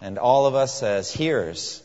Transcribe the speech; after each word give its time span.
and 0.00 0.18
all 0.18 0.46
of 0.46 0.54
us 0.54 0.82
as 0.82 1.12
hearers 1.12 1.82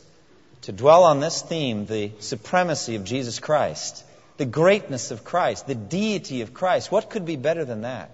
to 0.63 0.71
dwell 0.71 1.03
on 1.03 1.19
this 1.19 1.41
theme 1.41 1.85
the 1.85 2.11
supremacy 2.19 2.95
of 2.95 3.03
Jesus 3.03 3.39
Christ, 3.39 4.03
the 4.37 4.45
greatness 4.45 5.11
of 5.11 5.23
Christ, 5.23 5.67
the 5.67 5.75
deity 5.75 6.41
of 6.41 6.53
Christ. 6.53 6.91
What 6.91 7.09
could 7.09 7.25
be 7.25 7.35
better 7.35 7.65
than 7.65 7.81
that? 7.81 8.11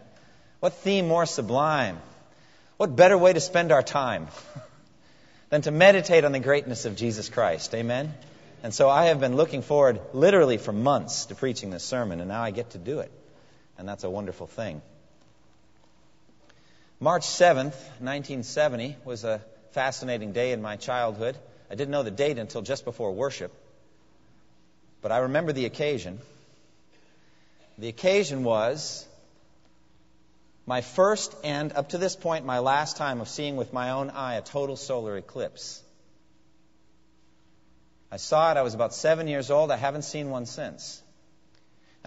What 0.59 0.73
theme 0.73 1.07
more 1.07 1.25
sublime? 1.25 1.99
What 2.77 2.95
better 2.95 3.17
way 3.17 3.33
to 3.33 3.39
spend 3.39 3.71
our 3.71 3.83
time 3.83 4.27
than 5.49 5.61
to 5.63 5.71
meditate 5.71 6.23
on 6.23 6.31
the 6.31 6.39
greatness 6.39 6.85
of 6.85 6.95
Jesus 6.95 7.29
Christ? 7.29 7.73
Amen? 7.73 8.13
And 8.63 8.73
so 8.73 8.89
I 8.89 9.05
have 9.05 9.19
been 9.19 9.35
looking 9.35 9.61
forward 9.61 9.99
literally 10.13 10.57
for 10.57 10.71
months 10.71 11.25
to 11.27 11.35
preaching 11.35 11.69
this 11.69 11.83
sermon, 11.83 12.19
and 12.19 12.29
now 12.29 12.41
I 12.41 12.51
get 12.51 12.71
to 12.71 12.77
do 12.77 12.99
it. 12.99 13.11
And 13.77 13.87
that's 13.87 14.03
a 14.03 14.09
wonderful 14.09 14.47
thing. 14.47 14.81
March 16.99 17.23
7th, 17.23 17.77
1970, 17.99 18.95
was 19.05 19.23
a 19.23 19.41
fascinating 19.77 20.31
day 20.31 20.53
in 20.53 20.61
my 20.63 20.75
childhood. 20.75 21.37
I 21.69 21.75
didn't 21.75 21.91
know 21.91 22.01
the 22.01 22.09
date 22.09 22.39
until 22.39 22.63
just 22.63 22.83
before 22.83 23.11
worship, 23.11 23.53
but 25.03 25.11
I 25.11 25.19
remember 25.19 25.53
the 25.53 25.65
occasion. 25.65 26.17
The 27.77 27.87
occasion 27.87 28.43
was 28.43 29.05
my 30.65 30.81
first 30.81 31.35
and, 31.43 31.73
up 31.73 31.89
to 31.89 31.99
this 31.99 32.15
point, 32.15 32.43
my 32.43 32.57
last 32.57 32.97
time 32.97 33.21
of 33.21 33.29
seeing 33.29 33.55
with 33.55 33.71
my 33.71 33.91
own 33.91 34.09
eye 34.09 34.37
a 34.37 34.41
total 34.41 34.77
solar 34.77 35.15
eclipse. 35.15 35.83
I 38.11 38.17
saw 38.17 38.49
it, 38.49 38.57
I 38.57 38.63
was 38.63 38.73
about 38.73 38.95
seven 38.95 39.27
years 39.27 39.51
old. 39.51 39.69
I 39.69 39.77
haven't 39.77 40.05
seen 40.05 40.31
one 40.31 40.47
since. 40.47 41.03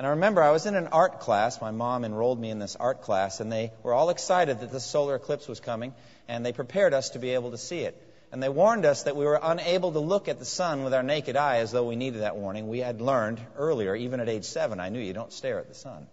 And 0.00 0.06
I 0.06 0.10
remember 0.12 0.42
I 0.42 0.50
was 0.50 0.64
in 0.64 0.76
an 0.76 0.86
art 0.86 1.20
class. 1.20 1.60
My 1.60 1.72
mom 1.72 2.06
enrolled 2.06 2.40
me 2.40 2.48
in 2.48 2.58
this 2.58 2.74
art 2.74 3.02
class, 3.02 3.40
and 3.40 3.52
they 3.52 3.70
were 3.82 3.92
all 3.92 4.08
excited 4.08 4.60
that 4.60 4.72
the 4.72 4.80
solar 4.80 5.14
eclipse 5.14 5.46
was 5.46 5.60
coming, 5.60 5.92
and 6.26 6.42
they 6.42 6.54
prepared 6.54 6.94
us 6.94 7.10
to 7.10 7.18
be 7.18 7.34
able 7.34 7.50
to 7.50 7.58
see 7.58 7.80
it. 7.80 8.02
And 8.32 8.42
they 8.42 8.48
warned 8.48 8.86
us 8.86 9.02
that 9.02 9.14
we 9.14 9.26
were 9.26 9.38
unable 9.42 9.92
to 9.92 9.98
look 9.98 10.28
at 10.28 10.38
the 10.38 10.46
sun 10.46 10.84
with 10.84 10.94
our 10.94 11.02
naked 11.02 11.36
eye 11.36 11.58
as 11.58 11.70
though 11.70 11.86
we 11.86 11.96
needed 11.96 12.22
that 12.22 12.36
warning. 12.36 12.68
We 12.68 12.78
had 12.78 13.02
learned 13.02 13.42
earlier, 13.58 13.94
even 13.94 14.20
at 14.20 14.30
age 14.30 14.44
seven, 14.44 14.80
I 14.80 14.88
knew 14.88 15.00
you 15.00 15.12
don't 15.12 15.34
stare 15.34 15.58
at 15.58 15.68
the 15.68 15.74
sun. 15.74 16.06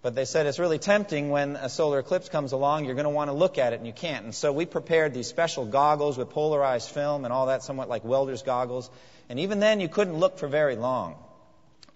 But 0.00 0.14
they 0.14 0.24
said 0.24 0.46
it's 0.46 0.58
really 0.58 0.78
tempting 0.78 1.28
when 1.28 1.56
a 1.56 1.68
solar 1.68 1.98
eclipse 1.98 2.30
comes 2.30 2.52
along, 2.52 2.86
you're 2.86 2.94
going 2.94 3.04
to 3.04 3.10
want 3.10 3.28
to 3.28 3.34
look 3.34 3.58
at 3.58 3.74
it 3.74 3.76
and 3.76 3.86
you 3.86 3.92
can't. 3.92 4.24
And 4.24 4.34
so 4.34 4.54
we 4.54 4.64
prepared 4.64 5.12
these 5.12 5.26
special 5.26 5.66
goggles 5.66 6.16
with 6.16 6.30
polarized 6.30 6.88
film 6.88 7.26
and 7.26 7.32
all 7.34 7.48
that, 7.48 7.62
somewhat 7.62 7.90
like 7.90 8.06
welder's 8.06 8.40
goggles. 8.40 8.88
And 9.28 9.38
even 9.40 9.60
then, 9.60 9.80
you 9.80 9.88
couldn't 9.88 10.16
look 10.16 10.38
for 10.38 10.48
very 10.48 10.76
long. 10.76 11.16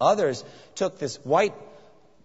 Others 0.01 0.45
took 0.75 0.99
this 0.99 1.17
white 1.25 1.55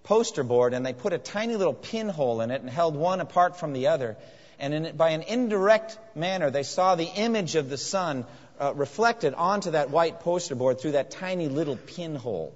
poster 0.03 0.43
board 0.43 0.73
and 0.73 0.85
they 0.85 0.93
put 0.93 1.13
a 1.13 1.17
tiny 1.17 1.55
little 1.55 1.73
pinhole 1.73 2.41
in 2.41 2.51
it 2.51 2.61
and 2.61 2.69
held 2.69 2.95
one 2.95 3.21
apart 3.21 3.57
from 3.57 3.73
the 3.73 3.87
other. 3.87 4.17
And 4.59 4.73
in, 4.73 4.95
by 4.95 5.09
an 5.09 5.23
indirect 5.23 5.97
manner, 6.15 6.51
they 6.51 6.63
saw 6.63 6.95
the 6.95 7.07
image 7.07 7.55
of 7.55 7.69
the 7.69 7.77
sun 7.77 8.25
uh, 8.59 8.73
reflected 8.75 9.33
onto 9.33 9.71
that 9.71 9.89
white 9.89 10.19
poster 10.19 10.55
board 10.55 10.79
through 10.79 10.91
that 10.91 11.11
tiny 11.11 11.47
little 11.47 11.75
pinhole. 11.75 12.55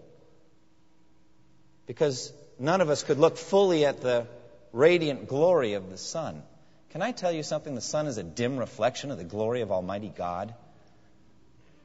Because 1.85 2.31
none 2.59 2.81
of 2.81 2.89
us 2.89 3.03
could 3.03 3.17
look 3.17 3.37
fully 3.37 3.85
at 3.85 4.01
the 4.01 4.27
radiant 4.73 5.27
glory 5.27 5.73
of 5.73 5.89
the 5.89 5.97
sun. 5.97 6.43
Can 6.91 7.01
I 7.01 7.11
tell 7.11 7.31
you 7.31 7.43
something? 7.43 7.75
The 7.75 7.81
sun 7.81 8.07
is 8.07 8.17
a 8.17 8.23
dim 8.23 8.57
reflection 8.57 9.11
of 9.11 9.17
the 9.17 9.23
glory 9.23 9.61
of 9.61 9.71
Almighty 9.71 10.11
God. 10.15 10.53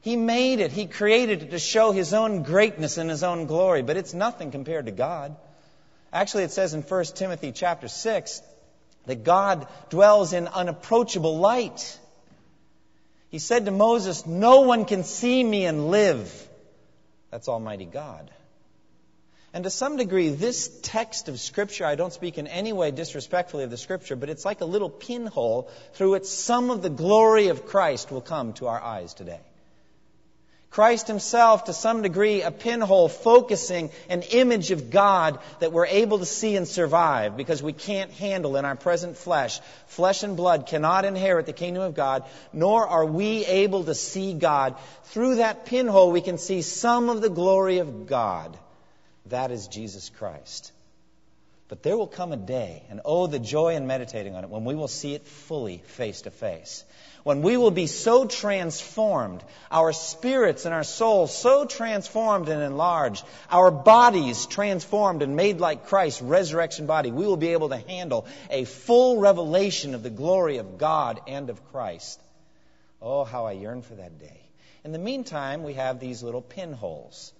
He 0.03 0.17
made 0.17 0.59
it. 0.59 0.73
He 0.73 0.85
created 0.85 1.43
it 1.43 1.51
to 1.51 1.59
show 1.59 1.93
His 1.93 2.13
own 2.13 2.43
greatness 2.43 2.97
and 2.97 3.09
His 3.09 3.23
own 3.23 3.45
glory, 3.45 3.83
but 3.83 3.95
it's 3.95 4.13
nothing 4.13 4.51
compared 4.51 4.87
to 4.87 4.91
God. 4.91 5.33
Actually, 6.11 6.43
it 6.43 6.51
says 6.51 6.73
in 6.73 6.81
1 6.81 7.03
Timothy 7.15 7.53
chapter 7.53 7.87
6 7.87 8.41
that 9.05 9.23
God 9.23 9.65
dwells 9.89 10.33
in 10.33 10.49
unapproachable 10.49 11.37
light. 11.37 11.97
He 13.29 13.39
said 13.39 13.63
to 13.63 13.71
Moses, 13.71 14.27
No 14.27 14.61
one 14.61 14.83
can 14.83 15.05
see 15.05 15.41
me 15.41 15.65
and 15.65 15.87
live. 15.89 16.49
That's 17.31 17.47
Almighty 17.47 17.85
God. 17.85 18.29
And 19.53 19.63
to 19.63 19.69
some 19.69 19.95
degree, 19.95 20.29
this 20.29 20.69
text 20.81 21.29
of 21.29 21.39
Scripture, 21.39 21.85
I 21.85 21.95
don't 21.95 22.11
speak 22.11 22.37
in 22.37 22.47
any 22.47 22.73
way 22.73 22.91
disrespectfully 22.91 23.63
of 23.63 23.69
the 23.69 23.77
Scripture, 23.77 24.17
but 24.17 24.29
it's 24.29 24.43
like 24.43 24.59
a 24.59 24.65
little 24.65 24.89
pinhole 24.89 25.69
through 25.93 26.11
which 26.11 26.25
some 26.25 26.71
of 26.71 26.81
the 26.81 26.89
glory 26.89 27.47
of 27.47 27.65
Christ 27.65 28.11
will 28.11 28.21
come 28.21 28.51
to 28.53 28.67
our 28.67 28.81
eyes 28.81 29.13
today. 29.13 29.39
Christ 30.73 31.05
himself, 31.07 31.65
to 31.65 31.73
some 31.73 32.01
degree, 32.01 32.41
a 32.41 32.49
pinhole 32.49 33.07
focusing 33.07 33.91
an 34.09 34.23
image 34.23 34.71
of 34.71 34.89
God 34.89 35.37
that 35.59 35.71
we're 35.71 35.85
able 35.85 36.17
to 36.17 36.25
see 36.25 36.55
and 36.55 36.67
survive 36.67 37.37
because 37.37 37.61
we 37.61 37.73
can't 37.73 38.09
handle 38.09 38.57
in 38.57 38.65
our 38.65 38.75
present 38.75 39.15
flesh. 39.15 39.59
Flesh 39.85 40.23
and 40.23 40.35
blood 40.35 40.65
cannot 40.65 41.05
inherit 41.05 41.45
the 41.45 41.53
kingdom 41.53 41.83
of 41.83 41.93
God, 41.93 42.23
nor 42.53 42.87
are 42.87 43.05
we 43.05 43.45
able 43.45 43.83
to 43.83 43.93
see 43.93 44.33
God. 44.33 44.75
Through 45.03 45.35
that 45.35 45.67
pinhole, 45.67 46.11
we 46.11 46.21
can 46.21 46.39
see 46.39 46.63
some 46.63 47.09
of 47.09 47.21
the 47.21 47.29
glory 47.29 47.77
of 47.77 48.07
God. 48.07 48.57
That 49.27 49.51
is 49.51 49.67
Jesus 49.67 50.09
Christ. 50.09 50.71
But 51.67 51.83
there 51.83 51.95
will 51.95 52.07
come 52.07 52.31
a 52.31 52.37
day, 52.37 52.81
and 52.89 52.99
oh, 53.05 53.27
the 53.27 53.37
joy 53.37 53.75
in 53.75 53.85
meditating 53.85 54.33
on 54.33 54.43
it, 54.43 54.49
when 54.49 54.65
we 54.65 54.73
will 54.73 54.87
see 54.87 55.13
it 55.13 55.27
fully 55.27 55.83
face 55.85 56.23
to 56.23 56.31
face 56.31 56.83
when 57.23 57.41
we 57.41 57.55
will 57.57 57.71
be 57.71 57.87
so 57.87 58.25
transformed, 58.25 59.43
our 59.71 59.93
spirits 59.93 60.65
and 60.65 60.73
our 60.73 60.83
souls 60.83 61.35
so 61.35 61.65
transformed 61.65 62.49
and 62.49 62.61
enlarged, 62.61 63.25
our 63.49 63.71
bodies 63.71 64.45
transformed 64.45 65.21
and 65.21 65.35
made 65.35 65.59
like 65.59 65.87
Christ's 65.87 66.21
resurrection 66.21 66.85
body, 66.85 67.11
we 67.11 67.25
will 67.25 67.37
be 67.37 67.53
able 67.53 67.69
to 67.69 67.77
handle 67.77 68.25
a 68.49 68.65
full 68.65 69.19
revelation 69.19 69.95
of 69.95 70.03
the 70.03 70.09
glory 70.09 70.57
of 70.57 70.77
God 70.77 71.21
and 71.27 71.49
of 71.49 71.63
Christ. 71.71 72.19
Oh, 73.01 73.23
how 73.23 73.45
I 73.45 73.53
yearn 73.53 73.81
for 73.81 73.95
that 73.95 74.19
day. 74.19 74.41
In 74.83 74.91
the 74.91 74.99
meantime, 74.99 75.63
we 75.63 75.73
have 75.75 75.99
these 75.99 76.23
little 76.23 76.41
pinholes. 76.41 77.33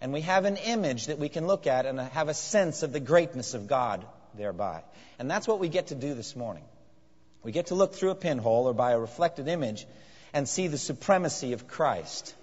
And 0.00 0.12
we 0.12 0.22
have 0.22 0.44
an 0.44 0.56
image 0.56 1.06
that 1.06 1.18
we 1.18 1.28
can 1.28 1.46
look 1.46 1.66
at 1.66 1.86
and 1.86 1.98
have 1.98 2.28
a 2.28 2.34
sense 2.34 2.82
of 2.82 2.92
the 2.92 3.00
greatness 3.00 3.54
of 3.54 3.66
God 3.66 4.04
thereby. 4.34 4.82
And 5.18 5.30
that's 5.30 5.48
what 5.48 5.58
we 5.58 5.68
get 5.68 5.88
to 5.88 5.94
do 5.94 6.14
this 6.14 6.36
morning. 6.36 6.64
We 7.42 7.52
get 7.52 7.66
to 7.66 7.74
look 7.74 7.94
through 7.94 8.10
a 8.10 8.16
pinhole 8.16 8.68
or 8.68 8.74
by 8.74 8.92
a 8.92 8.98
reflected 8.98 9.48
image 9.48 9.86
and 10.32 10.48
see 10.48 10.66
the 10.66 10.78
supremacy 10.78 11.52
of 11.52 11.68
Christ. 11.68 12.34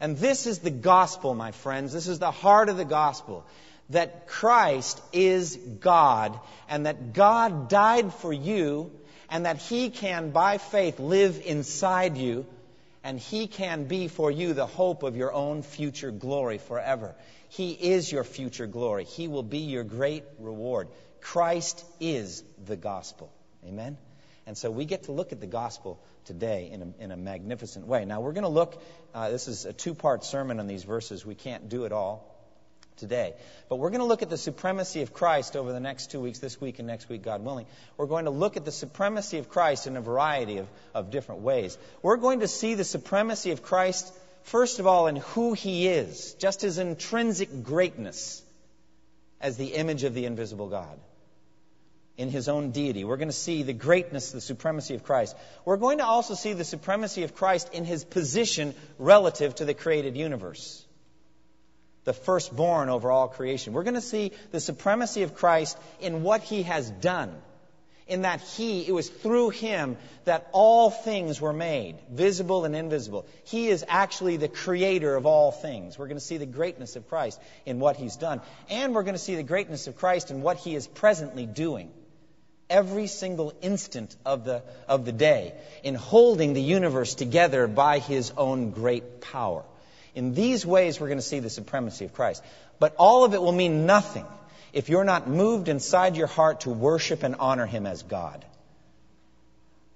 And 0.00 0.16
this 0.16 0.46
is 0.46 0.60
the 0.60 0.70
gospel, 0.70 1.34
my 1.34 1.52
friends. 1.52 1.92
This 1.92 2.08
is 2.08 2.18
the 2.18 2.30
heart 2.30 2.68
of 2.68 2.76
the 2.76 2.84
gospel. 2.84 3.44
That 3.90 4.26
Christ 4.26 5.00
is 5.12 5.56
God 5.56 6.38
and 6.68 6.86
that 6.86 7.12
God 7.14 7.68
died 7.68 8.12
for 8.14 8.32
you 8.32 8.90
and 9.30 9.46
that 9.46 9.58
He 9.58 9.90
can, 9.90 10.30
by 10.30 10.58
faith, 10.58 11.00
live 11.00 11.42
inside 11.44 12.16
you 12.16 12.46
and 13.04 13.18
He 13.18 13.46
can 13.46 13.84
be 13.84 14.08
for 14.08 14.30
you 14.30 14.52
the 14.52 14.66
hope 14.66 15.02
of 15.02 15.16
your 15.16 15.32
own 15.32 15.62
future 15.62 16.10
glory 16.10 16.58
forever. 16.58 17.14
He 17.48 17.72
is 17.72 18.10
your 18.12 18.24
future 18.24 18.66
glory. 18.66 19.04
He 19.04 19.28
will 19.28 19.42
be 19.42 19.58
your 19.58 19.84
great 19.84 20.24
reward. 20.38 20.88
Christ 21.20 21.84
is 22.00 22.44
the 22.66 22.76
gospel. 22.76 23.32
Amen? 23.66 23.96
And 24.48 24.56
so 24.56 24.70
we 24.70 24.86
get 24.86 25.02
to 25.02 25.12
look 25.12 25.32
at 25.32 25.40
the 25.40 25.46
gospel 25.46 26.00
today 26.24 26.70
in 26.72 26.80
a, 26.80 27.04
in 27.04 27.10
a 27.10 27.18
magnificent 27.18 27.86
way. 27.86 28.06
Now, 28.06 28.22
we're 28.22 28.32
going 28.32 28.44
to 28.44 28.48
look, 28.48 28.82
uh, 29.12 29.28
this 29.28 29.46
is 29.46 29.66
a 29.66 29.74
two 29.74 29.94
part 29.94 30.24
sermon 30.24 30.58
on 30.58 30.66
these 30.66 30.84
verses. 30.84 31.26
We 31.26 31.34
can't 31.34 31.68
do 31.68 31.84
it 31.84 31.92
all 31.92 32.34
today. 32.96 33.34
But 33.68 33.76
we're 33.76 33.90
going 33.90 34.00
to 34.00 34.06
look 34.06 34.22
at 34.22 34.30
the 34.30 34.38
supremacy 34.38 35.02
of 35.02 35.12
Christ 35.12 35.54
over 35.54 35.70
the 35.70 35.80
next 35.80 36.10
two 36.12 36.20
weeks, 36.20 36.38
this 36.38 36.58
week 36.62 36.78
and 36.78 36.88
next 36.88 37.10
week, 37.10 37.24
God 37.24 37.44
willing. 37.44 37.66
We're 37.98 38.06
going 38.06 38.24
to 38.24 38.30
look 38.30 38.56
at 38.56 38.64
the 38.64 38.72
supremacy 38.72 39.36
of 39.36 39.50
Christ 39.50 39.86
in 39.86 39.98
a 39.98 40.00
variety 40.00 40.56
of, 40.56 40.66
of 40.94 41.10
different 41.10 41.42
ways. 41.42 41.76
We're 42.00 42.16
going 42.16 42.40
to 42.40 42.48
see 42.48 42.72
the 42.72 42.84
supremacy 42.84 43.50
of 43.50 43.62
Christ, 43.62 44.10
first 44.44 44.78
of 44.78 44.86
all, 44.86 45.08
in 45.08 45.16
who 45.16 45.52
he 45.52 45.88
is, 45.88 46.32
just 46.38 46.62
his 46.62 46.78
intrinsic 46.78 47.64
greatness 47.64 48.42
as 49.42 49.58
the 49.58 49.74
image 49.74 50.04
of 50.04 50.14
the 50.14 50.24
invisible 50.24 50.68
God 50.68 50.98
in 52.18 52.28
his 52.28 52.48
own 52.48 52.72
deity. 52.72 53.04
We're 53.04 53.16
going 53.16 53.28
to 53.28 53.32
see 53.34 53.62
the 53.62 53.72
greatness, 53.72 54.32
the 54.32 54.40
supremacy 54.40 54.94
of 54.94 55.04
Christ. 55.04 55.36
We're 55.64 55.76
going 55.76 55.98
to 55.98 56.04
also 56.04 56.34
see 56.34 56.52
the 56.52 56.64
supremacy 56.64 57.22
of 57.22 57.34
Christ 57.34 57.72
in 57.72 57.84
his 57.84 58.04
position 58.04 58.74
relative 58.98 59.54
to 59.54 59.64
the 59.64 59.72
created 59.72 60.16
universe. 60.16 60.84
The 62.04 62.12
firstborn 62.12 62.88
over 62.88 63.12
all 63.12 63.28
creation. 63.28 63.72
We're 63.72 63.84
going 63.84 63.94
to 63.94 64.00
see 64.00 64.32
the 64.50 64.60
supremacy 64.60 65.22
of 65.22 65.34
Christ 65.34 65.78
in 66.00 66.22
what 66.24 66.42
he 66.42 66.64
has 66.64 66.90
done, 66.90 67.32
in 68.08 68.22
that 68.22 68.40
He, 68.40 68.88
it 68.88 68.92
was 68.92 69.08
through 69.08 69.50
Him 69.50 69.96
that 70.24 70.48
all 70.52 70.90
things 70.90 71.40
were 71.40 71.52
made, 71.52 71.96
visible 72.10 72.64
and 72.64 72.74
invisible. 72.74 73.26
He 73.44 73.68
is 73.68 73.84
actually 73.86 74.38
the 74.38 74.48
creator 74.48 75.14
of 75.14 75.26
all 75.26 75.52
things. 75.52 75.98
We're 75.98 76.06
going 76.06 76.16
to 76.16 76.24
see 76.24 76.38
the 76.38 76.46
greatness 76.46 76.96
of 76.96 77.06
Christ 77.08 77.38
in 77.66 77.78
what 77.78 77.96
He's 77.96 78.16
done. 78.16 78.40
And 78.70 78.94
we're 78.94 79.02
going 79.02 79.14
to 79.14 79.20
see 79.20 79.36
the 79.36 79.42
greatness 79.42 79.86
of 79.86 79.96
Christ 79.96 80.30
in 80.30 80.40
what 80.40 80.56
He 80.56 80.74
is 80.74 80.86
presently 80.86 81.44
doing. 81.44 81.90
Every 82.70 83.06
single 83.06 83.54
instant 83.62 84.14
of 84.26 84.44
the, 84.44 84.62
of 84.86 85.04
the 85.04 85.12
day 85.12 85.54
in 85.82 85.94
holding 85.94 86.52
the 86.52 86.62
universe 86.62 87.14
together 87.14 87.66
by 87.66 87.98
His 87.98 88.32
own 88.36 88.70
great 88.70 89.20
power. 89.20 89.64
In 90.14 90.34
these 90.34 90.66
ways, 90.66 91.00
we're 91.00 91.08
going 91.08 91.18
to 91.18 91.22
see 91.22 91.38
the 91.38 91.50
supremacy 91.50 92.04
of 92.04 92.12
Christ. 92.12 92.42
But 92.78 92.94
all 92.98 93.24
of 93.24 93.34
it 93.34 93.40
will 93.40 93.52
mean 93.52 93.86
nothing 93.86 94.26
if 94.72 94.88
you're 94.88 95.04
not 95.04 95.28
moved 95.28 95.68
inside 95.68 96.16
your 96.16 96.26
heart 96.26 96.60
to 96.60 96.70
worship 96.70 97.22
and 97.22 97.36
honor 97.38 97.66
Him 97.66 97.86
as 97.86 98.02
God. 98.02 98.44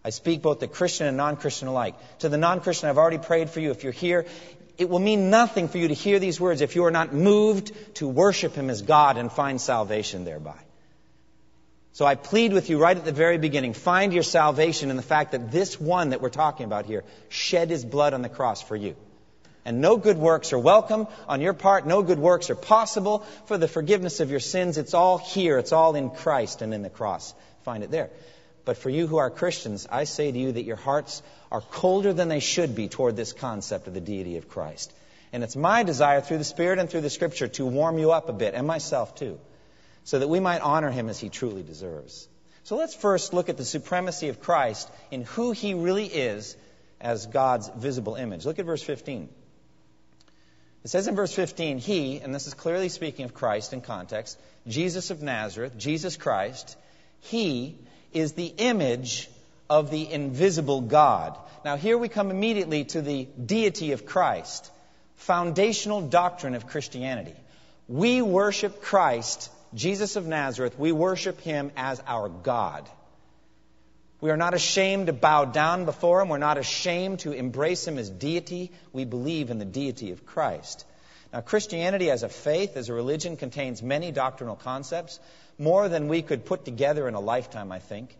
I 0.05 0.11
speak 0.11 0.43
both 0.43 0.61
to 0.61 0.67
Christian 0.67 1.07
and 1.07 1.17
non 1.17 1.37
Christian 1.37 1.69
alike. 1.69 1.95
To 2.21 2.29
the 2.29 2.39
non 2.39 2.61
Christian, 2.61 2.89
I've 2.89 2.99
already 2.99 3.19
prayed 3.19 3.51
for 3.51 3.61
you. 3.61 3.71
If 3.71 3.85
you're 3.85 3.93
here, 3.93 4.27
it 4.79 4.89
will 4.89 4.99
mean 4.99 5.31
nothing 5.31 5.69
for 5.69 5.79
you 5.79 5.89
to 5.89 5.95
hear 5.95 6.19
these 6.19 6.41
words 6.41 6.61
if 6.61 6.75
you 6.75 6.85
are 6.87 6.91
not 6.91 7.13
moved 7.13 7.73
to 7.97 8.09
worship 8.09 8.55
Him 8.55 8.71
as 8.71 8.83
God 8.83 9.17
and 9.17 9.31
find 9.31 9.61
salvation 9.61 10.25
thereby. 10.25 10.59
So 11.95 12.07
I 12.07 12.15
plead 12.15 12.55
with 12.55 12.71
you 12.71 12.79
right 12.79 12.97
at 12.97 13.05
the 13.05 13.13
very 13.13 13.37
beginning 13.37 13.75
find 13.75 14.13
your 14.13 14.23
salvation 14.23 14.91
in 14.91 14.97
the 14.97 15.03
fact 15.03 15.33
that 15.33 15.53
this 15.53 15.79
one 15.79 16.11
that 16.11 16.23
we're 16.23 16.31
talking 16.31 16.65
about 16.65 16.87
here 16.87 17.05
shed 17.29 17.69
His 17.69 17.85
blood 17.85 18.15
on 18.15 18.23
the 18.23 18.31
cross 18.31 18.63
for 18.63 18.77
you. 18.77 18.97
And 19.65 19.81
no 19.81 19.97
good 19.97 20.19
works 20.19 20.53
are 20.53 20.59
welcome 20.59 21.07
on 21.29 21.41
your 21.41 21.53
part. 21.53 21.87
No 21.87 22.03
good 22.03 22.19
works 22.19 22.51
are 22.51 22.57
possible 22.57 23.21
for 23.47 23.59
the 23.59 23.69
forgiveness 23.69 24.21
of 24.21 24.31
your 24.31 24.41
sins. 24.41 24.79
It's 24.79 24.95
all 24.95 25.19
here. 25.19 25.59
It's 25.59 25.73
all 25.73 25.95
in 25.95 26.11
Christ 26.11 26.63
and 26.63 26.75
in 26.75 26.83
the 26.83 26.91
cross. 26.91 27.35
Find 27.63 27.85
it 27.85 27.91
there. 27.91 28.11
But 28.65 28.77
for 28.77 28.91
you 28.91 29.07
who 29.07 29.19
are 29.19 29.31
Christians, 29.31 29.87
I 29.91 30.05
say 30.05 30.33
to 30.33 30.39
you 30.39 30.53
that 30.53 30.65
your 30.65 30.77
hearts 30.77 31.23
are 31.51 31.61
colder 31.61 32.13
than 32.13 32.29
they 32.29 32.41
should 32.41 32.75
be 32.75 32.89
toward 32.89 33.17
this 33.17 33.33
concept 33.33 33.87
of 33.87 33.95
the 33.95 34.01
deity 34.01 34.37
of 34.37 34.49
Christ. 34.49 34.93
And 35.33 35.45
it's 35.45 35.57
my 35.57 35.83
desire 35.83 36.21
through 36.21 36.39
the 36.39 36.45
Spirit 36.45 36.79
and 36.79 36.89
through 36.89 37.01
the 37.03 37.11
Scripture 37.11 37.49
to 37.49 37.67
warm 37.67 37.99
you 37.99 38.13
up 38.13 38.29
a 38.29 38.33
bit, 38.33 38.55
and 38.55 38.67
myself 38.67 39.15
too, 39.15 39.39
so 40.05 40.19
that 40.19 40.29
we 40.29 40.41
might 40.41 40.61
honor 40.61 40.91
him 40.91 41.09
as 41.09 41.19
he 41.19 41.29
truly 41.29 41.63
deserves. 41.63 42.29
So 42.65 42.77
let's 42.77 42.95
first 42.95 43.35
look 43.35 43.49
at 43.49 43.57
the 43.57 43.65
supremacy 43.65 44.29
of 44.29 44.41
Christ 44.41 44.91
in 45.11 45.25
who 45.25 45.53
he 45.53 45.75
really 45.75 46.07
is 46.07 46.57
as 47.01 47.27
God's 47.27 47.69
visible 47.77 48.15
image. 48.15 48.47
Look 48.47 48.59
at 48.59 48.67
verse 48.67 48.83
15. 48.83 49.29
It 50.85 50.89
says 50.89 51.07
in 51.07 51.15
verse 51.15 51.33
15, 51.33 51.79
He, 51.79 52.19
and 52.19 52.35
this 52.35 52.47
is 52.47 52.55
clearly 52.55 52.89
speaking 52.89 53.25
of 53.25 53.35
Christ 53.35 53.73
in 53.73 53.81
context, 53.81 54.39
Jesus 54.67 55.11
of 55.11 55.23
Nazareth, 55.23 55.77
Jesus 55.79 56.17
Christ, 56.17 56.77
He 57.21 57.79
is 58.13 58.33
the 58.33 58.53
image 58.59 59.29
of 59.71 59.91
the 59.91 60.11
invisible 60.11 60.81
God. 60.81 61.39
Now, 61.65 61.77
here 61.77 61.97
we 61.97 62.09
come 62.09 62.31
immediately 62.31 62.85
to 62.87 63.01
the 63.01 63.25
deity 63.25 63.93
of 63.93 64.07
Christ, 64.07 64.71
foundational 65.17 66.01
doctrine 66.01 66.55
of 66.55 66.67
Christianity. 66.67 67.35
We 67.89 68.21
worship 68.21 68.83
Christ, 68.83 69.51
Jesus 69.75 70.17
of 70.17 70.27
Nazareth, 70.27 70.79
we 70.79 70.93
worship 70.93 71.41
Him 71.41 71.73
as 71.77 72.03
our 72.07 72.29
God. 72.29 72.89
We 74.23 74.31
are 74.31 74.37
not 74.37 74.55
ashamed 74.55 75.09
to 75.09 75.13
bow 75.13 75.47
down 75.47 75.85
before 75.85 76.23
him. 76.23 76.29
We're 76.29 76.39
not 76.39 76.57
ashamed 76.57 77.19
to 77.21 77.33
embrace 77.33 77.85
him 77.89 77.99
as 77.99 78.09
deity. 78.09 78.71
We 78.93 79.05
believe 79.05 79.51
in 79.51 79.59
the 79.59 79.65
deity 79.65 80.13
of 80.13 80.25
Christ. 80.25 80.85
Now, 81.33 81.41
Christianity 81.41 82.09
as 82.09 82.23
a 82.23 82.29
faith, 82.29 82.77
as 82.77 82.89
a 82.89 82.95
religion, 82.95 83.37
contains 83.37 83.83
many 83.83 84.13
doctrinal 84.13 84.55
concepts, 84.55 85.19
more 85.59 85.89
than 85.89 86.07
we 86.07 86.23
could 86.23 86.45
put 86.45 86.65
together 86.65 87.09
in 87.09 87.15
a 87.15 87.21
lifetime, 87.21 87.73
I 87.73 87.81
think. 87.81 88.17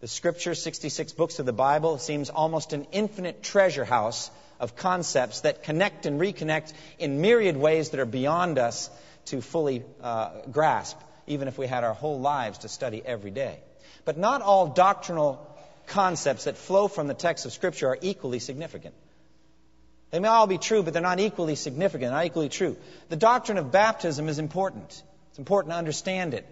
The 0.00 0.08
scripture, 0.08 0.54
66 0.54 1.12
books 1.12 1.38
of 1.38 1.44
the 1.44 1.52
Bible, 1.52 1.98
seems 1.98 2.30
almost 2.30 2.72
an 2.72 2.86
infinite 2.90 3.42
treasure 3.42 3.84
house 3.84 4.30
of 4.58 4.74
concepts 4.74 5.42
that 5.42 5.64
connect 5.64 6.06
and 6.06 6.18
reconnect 6.18 6.72
in 6.98 7.20
myriad 7.20 7.58
ways 7.58 7.90
that 7.90 8.00
are 8.00 8.06
beyond 8.06 8.58
us 8.58 8.88
to 9.26 9.40
fully 9.40 9.84
uh, 10.02 10.30
grasp, 10.50 10.98
even 11.26 11.48
if 11.48 11.58
we 11.58 11.66
had 11.66 11.84
our 11.84 11.94
whole 11.94 12.20
lives 12.20 12.58
to 12.58 12.68
study 12.68 13.02
every 13.04 13.30
day. 13.30 13.58
But 14.04 14.18
not 14.18 14.42
all 14.42 14.68
doctrinal 14.68 15.46
concepts 15.86 16.44
that 16.44 16.56
flow 16.56 16.88
from 16.88 17.06
the 17.06 17.14
text 17.14 17.46
of 17.46 17.52
Scripture 17.52 17.88
are 17.88 17.98
equally 18.00 18.38
significant. 18.38 18.94
They 20.10 20.20
may 20.20 20.28
all 20.28 20.46
be 20.46 20.58
true, 20.58 20.82
but 20.82 20.92
they're 20.92 21.02
not 21.02 21.20
equally 21.20 21.56
significant, 21.56 22.12
not 22.12 22.24
equally 22.24 22.48
true. 22.48 22.76
The 23.08 23.16
doctrine 23.16 23.58
of 23.58 23.72
baptism 23.72 24.28
is 24.28 24.38
important. 24.38 25.02
It's 25.30 25.38
important 25.38 25.72
to 25.72 25.78
understand 25.78 26.34
it. 26.34 26.46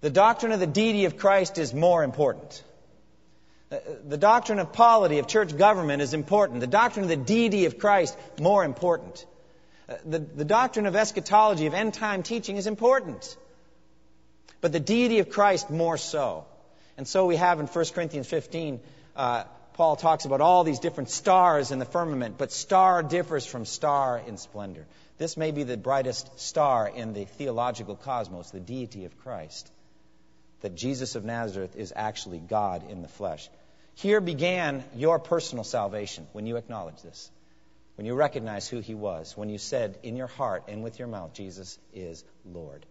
The 0.00 0.10
doctrine 0.10 0.52
of 0.52 0.60
the 0.60 0.66
deity 0.66 1.06
of 1.06 1.16
Christ 1.16 1.58
is 1.58 1.74
more 1.74 2.04
important. 2.04 2.62
The 3.68 4.16
doctrine 4.16 4.60
of 4.60 4.72
polity, 4.72 5.18
of 5.18 5.26
church 5.26 5.56
government, 5.56 6.00
is 6.00 6.14
important. 6.14 6.60
The 6.60 6.68
doctrine 6.68 7.02
of 7.02 7.08
the 7.08 7.16
deity 7.16 7.64
of 7.64 7.78
Christ, 7.78 8.16
more 8.40 8.64
important. 8.64 9.26
The, 10.04 10.18
the 10.18 10.44
doctrine 10.44 10.86
of 10.86 10.96
eschatology, 10.96 11.66
of 11.66 11.74
end 11.74 11.94
time 11.94 12.22
teaching, 12.22 12.56
is 12.56 12.66
important. 12.66 13.36
But 14.60 14.72
the 14.72 14.80
deity 14.80 15.20
of 15.20 15.30
Christ, 15.30 15.70
more 15.70 15.96
so. 15.96 16.44
And 16.96 17.06
so 17.06 17.26
we 17.26 17.36
have 17.36 17.60
in 17.60 17.66
1 17.66 17.84
Corinthians 17.94 18.26
15, 18.26 18.80
uh, 19.14 19.44
Paul 19.74 19.96
talks 19.96 20.24
about 20.24 20.40
all 20.40 20.64
these 20.64 20.78
different 20.78 21.10
stars 21.10 21.70
in 21.70 21.78
the 21.78 21.84
firmament, 21.84 22.38
but 22.38 22.50
star 22.50 23.02
differs 23.02 23.44
from 23.44 23.66
star 23.66 24.20
in 24.26 24.38
splendor. 24.38 24.86
This 25.18 25.36
may 25.36 25.50
be 25.50 25.62
the 25.62 25.76
brightest 25.76 26.40
star 26.40 26.88
in 26.88 27.12
the 27.12 27.24
theological 27.24 27.94
cosmos, 27.94 28.50
the 28.50 28.60
deity 28.60 29.04
of 29.04 29.18
Christ. 29.18 29.70
That 30.62 30.74
Jesus 30.74 31.14
of 31.14 31.24
Nazareth 31.24 31.76
is 31.76 31.92
actually 31.94 32.38
God 32.38 32.90
in 32.90 33.02
the 33.02 33.08
flesh. 33.08 33.48
Here 33.94 34.20
began 34.20 34.82
your 34.94 35.18
personal 35.18 35.64
salvation 35.64 36.26
when 36.32 36.46
you 36.46 36.56
acknowledge 36.56 37.00
this, 37.02 37.30
when 37.96 38.06
you 38.06 38.14
recognize 38.14 38.68
who 38.68 38.80
He 38.80 38.94
was, 38.94 39.36
when 39.36 39.48
you 39.48 39.58
said 39.58 39.98
in 40.02 40.16
your 40.16 40.26
heart 40.26 40.64
and 40.68 40.82
with 40.82 40.98
your 40.98 41.08
mouth, 41.08 41.32
Jesus 41.32 41.78
is 41.92 42.24
Lord. 42.44 42.86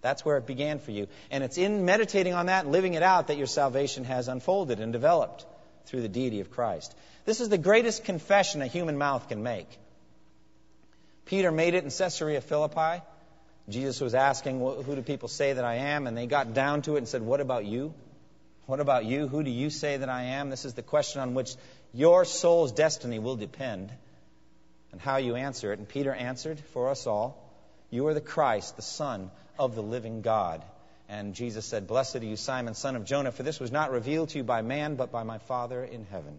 That's 0.00 0.24
where 0.24 0.36
it 0.36 0.46
began 0.46 0.78
for 0.78 0.90
you. 0.90 1.08
And 1.30 1.44
it's 1.44 1.58
in 1.58 1.84
meditating 1.84 2.32
on 2.32 2.46
that 2.46 2.64
and 2.64 2.72
living 2.72 2.94
it 2.94 3.02
out 3.02 3.28
that 3.28 3.36
your 3.36 3.46
salvation 3.46 4.04
has 4.04 4.28
unfolded 4.28 4.80
and 4.80 4.92
developed 4.92 5.44
through 5.86 6.02
the 6.02 6.08
deity 6.08 6.40
of 6.40 6.50
Christ. 6.50 6.94
This 7.24 7.40
is 7.40 7.48
the 7.48 7.58
greatest 7.58 8.04
confession 8.04 8.62
a 8.62 8.66
human 8.66 8.96
mouth 8.96 9.28
can 9.28 9.42
make. 9.42 9.68
Peter 11.26 11.50
made 11.50 11.74
it 11.74 11.84
in 11.84 11.90
Caesarea 11.90 12.40
Philippi. 12.40 13.02
Jesus 13.68 14.00
was 14.00 14.14
asking, 14.14 14.60
Who 14.60 14.94
do 14.94 15.02
people 15.02 15.28
say 15.28 15.52
that 15.52 15.64
I 15.64 15.74
am? 15.74 16.06
And 16.06 16.16
they 16.16 16.26
got 16.26 16.54
down 16.54 16.82
to 16.82 16.94
it 16.94 16.98
and 16.98 17.08
said, 17.08 17.20
What 17.20 17.40
about 17.40 17.66
you? 17.66 17.92
What 18.66 18.80
about 18.80 19.04
you? 19.04 19.28
Who 19.28 19.42
do 19.42 19.50
you 19.50 19.68
say 19.68 19.96
that 19.98 20.08
I 20.08 20.22
am? 20.24 20.48
This 20.48 20.64
is 20.64 20.74
the 20.74 20.82
question 20.82 21.20
on 21.20 21.34
which 21.34 21.54
your 21.92 22.24
soul's 22.24 22.72
destiny 22.72 23.18
will 23.18 23.36
depend 23.36 23.90
and 24.92 25.00
how 25.00 25.16
you 25.16 25.36
answer 25.36 25.72
it. 25.72 25.78
And 25.78 25.88
Peter 25.88 26.12
answered 26.12 26.58
for 26.72 26.88
us 26.88 27.06
all 27.06 27.36
You 27.90 28.06
are 28.08 28.14
the 28.14 28.20
Christ, 28.20 28.76
the 28.76 28.82
Son 28.82 29.30
of 29.58 29.74
the 29.74 29.82
living 29.82 30.22
God. 30.22 30.62
And 31.08 31.34
Jesus 31.34 31.64
said, 31.64 31.86
Blessed 31.86 32.16
are 32.16 32.24
you, 32.24 32.36
Simon, 32.36 32.74
son 32.74 32.94
of 32.94 33.04
Jonah, 33.04 33.32
for 33.32 33.42
this 33.42 33.58
was 33.58 33.72
not 33.72 33.90
revealed 33.92 34.28
to 34.30 34.38
you 34.38 34.44
by 34.44 34.60
man, 34.60 34.96
but 34.96 35.10
by 35.10 35.22
my 35.22 35.38
Father 35.38 35.82
in 35.82 36.04
heaven. 36.04 36.38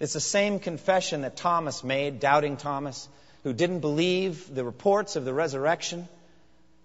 It's 0.00 0.12
the 0.12 0.20
same 0.20 0.58
confession 0.58 1.22
that 1.22 1.36
Thomas 1.36 1.84
made, 1.84 2.18
doubting 2.18 2.56
Thomas, 2.56 3.08
who 3.44 3.52
didn't 3.52 3.80
believe 3.80 4.52
the 4.52 4.64
reports 4.64 5.14
of 5.14 5.24
the 5.24 5.32
resurrection. 5.32 6.00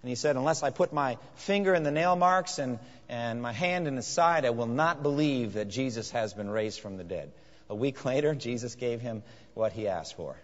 And 0.02 0.10
he 0.10 0.16
said, 0.16 0.36
Unless 0.36 0.62
I 0.62 0.70
put 0.70 0.94
my 0.94 1.18
finger 1.36 1.74
in 1.74 1.84
the 1.84 1.92
nail 1.92 2.16
marks 2.16 2.60
and, 2.60 2.78
and 3.10 3.42
my 3.42 3.52
hand 3.52 3.88
in 3.88 3.96
his 3.96 4.08
side, 4.08 4.46
I 4.46 4.52
will 4.52 4.68
not 4.68 5.02
believe 5.02 5.54
that 5.54 5.70
Jesus 5.70 6.12
has 6.12 6.34
been 6.34 6.50
raised 6.50 6.80
from 6.80 6.98
the 6.98 7.04
dead. 7.04 7.32
A 7.68 7.76
week 7.76 8.06
later, 8.06 8.36
Jesus 8.36 8.76
gave 8.76 9.02
him 9.02 9.24
what 9.56 9.74
he 9.74 9.88
asked 9.88 10.16
for. 10.16 10.38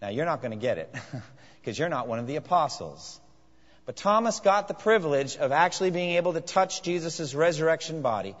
Now, 0.00 0.08
you're 0.08 0.26
not 0.26 0.42
going 0.42 0.52
to 0.52 0.58
get 0.58 0.78
it 0.78 0.94
because 1.60 1.78
you're 1.78 1.88
not 1.88 2.08
one 2.08 2.18
of 2.18 2.26
the 2.26 2.36
apostles. 2.36 3.20
But 3.86 3.96
Thomas 3.96 4.40
got 4.40 4.68
the 4.68 4.74
privilege 4.74 5.36
of 5.36 5.50
actually 5.50 5.90
being 5.90 6.16
able 6.16 6.34
to 6.34 6.40
touch 6.40 6.82
Jesus' 6.82 7.34
resurrection 7.34 8.02
body. 8.02 8.36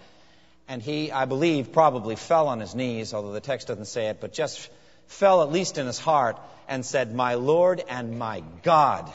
And 0.68 0.82
he, 0.82 1.10
I 1.10 1.24
believe, 1.24 1.72
probably 1.72 2.16
fell 2.16 2.48
on 2.48 2.60
his 2.60 2.74
knees, 2.74 3.14
although 3.14 3.32
the 3.32 3.40
text 3.40 3.68
doesn't 3.68 3.86
say 3.86 4.08
it, 4.08 4.20
but 4.20 4.32
just 4.32 4.68
fell 5.06 5.42
at 5.42 5.50
least 5.50 5.78
in 5.78 5.86
his 5.86 5.98
heart 5.98 6.38
and 6.68 6.84
said, 6.84 7.14
My 7.14 7.34
Lord 7.34 7.82
and 7.88 8.18
my 8.18 8.42
God. 8.62 9.10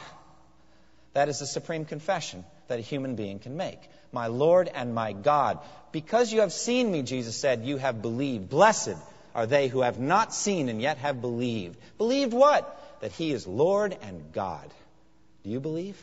That 1.13 1.29
is 1.29 1.39
the 1.39 1.45
supreme 1.45 1.85
confession 1.85 2.43
that 2.67 2.79
a 2.79 2.81
human 2.81 3.15
being 3.15 3.39
can 3.39 3.55
make. 3.55 3.79
My 4.11 4.27
Lord 4.27 4.69
and 4.73 4.95
my 4.95 5.13
God. 5.13 5.59
Because 5.91 6.33
you 6.33 6.41
have 6.41 6.51
seen 6.51 6.91
me, 6.91 7.03
Jesus 7.03 7.35
said, 7.35 7.63
you 7.63 7.77
have 7.77 8.01
believed. 8.01 8.49
Blessed 8.49 8.95
are 9.33 9.45
they 9.45 9.67
who 9.67 9.81
have 9.81 9.99
not 9.99 10.33
seen 10.33 10.69
and 10.69 10.81
yet 10.81 10.97
have 10.97 11.21
believed. 11.21 11.77
Believed 11.97 12.33
what? 12.33 13.01
That 13.01 13.11
he 13.11 13.31
is 13.31 13.47
Lord 13.47 13.97
and 14.01 14.31
God. 14.31 14.69
Do 15.43 15.49
you 15.49 15.59
believe? 15.59 15.97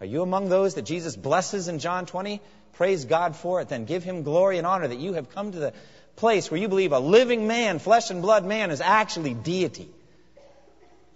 Are 0.00 0.06
you 0.06 0.22
among 0.22 0.48
those 0.48 0.74
that 0.74 0.82
Jesus 0.82 1.16
blesses 1.16 1.68
in 1.68 1.78
John 1.78 2.06
20? 2.06 2.40
Praise 2.74 3.04
God 3.04 3.34
for 3.34 3.60
it. 3.60 3.68
Then 3.68 3.84
give 3.84 4.04
him 4.04 4.22
glory 4.22 4.58
and 4.58 4.66
honor 4.66 4.88
that 4.88 4.98
you 4.98 5.14
have 5.14 5.30
come 5.30 5.52
to 5.52 5.58
the 5.58 5.72
place 6.16 6.50
where 6.50 6.60
you 6.60 6.68
believe 6.68 6.92
a 6.92 6.98
living 6.98 7.46
man, 7.46 7.78
flesh 7.78 8.10
and 8.10 8.22
blood 8.22 8.44
man, 8.44 8.70
is 8.70 8.80
actually 8.80 9.34
deity. 9.34 9.88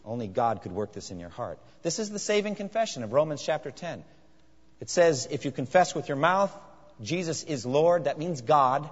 Only 0.05 0.27
God 0.27 0.63
could 0.63 0.73
work 0.73 0.93
this 0.93 1.11
in 1.11 1.21
your 1.21 1.29
heart. 1.29 1.59
This 1.83 1.99
is 1.99 2.11
the 2.11 2.19
saving 2.19 2.55
confession 2.55 3.03
of 3.03 3.13
Romans 3.13 3.43
chapter 3.43 3.71
10. 3.71 4.03
It 4.81 4.89
says, 4.89 5.29
if 5.31 5.45
you 5.45 5.51
confess 5.51 5.95
with 5.95 6.09
your 6.09 6.17
mouth 6.17 6.53
Jesus 7.03 7.45
is 7.45 7.65
Lord, 7.65 8.05
that 8.05 8.19
means 8.19 8.43
God. 8.43 8.89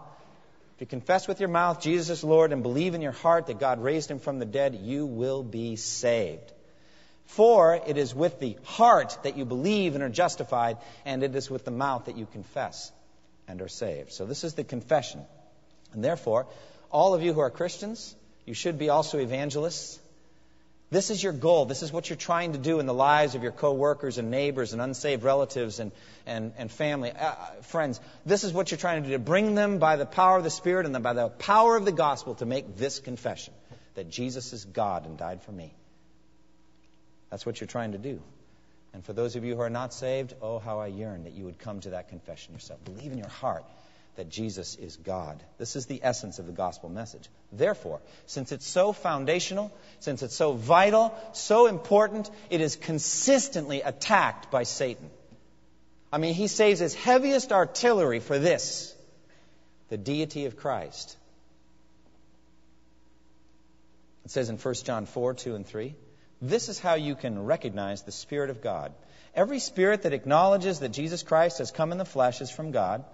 If 0.78 0.82
you 0.82 0.87
confess 0.87 1.26
with 1.26 1.40
your 1.40 1.49
mouth 1.49 1.80
Jesus 1.80 2.18
is 2.18 2.23
Lord 2.23 2.52
and 2.52 2.62
believe 2.62 2.94
in 2.94 3.02
your 3.02 3.11
heart 3.11 3.49
that 3.49 3.58
God 3.58 3.82
raised 3.82 4.08
him 4.08 4.20
from 4.20 4.38
the 4.38 4.44
dead, 4.44 4.76
you 4.76 5.06
will 5.06 5.42
be 5.42 5.75
saved. 5.75 6.52
For 7.26 7.75
it 7.75 7.99
is 7.99 8.14
with 8.14 8.38
the 8.38 8.56
heart 8.62 9.18
that 9.25 9.37
you 9.37 9.44
believe 9.44 9.97
and 9.97 10.04
are 10.04 10.08
justified, 10.08 10.76
and 11.04 11.25
it 11.25 11.35
is 11.35 11.50
with 11.50 11.64
the 11.64 11.73
mouth 11.73 12.04
that 12.04 12.16
you 12.16 12.26
confess 12.26 12.92
and 13.49 13.61
are 13.61 13.66
saved. 13.66 14.12
So 14.12 14.25
this 14.25 14.44
is 14.44 14.54
the 14.54 14.62
confession. 14.62 15.20
And 15.94 16.04
therefore, 16.04 16.47
all 16.92 17.12
of 17.12 17.25
you 17.25 17.32
who 17.32 17.40
are 17.40 17.50
Christians, 17.50 18.14
you 18.47 18.54
should 18.54 18.78
be 18.78 18.88
also 18.88 19.18
evangelists. 19.18 19.99
This 20.90 21.11
is 21.11 21.23
your 21.23 21.35
goal. 21.35 21.66
This 21.66 21.83
is 21.83 21.92
what 21.92 22.09
you're 22.09 22.16
trying 22.16 22.52
to 22.52 22.59
do 22.59 22.80
in 22.80 22.87
the 22.87 22.95
lives 22.95 23.35
of 23.35 23.42
your 23.42 23.52
coworkers 23.52 24.16
and 24.16 24.30
neighbors 24.30 24.73
and 24.73 24.80
unsaved 24.80 25.23
relatives 25.23 25.80
and, 25.80 25.92
and, 26.26 26.52
and 26.57 26.71
family, 26.71 27.12
uh, 27.12 27.35
friends. 27.62 28.00
This 28.25 28.42
is 28.42 28.54
what 28.54 28.71
you're 28.71 28.78
trying 28.78 29.02
to 29.02 29.09
do 29.09 29.12
to 29.12 29.18
bring 29.18 29.54
them 29.54 29.78
by 29.78 29.97
the 29.97 30.07
power 30.07 30.38
of 30.38 30.45
the 30.45 30.50
Spirit 30.50 30.87
and 30.87 31.02
by 31.02 31.12
the 31.12 31.28
power 31.28 31.76
of 31.76 31.85
the 31.85 31.92
gospel 31.92 32.37
to 32.37 32.47
make 32.47 32.76
this 32.76 33.00
confession 33.00 33.52
that 33.97 34.09
Jesus 34.09 34.54
is 34.54 34.64
God 34.64 35.04
and 35.04 35.18
died 35.18 35.42
for 35.42 35.52
me. 35.52 35.75
That's 37.28 37.45
what 37.45 37.61
you're 37.61 37.68
trying 37.68 37.92
to 37.92 37.99
do. 37.99 38.23
And 38.95 39.04
for 39.04 39.12
those 39.12 39.37
of 39.37 39.45
you 39.45 39.57
who 39.57 39.61
are 39.61 39.68
not 39.68 39.92
saved, 39.92 40.33
oh, 40.40 40.59
how 40.59 40.78
I 40.78 40.87
yearn 40.87 41.25
that 41.25 41.35
you 41.35 41.45
would 41.45 41.59
come 41.59 41.80
to 41.80 41.90
that 41.90 42.09
confession 42.09 42.54
yourself. 42.54 42.83
Believe 42.87 43.12
in 43.12 43.18
your 43.18 43.28
heart 43.28 43.64
that 44.19 44.29
Jesus 44.29 44.75
is 44.75 44.97
God. 44.97 45.41
This 45.59 45.77
is 45.77 45.87
the 45.87 46.01
essence 46.03 46.41
of 46.41 46.47
the 46.47 46.53
gospel 46.53 46.89
message. 46.89 47.29
Therefore, 47.53 48.01
since 48.27 48.51
it's 48.51 48.67
so 48.67 48.93
foundational, 48.93 49.71
since 50.01 50.25
it's 50.25 50.35
so 50.35 50.55
vital, 50.55 51.15
so 51.35 51.69
important, 51.69 52.29
it 52.51 52.61
is 52.61 52.75
consistently 52.75 53.81
attacked 53.83 54.51
by 54.51 54.65
Satan. 54.65 55.09
I 56.13 56.19
mean, 56.19 56.35
he 56.35 56.49
saves 56.49 56.81
his 56.81 56.97
heaviest 56.97 57.53
artillery 57.53 58.19
for 58.19 58.41
this 58.41 58.93
the 59.89 59.97
deity 59.97 60.47
of 60.47 60.57
Christ. 60.57 61.17
It 64.25 64.33
says 64.33 64.51
in 64.51 64.57
1 64.57 64.75
John 64.83 65.07
4 65.07 65.35
2 65.35 65.55
and 65.55 65.65
3. 65.65 65.95
This 66.43 66.69
is 66.69 66.81
how 66.81 66.95
you 66.95 67.15
can 67.15 67.45
recognize 67.45 68.03
the 68.03 68.11
Spirit 68.11 68.51
of 68.51 68.63
God. 68.63 68.93
Every 69.33 69.61
spirit 69.61 70.03
that 70.03 70.13
acknowledges 70.13 70.81
that 70.81 70.89
Jesus 70.89 71.23
Christ 71.23 71.59
has 71.59 71.71
come 71.71 71.93
in 71.93 71.99
the 71.99 72.05
flesh 72.05 72.41
is 72.41 72.51
from 72.51 72.73
God, 72.73 73.05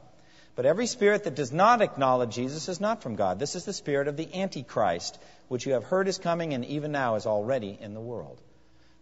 but 0.56 0.66
every 0.66 0.86
spirit 0.86 1.24
that 1.24 1.34
does 1.34 1.52
not 1.52 1.82
acknowledge 1.82 2.34
Jesus 2.34 2.68
is 2.68 2.80
not 2.80 3.02
from 3.02 3.16
God. 3.16 3.38
This 3.38 3.56
is 3.56 3.64
the 3.64 3.72
spirit 3.72 4.08
of 4.08 4.16
the 4.16 4.34
Antichrist, 4.34 5.18
which 5.48 5.66
you 5.66 5.72
have 5.72 5.84
heard 5.84 6.06
is 6.06 6.18
coming 6.18 6.54
and 6.54 6.64
even 6.64 6.92
now 6.92 7.16
is 7.16 7.26
already 7.26 7.76
in 7.80 7.94
the 7.94 8.00
world. 8.00 8.40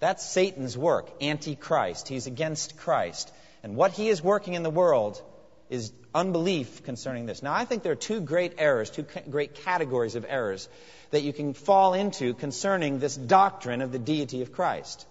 That's 0.01 0.29
Satan's 0.29 0.77
work, 0.77 1.23
Antichrist. 1.23 2.09
He's 2.09 2.27
against 2.27 2.77
Christ. 2.79 3.33
And 3.63 3.77
what 3.77 3.93
he 3.93 4.09
is 4.09 4.23
working 4.23 4.55
in 4.55 4.63
the 4.63 4.71
world 4.71 5.23
is 5.71 5.93
unbelief 6.15 6.83
concerning 6.85 7.27
this. 7.27 7.43
Now, 7.43 7.55
I 7.55 7.65
think 7.65 7.83
there 7.83 7.93
are 7.93 8.07
two 8.11 8.21
great 8.21 8.55
errors, 8.59 8.91
two 8.91 9.07
great 9.31 9.55
categories 9.55 10.17
of 10.17 10.27
errors 10.29 10.69
that 11.11 11.23
you 11.23 11.33
can 11.33 11.55
fall 11.55 11.95
into 11.95 12.35
concerning 12.35 12.99
this 12.99 13.17
doctrine 13.17 13.81
of 13.81 13.93
the 13.93 13.99
deity 13.99 14.43
of 14.43 14.53
Christ. 14.53 15.07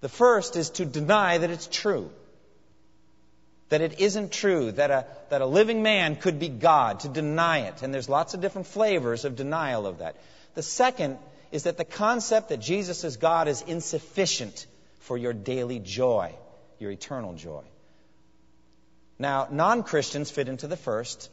The 0.00 0.08
first 0.08 0.56
is 0.56 0.70
to 0.70 0.84
deny 0.84 1.38
that 1.38 1.50
it's 1.50 1.66
true. 1.66 2.10
That 3.70 3.80
it 3.80 4.00
isn't 4.00 4.32
true, 4.32 4.72
that 4.72 4.90
a, 4.90 5.06
that 5.30 5.40
a 5.40 5.46
living 5.46 5.82
man 5.82 6.16
could 6.16 6.38
be 6.38 6.48
God, 6.48 7.00
to 7.00 7.08
deny 7.08 7.60
it. 7.60 7.82
And 7.82 7.92
there's 7.92 8.08
lots 8.08 8.34
of 8.34 8.40
different 8.40 8.66
flavors 8.66 9.24
of 9.24 9.34
denial 9.36 9.86
of 9.86 9.98
that. 9.98 10.16
The 10.54 10.62
second 10.62 11.18
is 11.50 11.64
that 11.64 11.76
the 11.76 11.84
concept 11.84 12.50
that 12.50 12.60
Jesus 12.60 13.02
is 13.04 13.16
God 13.16 13.48
is 13.48 13.62
insufficient 13.62 14.66
for 15.00 15.16
your 15.16 15.32
daily 15.32 15.78
joy, 15.78 16.34
your 16.78 16.90
eternal 16.90 17.34
joy. 17.34 17.62
Now, 19.18 19.48
non 19.50 19.82
Christians 19.82 20.30
fit 20.30 20.48
into 20.48 20.66
the 20.66 20.76
first, 20.76 21.30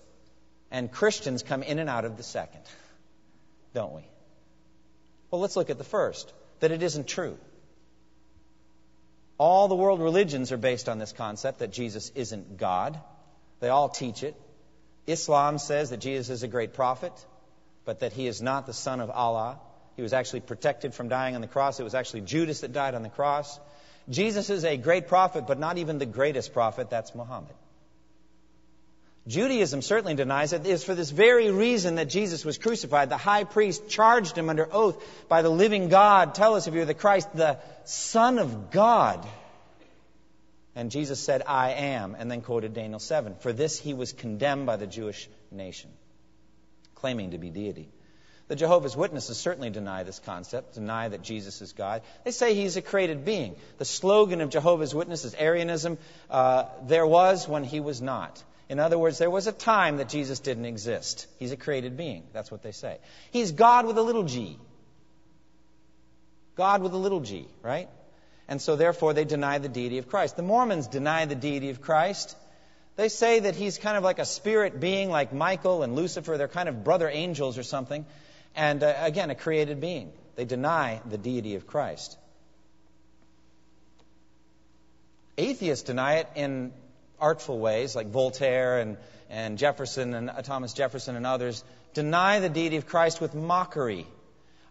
and 0.72 0.92
Christians 0.92 1.44
come 1.44 1.64
in 1.64 1.80
and 1.80 1.90
out 1.90 2.06
of 2.06 2.18
the 2.18 2.24
second 2.24 2.62
don't 3.78 3.94
we? 3.94 4.02
Well, 5.30 5.40
let's 5.40 5.56
look 5.56 5.70
at 5.70 5.78
the 5.78 5.84
first 5.84 6.34
that 6.62 6.72
it 6.72 6.82
isn't 6.82 7.08
true. 7.08 7.38
All 9.38 9.68
the 9.68 9.76
world 9.76 10.02
religions 10.02 10.52
are 10.52 10.58
based 10.58 10.90
on 10.90 10.98
this 10.98 11.14
concept 11.14 11.60
that 11.60 11.72
Jesus 11.72 12.12
isn't 12.16 12.58
God. 12.58 13.00
They 13.60 13.70
all 13.70 13.90
teach 13.90 14.24
it. 14.24 14.36
Islam 15.06 15.58
says 15.58 15.92
that 15.92 15.98
Jesus 15.98 16.30
is 16.30 16.44
a 16.44 16.48
great 16.48 16.74
prophet, 16.74 17.14
but 17.86 18.00
that 18.00 18.14
he 18.14 18.28
is 18.28 18.42
not 18.42 18.66
the 18.66 18.74
son 18.74 19.00
of 19.00 19.10
Allah. 19.10 19.60
He 19.96 20.02
was 20.02 20.14
actually 20.14 20.42
protected 20.42 20.94
from 20.94 21.08
dying 21.08 21.36
on 21.36 21.42
the 21.42 21.48
cross. 21.48 21.80
It 21.80 21.84
was 21.84 21.96
actually 21.96 22.22
Judas 22.22 22.62
that 22.62 22.74
died 22.74 22.96
on 22.96 23.04
the 23.04 23.10
cross. 23.10 23.60
Jesus 24.10 24.50
is 24.50 24.64
a 24.64 24.78
great 24.78 25.08
prophet, 25.08 25.46
but 25.48 25.60
not 25.60 25.78
even 25.78 25.98
the 25.98 26.06
greatest 26.06 26.54
prophet. 26.54 26.90
That's 26.90 27.14
Muhammad. 27.14 27.54
Judaism 29.28 29.82
certainly 29.82 30.16
denies 30.16 30.54
it. 30.54 30.66
It 30.66 30.70
is 30.70 30.86
for 30.86 30.96
this 30.96 31.10
very 31.10 31.52
reason 31.52 31.96
that 31.96 32.10
Jesus 32.10 32.46
was 32.46 32.58
crucified. 32.58 33.10
The 33.10 33.18
high 33.18 33.44
priest 33.44 33.90
charged 33.90 34.38
him 34.38 34.50
under 34.50 34.68
oath 34.72 35.04
by 35.28 35.42
the 35.42 35.50
living 35.50 35.90
God. 35.90 36.34
Tell 36.34 36.56
us 36.56 36.68
if 36.68 36.74
you're 36.74 36.86
the 36.86 36.94
Christ, 36.94 37.36
the 37.36 37.60
Son 37.84 38.40
of 38.40 38.72
God. 38.72 39.28
And 40.76 40.92
Jesus 40.92 41.20
said, 41.20 41.42
I 41.46 41.72
am, 41.72 42.16
and 42.18 42.32
then 42.32 42.42
quoted 42.42 42.74
Daniel 42.74 43.00
7. 43.00 43.36
For 43.40 43.52
this 43.52 43.78
he 43.78 43.94
was 43.94 44.14
condemned 44.14 44.66
by 44.66 44.78
the 44.78 44.88
Jewish 44.88 45.28
nation, 45.52 45.90
claiming 46.96 47.32
to 47.32 47.38
be 47.38 47.50
deity. 47.50 47.90
The 48.48 48.56
Jehovah's 48.56 48.96
Witnesses 48.96 49.38
certainly 49.38 49.72
deny 49.72 50.04
this 50.04 50.20
concept, 50.20 50.76
deny 50.76 51.10
that 51.10 51.22
Jesus 51.22 51.62
is 51.62 51.74
God. 51.74 52.02
They 52.24 52.32
say 52.32 52.54
he's 52.54 52.78
a 52.78 52.82
created 52.82 53.26
being. 53.26 53.58
The 53.78 53.84
slogan 53.84 54.40
of 54.40 54.52
Jehovah's 54.52 54.96
Witnesses, 54.96 55.36
Arianism, 55.38 55.98
uh, 56.30 56.66
there 56.84 57.06
was 57.06 57.46
when 57.46 57.66
he 57.66 57.82
was 57.82 58.02
not. 58.02 58.42
In 58.70 58.80
other 58.80 58.98
words, 58.98 59.18
there 59.18 59.30
was 59.30 59.48
a 59.48 59.52
time 59.52 59.98
that 59.98 60.10
Jesus 60.10 60.40
didn't 60.40 60.66
exist. 60.66 61.28
He's 61.40 61.52
a 61.52 61.58
created 61.58 61.96
being. 61.96 62.24
That's 62.34 62.52
what 62.52 62.64
they 62.64 62.74
say. 62.74 62.98
He's 63.32 63.52
God 63.52 63.86
with 63.86 63.98
a 63.98 64.02
little 64.02 64.24
g. 64.24 64.58
God 66.56 66.82
with 66.82 66.94
a 66.94 66.98
little 66.98 67.22
g, 67.22 67.48
right? 67.62 67.88
And 68.48 68.62
so 68.62 68.76
therefore 68.76 69.14
they 69.14 69.26
deny 69.26 69.58
the 69.60 69.70
deity 69.70 70.00
of 70.00 70.10
Christ. 70.10 70.36
The 70.36 70.44
Mormons 70.44 70.88
deny 70.88 71.26
the 71.26 71.36
deity 71.36 71.70
of 71.70 71.82
Christ. 71.82 72.36
They 72.98 73.10
say 73.10 73.42
that 73.42 73.56
he's 73.56 73.78
kind 73.78 73.96
of 73.96 74.04
like 74.04 74.20
a 74.20 74.26
spirit 74.26 74.80
being 74.80 75.10
like 75.10 75.32
Michael 75.32 75.84
and 75.84 75.96
Lucifer. 75.96 76.38
They're 76.38 76.48
kind 76.48 76.68
of 76.68 76.84
brother 76.84 77.08
angels 77.08 77.58
or 77.58 77.64
something. 77.64 78.06
And 78.56 78.84
uh, 78.84 78.94
again, 79.00 79.30
a 79.30 79.36
created 79.36 79.80
being. 79.80 80.12
They 80.36 80.46
deny 80.46 81.02
the 81.06 81.18
deity 81.18 81.56
of 81.56 81.68
Christ. 81.68 82.18
Atheists 85.38 85.84
deny 85.84 86.16
it 86.16 86.30
in 86.36 86.74
artful 87.20 87.60
ways, 87.60 87.96
like 87.96 88.08
Voltaire 88.08 88.80
and, 88.80 88.98
and 89.30 89.58
Jefferson 89.58 90.14
and 90.14 90.30
uh, 90.30 90.42
Thomas 90.42 90.74
Jefferson 90.74 91.16
and 91.16 91.26
others, 91.26 91.64
deny 91.94 92.40
the 92.40 92.50
deity 92.50 92.78
of 92.78 92.86
Christ 92.88 93.22
with 93.22 93.34
mockery. 93.34 94.06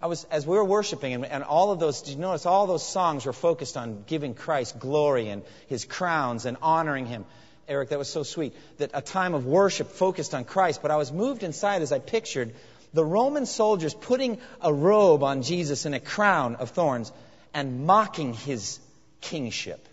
I 0.00 0.06
was, 0.06 0.24
as 0.24 0.46
we 0.46 0.56
were 0.56 0.64
worshiping, 0.64 1.14
and, 1.14 1.24
and 1.24 1.42
all 1.42 1.72
of 1.72 1.80
those, 1.80 2.02
did 2.02 2.14
you 2.14 2.20
notice 2.20 2.46
all 2.46 2.66
those 2.66 2.86
songs 2.86 3.24
were 3.24 3.32
focused 3.32 3.76
on 3.76 4.04
giving 4.06 4.34
Christ 4.34 4.78
glory 4.78 5.28
and 5.28 5.42
his 5.68 5.84
crowns 5.84 6.46
and 6.46 6.56
honoring 6.60 7.06
him. 7.06 7.24
Eric, 7.68 7.88
that 7.88 7.98
was 7.98 8.08
so 8.08 8.22
sweet. 8.22 8.54
That 8.78 8.90
a 8.94 9.00
time 9.00 9.34
of 9.34 9.46
worship 9.46 9.90
focused 9.90 10.34
on 10.34 10.44
Christ. 10.44 10.82
But 10.82 10.90
I 10.90 10.96
was 10.96 11.10
moved 11.10 11.42
inside 11.42 11.82
as 11.82 11.92
I 11.92 11.98
pictured 11.98 12.54
the 12.92 13.04
Roman 13.04 13.46
soldiers 13.46 13.94
putting 13.94 14.38
a 14.60 14.72
robe 14.72 15.22
on 15.22 15.42
Jesus 15.42 15.84
and 15.84 15.94
a 15.94 16.00
crown 16.00 16.56
of 16.56 16.70
thorns 16.70 17.10
and 17.52 17.86
mocking 17.86 18.32
his 18.34 18.78
kingship. 19.20 19.86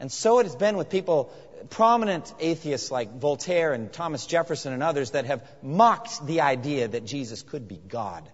And 0.00 0.10
so 0.10 0.38
it 0.38 0.44
has 0.44 0.56
been 0.56 0.76
with 0.76 0.88
people 0.90 1.32
prominent 1.70 2.32
atheists 2.40 2.90
like 2.90 3.18
Voltaire 3.18 3.72
and 3.72 3.92
Thomas 3.92 4.26
Jefferson 4.26 4.72
and 4.72 4.82
others 4.82 5.12
that 5.12 5.26
have 5.26 5.46
mocked 5.62 6.26
the 6.26 6.40
idea 6.40 6.88
that 6.88 7.04
Jesus 7.04 7.42
could 7.42 7.68
be 7.68 7.76
God. 7.76 8.28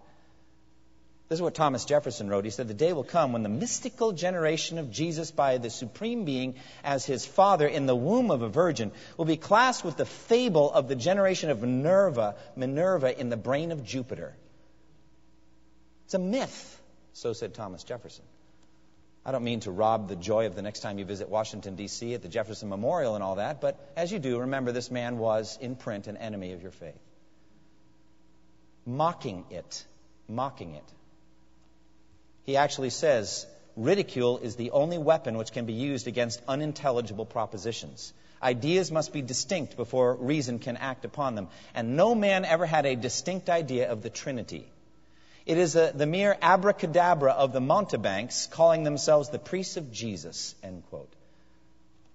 This 1.29 1.37
is 1.37 1.43
what 1.43 1.55
Thomas 1.55 1.85
Jefferson 1.85 2.31
wrote. 2.31 2.47
He 2.47 2.51
said, 2.51 2.69
The 2.69 2.75
day 2.75 2.95
will 2.95 3.05
come 3.05 3.33
when 3.33 3.43
the 3.43 3.51
mystical 3.51 4.13
generation 4.13 4.79
of 4.79 4.91
Jesus 4.91 5.31
by 5.31 5.59
the 5.59 5.69
Supreme 5.69 6.25
Being 6.25 6.55
as 6.83 7.05
his 7.05 7.27
Father 7.27 7.69
in 7.69 7.85
the 7.85 7.95
womb 7.95 8.31
of 8.31 8.41
a 8.41 8.49
virgin 8.49 8.93
will 9.19 9.27
be 9.27 9.37
classed 9.37 9.85
with 9.85 9.99
the 9.99 10.07
fable 10.07 10.73
of 10.73 10.89
the 10.89 10.97
generation 10.97 11.51
of 11.51 11.61
Minerva, 11.61 12.37
Minerva 12.57 13.19
in 13.19 13.29
the 13.29 13.37
brain 13.37 13.73
of 13.73 13.85
Jupiter. 13.85 14.35
It's 16.07 16.15
a 16.15 16.19
myth, 16.19 16.81
so 17.13 17.35
said 17.35 17.53
Thomas 17.53 17.85
Jefferson. 17.85 18.25
I 19.25 19.33
don't 19.33 19.45
mean 19.45 19.61
to 19.61 19.71
rob 19.71 20.09
the 20.09 20.17
joy 20.17 20.47
of 20.47 20.55
the 20.55 20.63
next 20.63 20.81
time 20.81 20.99
you 20.99 21.05
visit 21.05 21.29
Washington, 21.29 21.77
D.C. 21.77 22.15
at 22.15 22.23
the 22.23 22.29
Jefferson 22.29 22.69
Memorial 22.69 23.15
and 23.15 23.23
all 23.23 23.35
that, 23.37 23.61
but 23.61 23.79
as 23.97 24.11
you 24.11 24.19
do, 24.19 24.39
remember 24.41 24.73
this 24.73 24.91
man 24.91 25.19
was, 25.19 25.59
in 25.61 25.77
print, 25.77 26.07
an 26.07 26.17
enemy 26.17 26.53
of 26.53 26.63
your 26.63 26.71
faith. 26.71 27.01
Mocking 28.87 29.45
it. 29.51 29.85
Mocking 30.29 30.75
it. 30.75 30.93
He 32.45 32.57
actually 32.57 32.89
says, 32.89 33.47
ridicule 33.77 34.39
is 34.39 34.57
the 34.57 34.71
only 34.71 34.97
weapon 34.97 35.37
which 35.37 35.53
can 35.53 35.67
be 35.67 35.75
used 35.75 36.07
against 36.07 36.41
unintelligible 36.49 37.27
propositions. 37.27 38.15
Ideas 38.43 38.91
must 38.91 39.13
be 39.13 39.21
distinct 39.21 39.77
before 39.77 40.15
reason 40.15 40.59
can 40.59 40.77
act 40.77 41.05
upon 41.05 41.35
them. 41.35 41.49
And 41.75 41.97
no 41.97 42.15
man 42.15 42.45
ever 42.45 42.65
had 42.65 42.87
a 42.87 42.97
distinct 42.97 43.51
idea 43.51 43.91
of 43.91 44.01
the 44.03 44.11
Trinity. 44.11 44.67
It 45.49 45.59
is 45.59 45.75
a, 45.77 45.93
the 45.93 46.07
mere 46.07 46.37
abracadabra 46.41 47.33
of 47.33 47.53
the 47.53 47.61
mountebanks 47.61 48.47
calling 48.49 48.85
themselves 48.85 49.31
the 49.31 49.39
priests 49.39 49.79
of 49.79 49.91
Jesus, 49.91 50.55
end 50.63 50.85
quote. 50.91 51.13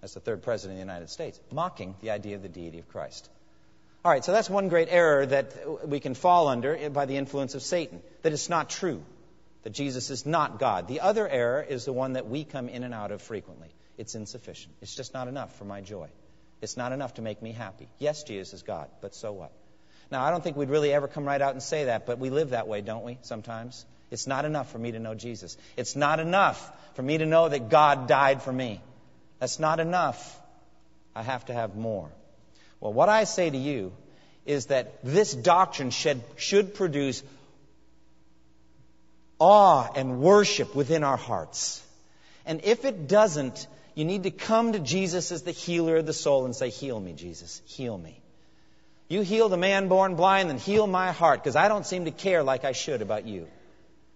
as 0.04 0.14
the 0.14 0.20
third 0.20 0.44
president 0.44 0.74
of 0.74 0.86
the 0.86 0.92
United 0.92 1.10
States, 1.10 1.40
mocking 1.50 1.96
the 2.02 2.12
idea 2.12 2.36
of 2.36 2.44
the 2.44 2.50
deity 2.50 2.78
of 2.78 2.90
Christ. 2.90 3.30
All 4.04 4.12
right, 4.12 4.24
so 4.24 4.34
that's 4.34 4.50
one 4.50 4.68
great 4.68 4.90
error 4.92 5.26
that 5.26 5.88
we 5.88 6.02
can 6.02 6.14
fall 6.14 6.50
under 6.50 6.90
by 6.90 7.06
the 7.06 7.16
influence 7.16 7.56
of 7.56 7.62
Satan, 7.62 8.02
that 8.22 8.34
it's 8.34 8.50
not 8.50 8.70
true, 8.70 9.02
that 9.64 9.72
Jesus 9.72 10.10
is 10.10 10.26
not 10.26 10.60
God. 10.60 10.90
The 10.90 11.00
other 11.00 11.28
error 11.28 11.66
is 11.68 11.86
the 11.86 11.94
one 11.94 12.14
that 12.14 12.28
we 12.28 12.44
come 12.44 12.68
in 12.68 12.84
and 12.84 12.94
out 12.94 13.12
of 13.12 13.22
frequently. 13.22 13.70
It's 13.98 14.14
insufficient. 14.14 14.76
It's 14.82 14.94
just 14.94 15.14
not 15.14 15.30
enough 15.30 15.56
for 15.58 15.64
my 15.64 15.80
joy. 15.80 16.10
It's 16.62 16.76
not 16.76 16.92
enough 16.92 17.14
to 17.14 17.22
make 17.22 17.42
me 17.42 17.54
happy. 17.54 17.88
Yes, 17.98 18.24
Jesus 18.24 18.54
is 18.54 18.62
God, 18.62 18.90
but 19.02 19.16
so 19.16 19.32
what? 19.32 19.52
Now, 20.14 20.24
I 20.24 20.30
don't 20.30 20.44
think 20.44 20.56
we'd 20.58 20.70
really 20.70 20.94
ever 20.94 21.08
come 21.08 21.26
right 21.26 21.42
out 21.42 21.54
and 21.54 21.64
say 21.64 21.86
that, 21.86 22.06
but 22.06 22.20
we 22.20 22.30
live 22.30 22.52
that 22.52 22.68
way, 22.68 22.82
don't 22.82 23.04
we, 23.04 23.18
sometimes? 23.24 23.84
It's 24.12 24.28
not 24.28 24.46
enough 24.46 24.72
for 24.72 24.78
me 24.78 24.92
to 24.92 25.00
know 25.00 25.16
Jesus. 25.16 25.58
It's 25.76 25.96
not 25.96 26.20
enough 26.20 26.60
for 26.94 27.02
me 27.02 27.18
to 27.18 27.26
know 27.26 27.50
that 27.50 27.72
God 27.72 28.08
died 28.08 28.44
for 28.44 28.54
me. 28.54 28.80
That's 29.40 29.58
not 29.58 29.80
enough. 29.80 30.40
I 31.16 31.24
have 31.24 31.46
to 31.46 31.54
have 31.54 31.76
more. 31.76 32.12
Well, 32.80 32.94
what 32.94 33.10
I 33.10 33.24
say 33.24 33.50
to 33.50 33.58
you 33.58 33.92
is 34.46 34.68
that 34.68 35.04
this 35.04 35.34
doctrine 35.34 35.90
should, 35.90 36.22
should 36.36 36.76
produce 36.76 37.24
awe 39.40 39.90
and 39.96 40.22
worship 40.22 40.76
within 40.76 41.04
our 41.04 41.18
hearts. 41.18 41.82
And 42.46 42.62
if 42.66 42.86
it 42.86 43.08
doesn't, 43.08 43.66
you 43.96 44.06
need 44.06 44.24
to 44.24 44.32
come 44.32 44.74
to 44.74 44.80
Jesus 44.80 45.32
as 45.32 45.42
the 45.42 45.50
healer 45.54 45.98
of 45.98 46.06
the 46.06 46.14
soul 46.14 46.46
and 46.46 46.56
say, 46.56 46.70
Heal 46.70 47.00
me, 47.00 47.14
Jesus. 47.14 47.64
Heal 47.66 47.98
me. 47.98 48.20
You 49.14 49.22
heal 49.22 49.48
the 49.48 49.58
man 49.58 49.90
born 49.90 50.16
blind, 50.16 50.50
then 50.50 50.58
heal 50.58 50.88
my 50.88 51.12
heart, 51.12 51.44
because 51.44 51.56
I 51.56 51.68
don't 51.68 51.86
seem 51.86 52.06
to 52.06 52.12
care 52.12 52.42
like 52.42 52.66
I 52.66 52.72
should 52.72 53.04
about 53.04 53.28
you. 53.28 53.48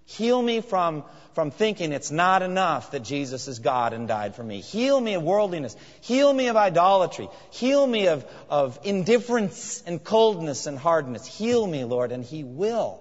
Heal 0.06 0.42
me 0.42 0.60
from, 0.62 1.04
from 1.36 1.51
thinking 1.51 1.92
it's 1.92 2.10
not 2.10 2.42
enough 2.42 2.89
that 2.89 3.04
Jesus 3.04 3.48
is 3.48 3.60
God 3.60 3.94
and 3.94 4.08
died 4.08 4.36
for 4.36 4.42
me. 4.42 4.60
Heal 4.60 5.00
me 5.00 5.13
of 5.13 5.22
worldliness. 5.22 5.75
Heal 6.01 6.34
me 6.34 6.48
of 6.48 6.56
idolatry. 6.56 7.30
Heal 7.51 7.86
me 7.86 8.08
of, 8.08 8.25
of 8.50 8.80
indifference 8.84 9.84
and 9.86 10.04
coldness 10.04 10.66
and 10.66 10.80
hardness. 10.80 11.27
Heal 11.27 11.68
me, 11.68 11.84
Lord, 11.84 12.12
and 12.12 12.24
He 12.24 12.44
will. 12.44 13.00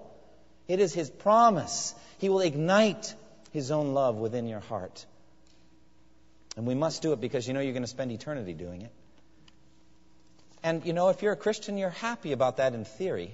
It 0.68 0.80
is 0.80 0.92
His 0.92 1.08
promise. 1.08 1.94
He 2.18 2.28
will 2.28 2.40
ignite 2.40 3.14
His 3.52 3.70
own 3.70 3.94
love 3.94 4.16
within 4.16 4.46
your 4.46 4.60
heart. 4.60 5.06
And 6.58 6.66
we 6.66 6.74
must 6.74 7.00
do 7.00 7.14
it 7.14 7.22
because 7.22 7.48
you 7.48 7.54
know 7.54 7.60
you're 7.60 7.72
going 7.72 7.84
to 7.84 7.88
spend 7.88 8.12
eternity 8.12 8.52
doing 8.52 8.82
it. 8.82 8.92
And 10.66 10.84
you 10.84 10.92
know, 10.92 11.10
if 11.10 11.22
you're 11.22 11.32
a 11.32 11.36
Christian, 11.36 11.78
you're 11.78 11.90
happy 11.90 12.32
about 12.32 12.56
that 12.56 12.74
in 12.74 12.84
theory. 12.84 13.30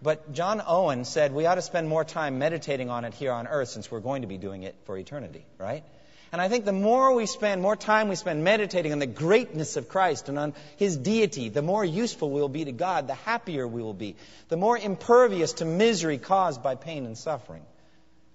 But 0.00 0.32
John 0.32 0.62
Owen 0.66 1.04
said 1.04 1.34
we 1.34 1.44
ought 1.44 1.56
to 1.56 1.62
spend 1.62 1.86
more 1.86 2.02
time 2.02 2.38
meditating 2.38 2.88
on 2.88 3.04
it 3.04 3.12
here 3.12 3.30
on 3.30 3.46
earth 3.46 3.68
since 3.68 3.90
we're 3.90 4.00
going 4.00 4.22
to 4.22 4.26
be 4.26 4.38
doing 4.38 4.62
it 4.62 4.74
for 4.86 4.96
eternity, 4.96 5.44
right? 5.58 5.84
And 6.32 6.40
I 6.40 6.48
think 6.48 6.64
the 6.64 6.72
more 6.72 7.14
we 7.14 7.26
spend, 7.26 7.60
more 7.60 7.76
time 7.76 8.08
we 8.08 8.14
spend 8.14 8.42
meditating 8.42 8.92
on 8.92 9.00
the 9.00 9.06
greatness 9.06 9.76
of 9.76 9.90
Christ 9.90 10.30
and 10.30 10.38
on 10.38 10.54
His 10.78 10.96
deity, 10.96 11.50
the 11.50 11.60
more 11.60 11.84
useful 11.84 12.30
we 12.30 12.40
will 12.40 12.48
be 12.48 12.64
to 12.64 12.72
God, 12.72 13.06
the 13.06 13.16
happier 13.16 13.68
we 13.68 13.82
will 13.82 13.92
be, 13.92 14.16
the 14.48 14.56
more 14.56 14.78
impervious 14.78 15.52
to 15.54 15.66
misery 15.66 16.16
caused 16.16 16.62
by 16.62 16.74
pain 16.74 17.04
and 17.04 17.18
suffering, 17.18 17.66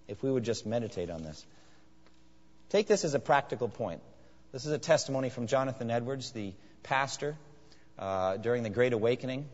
if 0.08 0.22
we 0.22 0.32
would 0.32 0.44
just 0.44 0.68
meditate 0.68 1.10
on 1.10 1.24
this. 1.24 1.44
Take 2.70 2.86
this 2.86 3.04
as 3.04 3.16
a 3.16 3.20
practical 3.20 3.68
point. 3.68 4.02
This 4.52 4.68
is 4.68 4.74
a 4.74 4.78
testimony 4.78 5.32
from 5.32 5.48
Jonathan 5.48 5.90
Edwards, 5.90 6.30
the 6.34 6.54
pastor 6.84 7.36
uh, 7.98 8.38
during 8.38 8.64
the 8.64 8.70
Great 8.70 8.94
Awakening 8.94 9.48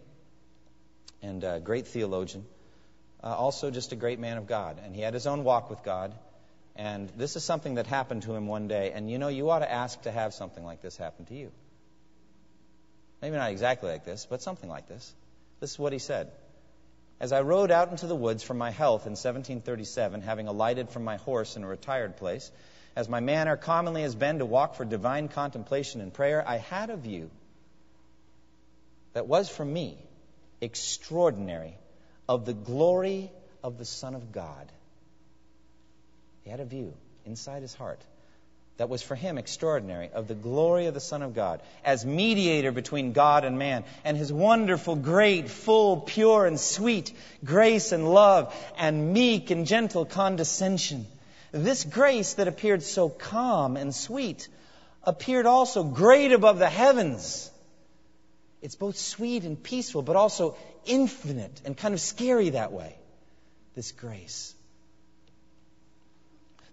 and 1.21 1.43
a 1.43 1.59
great 1.59 1.87
theologian. 1.87 2.45
Uh, 3.23 3.27
also, 3.27 3.69
just 3.69 3.91
a 3.91 3.95
great 3.95 4.19
man 4.19 4.37
of 4.37 4.47
God. 4.47 4.79
And 4.83 4.95
he 4.95 5.01
had 5.01 5.13
his 5.13 5.27
own 5.27 5.43
walk 5.43 5.69
with 5.69 5.83
God. 5.83 6.13
And 6.75 7.09
this 7.17 7.35
is 7.35 7.43
something 7.43 7.75
that 7.75 7.85
happened 7.85 8.23
to 8.23 8.33
him 8.33 8.47
one 8.47 8.67
day. 8.67 8.91
And 8.93 9.09
you 9.09 9.19
know, 9.19 9.27
you 9.27 9.49
ought 9.49 9.59
to 9.59 9.71
ask 9.71 10.01
to 10.03 10.11
have 10.11 10.33
something 10.33 10.63
like 10.65 10.81
this 10.81 10.97
happen 10.97 11.25
to 11.25 11.35
you. 11.35 11.51
Maybe 13.21 13.35
not 13.35 13.51
exactly 13.51 13.91
like 13.91 14.05
this, 14.05 14.25
but 14.27 14.41
something 14.41 14.69
like 14.69 14.87
this. 14.87 15.13
This 15.59 15.71
is 15.71 15.79
what 15.79 15.93
he 15.93 15.99
said. 15.99 16.31
As 17.19 17.31
I 17.31 17.41
rode 17.41 17.69
out 17.69 17.91
into 17.91 18.07
the 18.07 18.15
woods 18.15 18.41
for 18.41 18.55
my 18.55 18.71
health 18.71 19.05
in 19.05 19.11
1737, 19.11 20.21
having 20.21 20.47
alighted 20.47 20.89
from 20.89 21.03
my 21.03 21.17
horse 21.17 21.55
in 21.55 21.63
a 21.63 21.67
retired 21.67 22.17
place, 22.17 22.51
as 22.95 23.07
my 23.07 23.19
manner 23.19 23.55
commonly 23.55 24.01
has 24.01 24.15
been 24.15 24.39
to 24.39 24.45
walk 24.45 24.73
for 24.73 24.85
divine 24.85 25.27
contemplation 25.27 26.01
and 26.01 26.11
prayer, 26.11 26.43
I 26.45 26.57
had 26.57 26.89
a 26.89 26.97
view 26.97 27.29
that 29.13 29.27
was 29.27 29.49
for 29.49 29.65
me 29.65 29.97
extraordinary 30.61 31.77
of 32.29 32.45
the 32.45 32.53
glory 32.53 33.31
of 33.63 33.77
the 33.77 33.85
Son 33.85 34.15
of 34.15 34.31
God. 34.31 34.71
He 36.43 36.49
had 36.49 36.59
a 36.59 36.65
view 36.65 36.93
inside 37.25 37.61
his 37.61 37.73
heart 37.73 38.01
that 38.77 38.89
was 38.89 39.03
for 39.03 39.15
him 39.15 39.37
extraordinary 39.37 40.09
of 40.11 40.27
the 40.27 40.33
glory 40.33 40.87
of 40.87 40.93
the 40.93 40.99
Son 40.99 41.21
of 41.21 41.35
God 41.35 41.61
as 41.83 42.05
mediator 42.05 42.71
between 42.71 43.11
God 43.11 43.45
and 43.45 43.59
man, 43.59 43.83
and 44.03 44.17
his 44.17 44.33
wonderful, 44.33 44.95
great, 44.95 45.49
full, 45.49 45.97
pure, 45.97 46.45
and 46.47 46.59
sweet 46.59 47.13
grace 47.43 47.91
and 47.91 48.11
love, 48.11 48.55
and 48.77 49.13
meek 49.13 49.51
and 49.51 49.67
gentle 49.67 50.05
condescension. 50.05 51.05
This 51.51 51.83
grace 51.83 52.35
that 52.35 52.47
appeared 52.47 52.81
so 52.81 53.09
calm 53.09 53.77
and 53.77 53.93
sweet 53.93 54.47
appeared 55.03 55.45
also 55.45 55.83
great 55.83 56.31
above 56.31 56.57
the 56.57 56.69
heavens 56.69 57.51
it's 58.61 58.75
both 58.75 58.97
sweet 58.97 59.43
and 59.43 59.61
peaceful, 59.61 60.01
but 60.01 60.15
also 60.15 60.55
infinite 60.85 61.61
and 61.65 61.75
kind 61.75 61.93
of 61.93 62.01
scary 62.01 62.51
that 62.51 62.71
way. 62.71 62.95
This 63.75 63.91
grace. 63.91 64.53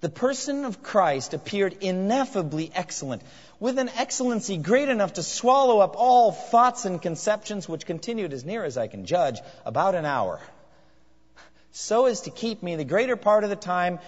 The 0.00 0.08
person 0.08 0.64
of 0.64 0.82
Christ 0.82 1.34
appeared 1.34 1.78
ineffably 1.80 2.70
excellent, 2.72 3.22
with 3.58 3.78
an 3.78 3.88
excellency 3.88 4.56
great 4.56 4.88
enough 4.88 5.14
to 5.14 5.24
swallow 5.24 5.80
up 5.80 5.94
all 5.96 6.30
thoughts 6.30 6.84
and 6.84 7.02
conceptions, 7.02 7.68
which 7.68 7.84
continued, 7.84 8.32
as 8.32 8.44
near 8.44 8.64
as 8.64 8.78
I 8.78 8.86
can 8.86 9.06
judge, 9.06 9.40
about 9.64 9.96
an 9.96 10.04
hour, 10.04 10.40
so 11.72 12.06
as 12.06 12.22
to 12.22 12.30
keep 12.30 12.62
me 12.62 12.76
the 12.76 12.84
greater 12.84 13.16
part 13.16 13.42
of 13.42 13.50
the 13.50 13.56
time 13.56 13.98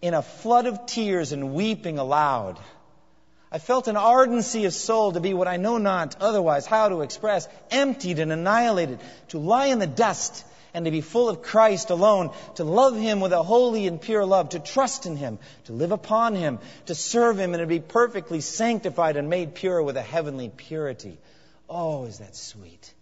in 0.00 0.14
a 0.14 0.22
flood 0.22 0.66
of 0.66 0.86
tears 0.86 1.32
and 1.32 1.52
weeping 1.52 1.98
aloud. 1.98 2.58
I 3.52 3.58
felt 3.58 3.88
an 3.88 3.96
ardency 3.96 4.64
of 4.66 4.72
soul 4.72 5.12
to 5.12 5.20
be 5.20 5.34
what 5.34 5.48
I 5.48 5.56
know 5.56 5.78
not 5.78 6.16
otherwise 6.20 6.66
how 6.66 6.88
to 6.88 7.00
express, 7.00 7.48
emptied 7.70 8.20
and 8.20 8.30
annihilated, 8.30 9.00
to 9.28 9.38
lie 9.38 9.66
in 9.66 9.80
the 9.80 9.88
dust 9.88 10.44
and 10.72 10.84
to 10.84 10.90
be 10.92 11.00
full 11.00 11.28
of 11.28 11.42
Christ 11.42 11.90
alone, 11.90 12.30
to 12.54 12.64
love 12.64 12.96
Him 12.96 13.18
with 13.20 13.32
a 13.32 13.42
holy 13.42 13.88
and 13.88 14.00
pure 14.00 14.24
love, 14.24 14.50
to 14.50 14.60
trust 14.60 15.06
in 15.06 15.16
Him, 15.16 15.40
to 15.64 15.72
live 15.72 15.90
upon 15.90 16.36
Him, 16.36 16.60
to 16.86 16.94
serve 16.94 17.40
Him, 17.40 17.54
and 17.54 17.60
to 17.60 17.66
be 17.66 17.80
perfectly 17.80 18.40
sanctified 18.40 19.16
and 19.16 19.28
made 19.28 19.56
pure 19.56 19.82
with 19.82 19.96
a 19.96 20.02
heavenly 20.02 20.48
purity. 20.48 21.18
Oh, 21.68 22.04
is 22.04 22.18
that 22.18 22.36
sweet? 22.36 22.94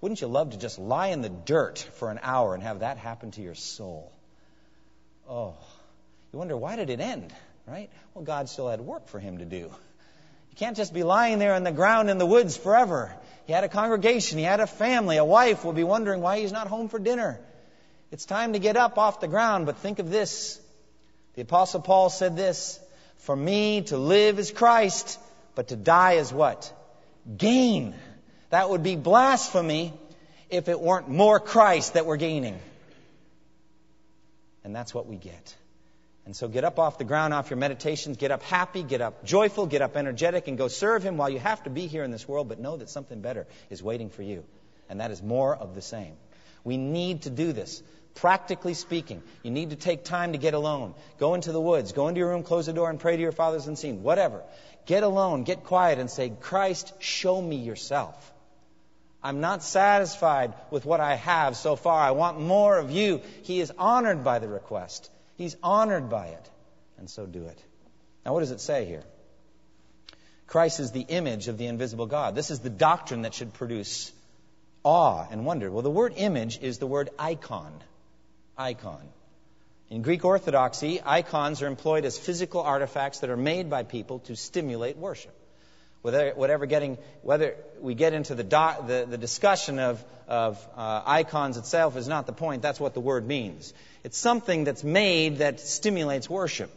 Wouldn't 0.00 0.22
you 0.22 0.26
love 0.26 0.50
to 0.50 0.56
just 0.56 0.78
lie 0.78 1.08
in 1.08 1.20
the 1.20 1.28
dirt 1.28 1.86
for 1.96 2.10
an 2.10 2.18
hour 2.22 2.54
and 2.54 2.62
have 2.62 2.80
that 2.80 2.96
happen 2.96 3.30
to 3.32 3.42
your 3.42 3.54
soul? 3.54 4.10
Oh, 5.28 5.54
you 6.32 6.38
wonder 6.38 6.56
why 6.56 6.76
did 6.76 6.88
it 6.88 7.00
end? 7.00 7.32
Right? 7.72 7.88
Well, 8.12 8.22
God 8.22 8.50
still 8.50 8.68
had 8.68 8.82
work 8.82 9.08
for 9.08 9.18
him 9.18 9.38
to 9.38 9.46
do. 9.46 9.56
You 9.56 10.56
can't 10.56 10.76
just 10.76 10.92
be 10.92 11.04
lying 11.04 11.38
there 11.38 11.54
in 11.54 11.64
the 11.64 11.72
ground 11.72 12.10
in 12.10 12.18
the 12.18 12.26
woods 12.26 12.54
forever. 12.54 13.14
He 13.46 13.54
had 13.54 13.64
a 13.64 13.68
congregation, 13.68 14.36
he 14.36 14.44
had 14.44 14.60
a 14.60 14.66
family, 14.66 15.16
a 15.16 15.24
wife 15.24 15.64
will 15.64 15.72
be 15.72 15.82
wondering 15.82 16.20
why 16.20 16.40
he's 16.40 16.52
not 16.52 16.66
home 16.66 16.90
for 16.90 16.98
dinner. 16.98 17.40
It's 18.10 18.26
time 18.26 18.52
to 18.52 18.58
get 18.58 18.76
up 18.76 18.98
off 18.98 19.20
the 19.20 19.26
ground, 19.26 19.64
but 19.64 19.78
think 19.78 20.00
of 20.00 20.10
this. 20.10 20.60
The 21.34 21.42
Apostle 21.42 21.80
Paul 21.80 22.10
said 22.10 22.36
this 22.36 22.78
For 23.20 23.34
me 23.34 23.80
to 23.84 23.96
live 23.96 24.38
is 24.38 24.50
Christ, 24.50 25.18
but 25.54 25.68
to 25.68 25.76
die 25.76 26.14
is 26.14 26.30
what? 26.30 26.70
Gain. 27.38 27.94
That 28.50 28.68
would 28.68 28.82
be 28.82 28.96
blasphemy 28.96 29.94
if 30.50 30.68
it 30.68 30.78
weren't 30.78 31.08
more 31.08 31.40
Christ 31.40 31.94
that 31.94 32.04
we're 32.04 32.18
gaining. 32.18 32.58
And 34.62 34.76
that's 34.76 34.92
what 34.92 35.06
we 35.06 35.16
get. 35.16 35.56
And 36.24 36.36
so 36.36 36.46
get 36.46 36.64
up 36.64 36.78
off 36.78 36.98
the 36.98 37.04
ground, 37.04 37.34
off 37.34 37.50
your 37.50 37.56
meditations, 37.56 38.16
get 38.16 38.30
up 38.30 38.42
happy, 38.42 38.82
get 38.82 39.00
up 39.00 39.24
joyful, 39.24 39.66
get 39.66 39.82
up 39.82 39.96
energetic, 39.96 40.46
and 40.46 40.56
go 40.56 40.68
serve 40.68 41.02
Him 41.02 41.16
while 41.16 41.30
you 41.30 41.40
have 41.40 41.62
to 41.64 41.70
be 41.70 41.88
here 41.88 42.04
in 42.04 42.10
this 42.10 42.28
world, 42.28 42.48
but 42.48 42.60
know 42.60 42.76
that 42.76 42.90
something 42.90 43.20
better 43.20 43.46
is 43.70 43.82
waiting 43.82 44.08
for 44.08 44.22
you. 44.22 44.44
And 44.88 45.00
that 45.00 45.10
is 45.10 45.22
more 45.22 45.56
of 45.56 45.74
the 45.74 45.82
same. 45.82 46.14
We 46.64 46.76
need 46.76 47.22
to 47.22 47.30
do 47.30 47.52
this. 47.52 47.82
Practically 48.14 48.74
speaking, 48.74 49.22
you 49.42 49.50
need 49.50 49.70
to 49.70 49.76
take 49.76 50.04
time 50.04 50.32
to 50.32 50.38
get 50.38 50.54
alone. 50.54 50.94
Go 51.18 51.34
into 51.34 51.50
the 51.50 51.60
woods, 51.60 51.92
go 51.92 52.08
into 52.08 52.18
your 52.18 52.28
room, 52.28 52.42
close 52.42 52.66
the 52.66 52.72
door, 52.72 52.90
and 52.90 53.00
pray 53.00 53.16
to 53.16 53.22
your 53.22 53.32
fathers 53.32 53.66
unseen. 53.66 54.02
Whatever. 54.02 54.42
Get 54.86 55.02
alone, 55.02 55.44
get 55.44 55.64
quiet, 55.64 55.98
and 55.98 56.10
say, 56.10 56.30
Christ, 56.40 56.92
show 57.00 57.40
me 57.40 57.56
yourself. 57.56 58.32
I'm 59.22 59.40
not 59.40 59.62
satisfied 59.62 60.52
with 60.70 60.84
what 60.84 61.00
I 61.00 61.14
have 61.14 61.56
so 61.56 61.74
far. 61.74 62.00
I 62.00 62.10
want 62.10 62.40
more 62.40 62.76
of 62.76 62.90
you. 62.90 63.22
He 63.44 63.60
is 63.60 63.72
honored 63.78 64.24
by 64.24 64.40
the 64.40 64.48
request. 64.48 65.10
He's 65.36 65.56
honored 65.62 66.08
by 66.08 66.26
it. 66.28 66.50
And 66.98 67.08
so 67.10 67.26
do 67.26 67.44
it. 67.46 67.58
Now, 68.24 68.34
what 68.34 68.40
does 68.40 68.50
it 68.50 68.60
say 68.60 68.84
here? 68.84 69.02
Christ 70.46 70.80
is 70.80 70.92
the 70.92 71.00
image 71.00 71.48
of 71.48 71.58
the 71.58 71.66
invisible 71.66 72.06
God. 72.06 72.34
This 72.34 72.50
is 72.50 72.60
the 72.60 72.70
doctrine 72.70 73.22
that 73.22 73.34
should 73.34 73.54
produce 73.54 74.12
awe 74.84 75.26
and 75.30 75.46
wonder. 75.46 75.70
Well, 75.70 75.82
the 75.82 75.90
word 75.90 76.14
image 76.16 76.60
is 76.60 76.78
the 76.78 76.86
word 76.86 77.10
icon. 77.18 77.72
Icon. 78.56 79.02
In 79.88 80.02
Greek 80.02 80.24
Orthodoxy, 80.24 81.00
icons 81.04 81.62
are 81.62 81.66
employed 81.66 82.04
as 82.04 82.18
physical 82.18 82.60
artifacts 82.60 83.20
that 83.20 83.30
are 83.30 83.36
made 83.36 83.70
by 83.70 83.82
people 83.82 84.20
to 84.20 84.36
stimulate 84.36 84.96
worship. 84.96 85.34
Whether, 86.02 86.32
whatever 86.32 86.66
getting, 86.66 86.98
whether 87.22 87.54
we 87.80 87.94
get 87.94 88.12
into 88.12 88.34
the, 88.34 88.42
the, 88.42 89.06
the, 89.08 89.18
discussion 89.18 89.78
of, 89.78 90.04
of 90.26 90.58
uh, 90.76 91.02
icons 91.06 91.56
itself 91.56 91.96
is 91.96 92.08
not 92.08 92.26
the 92.26 92.32
point. 92.32 92.60
That's 92.60 92.80
what 92.80 92.92
the 92.92 93.00
word 93.00 93.26
means. 93.26 93.72
It's 94.02 94.18
something 94.18 94.64
that's 94.64 94.82
made 94.82 95.38
that 95.38 95.60
stimulates 95.60 96.28
worship. 96.28 96.70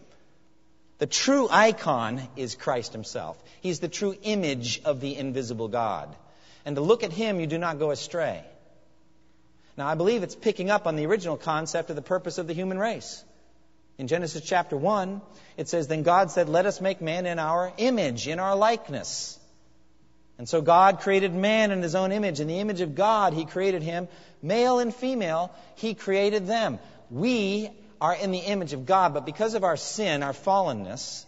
The 1.00 1.08
true 1.08 1.48
icon 1.50 2.22
is 2.36 2.54
Christ 2.54 2.94
Himself. 2.94 3.42
He's 3.62 3.80
the 3.80 3.88
true 3.88 4.16
image 4.22 4.82
of 4.86 5.02
the 5.02 5.18
invisible 5.18 5.70
God. 5.70 6.16
And 6.64 6.76
to 6.76 6.82
look 6.84 7.04
at 7.04 7.12
Him, 7.12 7.40
you 7.40 7.48
do 7.48 7.58
not 7.58 7.80
go 7.80 7.90
astray. 7.90 8.44
Now, 9.76 9.88
I 9.88 9.96
believe 9.96 10.22
it's 10.22 10.36
picking 10.36 10.70
up 10.70 10.86
on 10.86 10.96
the 10.96 11.08
original 11.08 11.36
concept 11.36 11.90
of 11.90 11.96
the 11.96 12.02
purpose 12.04 12.38
of 12.38 12.46
the 12.46 12.54
human 12.54 12.78
race. 12.78 13.25
In 13.98 14.08
Genesis 14.08 14.44
chapter 14.44 14.76
1, 14.76 15.22
it 15.58 15.70
says, 15.70 15.88
Then 15.88 16.04
God 16.04 16.32
said, 16.32 16.50
Let 16.50 16.66
us 16.66 16.82
make 16.82 17.02
man 17.02 17.26
in 17.26 17.40
our 17.40 17.72
image, 17.78 18.28
in 18.28 18.40
our 18.40 18.56
likeness. 18.56 19.40
And 20.38 20.50
so 20.50 20.62
God 20.62 21.00
created 21.00 21.34
man 21.34 21.72
in 21.72 21.82
his 21.82 21.96
own 21.96 22.12
image. 22.12 22.42
In 22.42 22.48
the 22.48 22.60
image 22.60 22.82
of 22.82 22.94
God, 22.94 23.34
he 23.34 23.46
created 23.46 23.84
him. 23.84 24.10
Male 24.42 24.80
and 24.80 24.94
female, 24.94 25.52
he 25.76 25.94
created 25.94 26.46
them. 26.46 26.80
We 27.10 27.70
are 28.02 28.14
in 28.14 28.32
the 28.32 28.40
image 28.40 28.74
of 28.74 28.86
God, 28.86 29.14
but 29.14 29.26
because 29.26 29.54
of 29.54 29.64
our 29.64 29.78
sin, 29.78 30.24
our 30.24 30.34
fallenness, 30.34 31.26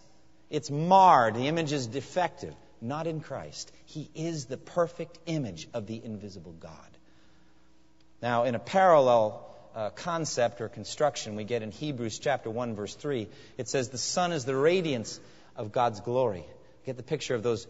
it's 0.49 0.69
marred. 0.69 1.36
The 1.36 1.47
image 1.47 1.71
is 1.71 1.88
defective. 1.88 2.53
Not 2.82 3.08
in 3.08 3.21
Christ. 3.21 3.71
He 3.86 4.10
is 4.13 4.45
the 4.45 4.58
perfect 4.58 5.17
image 5.25 5.67
of 5.73 5.88
the 5.88 6.03
invisible 6.03 6.53
God. 6.60 6.71
Now, 8.21 8.43
in 8.43 8.56
a 8.56 8.60
parallel 8.60 9.47
uh, 9.77 9.91
concept 9.91 10.59
or 10.59 10.69
construction 10.69 11.35
we 11.35 11.43
get 11.43 11.61
in 11.61 11.69
Hebrews 11.69 12.17
chapter 12.17 12.49
1 12.49 12.75
verse 12.75 12.95
3. 12.95 13.27
It 13.59 13.69
says 13.69 13.89
the 13.89 13.99
sun 13.99 14.31
is 14.31 14.43
the 14.43 14.55
radiance 14.55 15.19
of 15.55 15.71
God's 15.71 15.99
glory. 15.99 16.45
Get 16.87 16.97
the 16.97 17.03
picture 17.03 17.35
of 17.35 17.43
those 17.43 17.67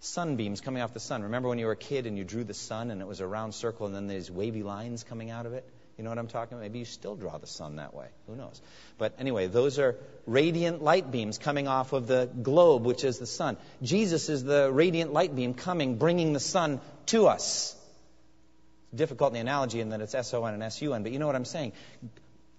sunbeams 0.00 0.62
coming 0.62 0.82
off 0.82 0.94
the 0.94 1.00
sun. 1.00 1.22
Remember 1.22 1.50
when 1.50 1.58
you 1.58 1.66
were 1.66 1.72
a 1.72 1.76
kid 1.76 2.06
and 2.06 2.16
you 2.16 2.24
drew 2.24 2.44
the 2.44 2.54
sun 2.54 2.90
and 2.90 3.02
it 3.02 3.06
was 3.06 3.20
a 3.20 3.26
round 3.26 3.54
circle 3.54 3.84
and 3.84 3.94
then 3.94 4.06
these 4.06 4.30
wavy 4.30 4.62
lines 4.62 5.04
coming 5.04 5.30
out 5.30 5.44
of 5.44 5.52
it? 5.52 5.68
You 5.98 6.04
know 6.04 6.10
what 6.10 6.18
I'm 6.18 6.28
talking 6.28 6.54
about? 6.54 6.62
Maybe 6.62 6.78
you 6.78 6.86
still 6.86 7.14
draw 7.14 7.36
the 7.36 7.46
sun 7.46 7.76
that 7.76 7.92
way. 7.92 8.06
Who 8.26 8.34
knows? 8.34 8.62
But 8.96 9.16
anyway, 9.18 9.48
those 9.48 9.78
are 9.78 9.96
radiant 10.26 10.82
light 10.82 11.10
beams 11.10 11.36
coming 11.36 11.68
off 11.68 11.92
of 11.92 12.06
the 12.06 12.26
globe, 12.42 12.86
which 12.86 13.04
is 13.04 13.18
the 13.18 13.26
sun. 13.26 13.58
Jesus 13.82 14.30
is 14.30 14.44
the 14.44 14.72
radiant 14.72 15.12
light 15.12 15.36
beam 15.36 15.52
coming, 15.52 15.96
bringing 15.96 16.32
the 16.32 16.40
sun 16.40 16.80
to 17.06 17.26
us 17.26 17.75
difficult 18.94 19.30
in 19.30 19.34
the 19.34 19.40
analogy 19.40 19.80
in 19.80 19.90
that 19.90 20.00
it's 20.00 20.14
S-O-N 20.14 20.54
and 20.54 20.62
S-U-N, 20.62 21.02
but 21.02 21.12
you 21.12 21.18
know 21.18 21.26
what 21.26 21.36
I'm 21.36 21.44
saying. 21.44 21.72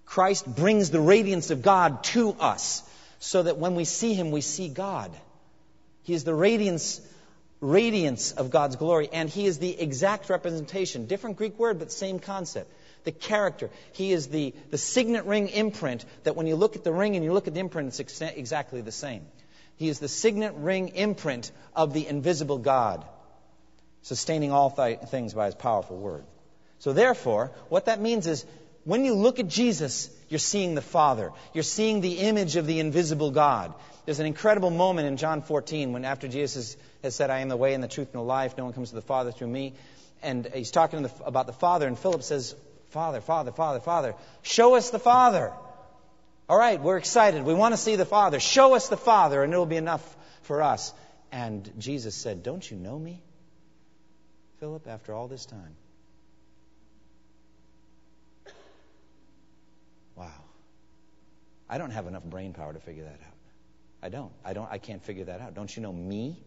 Christ 0.06 0.46
brings 0.48 0.90
the 0.90 1.02
radiance 1.02 1.52
of 1.52 1.62
God 1.62 2.04
to 2.06 2.32
us 2.40 2.82
so 3.20 3.44
that 3.44 3.58
when 3.58 3.76
we 3.76 3.86
see 3.86 4.14
Him, 4.14 4.32
we 4.32 4.42
see 4.42 4.70
God. 4.70 5.12
He 6.04 6.14
is 6.14 6.24
the 6.24 6.34
radiance, 6.34 7.02
radiance 7.60 8.32
of 8.32 8.50
God's 8.50 8.78
glory, 8.78 9.10
and 9.12 9.30
He 9.30 9.46
is 9.46 9.60
the 9.60 9.80
exact 9.80 10.30
representation. 10.30 11.08
Different 11.08 11.38
Greek 11.38 11.60
word, 11.60 11.80
but 11.80 11.92
same 11.92 12.20
concept. 12.20 12.72
The 13.04 13.12
character. 13.12 13.70
He 13.94 14.12
is 14.12 14.28
the, 14.28 14.54
the 14.70 14.78
signet 14.78 15.26
ring 15.26 15.50
imprint 15.50 16.06
that 16.24 16.36
when 16.36 16.48
you 16.48 16.56
look 16.56 16.76
at 16.76 16.84
the 16.84 16.94
ring 16.94 17.16
and 17.16 17.24
you 17.24 17.34
look 17.34 17.48
at 17.48 17.54
the 17.54 17.60
imprint, 17.60 17.90
it's 17.90 18.00
ex- 18.00 18.22
exactly 18.22 18.82
the 18.82 18.92
same. 18.92 19.26
He 19.78 19.90
is 19.90 20.00
the 20.00 20.08
signet 20.08 20.54
ring 20.56 20.90
imprint 20.90 21.52
of 21.76 21.94
the 21.94 22.08
invisible 22.08 22.58
God 22.58 23.06
sustaining 24.02 24.52
all 24.52 24.70
th- 24.72 25.00
things 25.10 25.34
by 25.34 25.46
his 25.46 25.56
powerful 25.56 25.98
word. 25.98 26.24
So, 26.80 26.94
therefore, 26.94 27.52
what 27.70 27.86
that 27.86 28.00
means 28.00 28.28
is 28.28 28.46
when 28.84 29.04
you 29.04 29.16
look 29.16 29.40
at 29.40 29.48
Jesus, 29.48 30.10
you're 30.30 30.40
seeing 30.40 30.76
the 30.76 30.82
Father. 30.82 31.32
You're 31.54 31.64
seeing 31.64 32.02
the 32.02 32.20
image 32.20 32.56
of 32.56 32.66
the 32.68 32.80
invisible 32.80 33.32
God. 33.32 33.74
There's 34.06 34.20
an 34.20 34.26
incredible 34.26 34.70
moment 34.70 35.08
in 35.08 35.18
John 35.18 35.42
14 35.42 35.92
when, 35.92 36.06
after 36.06 36.30
Jesus 36.30 36.78
has 37.04 37.14
said, 37.14 37.30
I 37.30 37.40
am 37.40 37.50
the 37.50 37.58
way 37.58 37.74
and 37.74 37.84
the 37.84 37.90
truth 37.90 38.08
and 38.14 38.22
the 38.22 38.26
life, 38.26 38.58
no 38.58 38.64
one 38.64 38.74
comes 38.74 38.90
to 38.90 38.96
the 38.96 39.02
Father 39.02 39.34
through 39.34 39.50
me. 39.50 39.74
And 40.24 40.50
he's 40.54 40.72
talking 40.72 41.10
about 41.26 41.48
the 41.48 41.54
Father, 41.54 41.86
and 41.86 42.00
Philip 42.00 42.24
says, 42.24 42.56
Father, 42.92 43.20
Father, 43.20 43.52
Father, 43.52 43.80
Father, 43.80 44.16
show 44.42 44.76
us 44.76 44.90
the 44.90 45.00
Father. 45.00 45.52
All 46.48 46.58
right, 46.58 46.82
we're 46.82 46.98
excited. 46.98 47.44
We 47.44 47.54
want 47.54 47.74
to 47.74 47.78
see 47.78 47.98
the 47.98 48.06
Father. 48.06 48.40
Show 48.40 48.74
us 48.74 48.88
the 48.88 48.96
Father, 48.96 49.44
and 49.44 49.52
it'll 49.52 49.66
be 49.66 49.76
enough 49.76 50.16
for 50.44 50.62
us. 50.62 50.94
And 51.32 51.70
Jesus 51.78 52.16
said, 52.16 52.42
Don't 52.42 52.70
you 52.72 52.78
know 52.78 52.98
me? 52.98 53.22
Philip, 54.60 54.88
after 54.88 55.14
all 55.14 55.28
this 55.28 55.46
time? 55.46 55.76
Wow. 60.16 60.32
I 61.70 61.78
don't 61.78 61.92
have 61.92 62.08
enough 62.08 62.24
brain 62.24 62.54
power 62.54 62.74
to 62.74 62.80
figure 62.80 63.04
that 63.04 63.20
out. 63.26 63.38
I 64.02 64.10
don't. 64.10 64.32
I 64.44 64.54
don't 64.54 64.70
I 64.72 64.78
can't 64.78 65.04
figure 65.04 65.26
that 65.26 65.42
out. 65.42 65.54
Don't 65.54 65.76
you 65.76 65.82
know 65.82 65.94
me? 65.94 66.38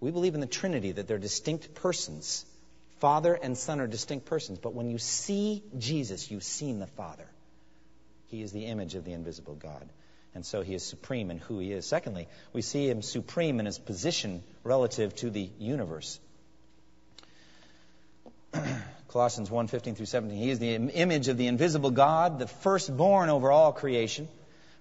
We 0.00 0.10
believe 0.10 0.34
in 0.34 0.40
the 0.40 0.46
Trinity 0.46 0.92
that 0.92 1.06
they're 1.06 1.18
distinct 1.18 1.74
persons. 1.74 2.44
Father 2.98 3.34
and 3.34 3.56
Son 3.56 3.80
are 3.80 3.86
distinct 3.86 4.26
persons, 4.26 4.58
but 4.58 4.74
when 4.74 4.90
you 4.90 4.98
see 4.98 5.62
Jesus, 5.78 6.30
you've 6.30 6.44
seen 6.44 6.78
the 6.78 6.86
Father. 6.86 7.26
He 8.28 8.42
is 8.42 8.52
the 8.52 8.66
image 8.66 8.94
of 8.94 9.04
the 9.04 9.12
invisible 9.12 9.54
God. 9.54 9.88
And 10.34 10.46
so 10.46 10.62
he 10.62 10.74
is 10.74 10.84
supreme 10.84 11.30
in 11.30 11.38
who 11.38 11.58
he 11.58 11.72
is. 11.72 11.86
Secondly, 11.86 12.28
we 12.52 12.62
see 12.62 12.88
him 12.88 13.02
supreme 13.02 13.58
in 13.58 13.66
his 13.66 13.78
position 13.78 14.44
relative 14.62 15.14
to 15.16 15.30
the 15.30 15.50
universe. 15.58 16.20
Colossians 19.10 19.50
1 19.50 19.66
15 19.66 19.96
through 19.96 20.06
17. 20.06 20.38
He 20.38 20.50
is 20.50 20.60
the 20.60 20.72
image 20.72 21.26
of 21.26 21.36
the 21.36 21.48
invisible 21.48 21.90
God, 21.90 22.38
the 22.38 22.46
firstborn 22.46 23.28
over 23.28 23.50
all 23.50 23.72
creation. 23.72 24.28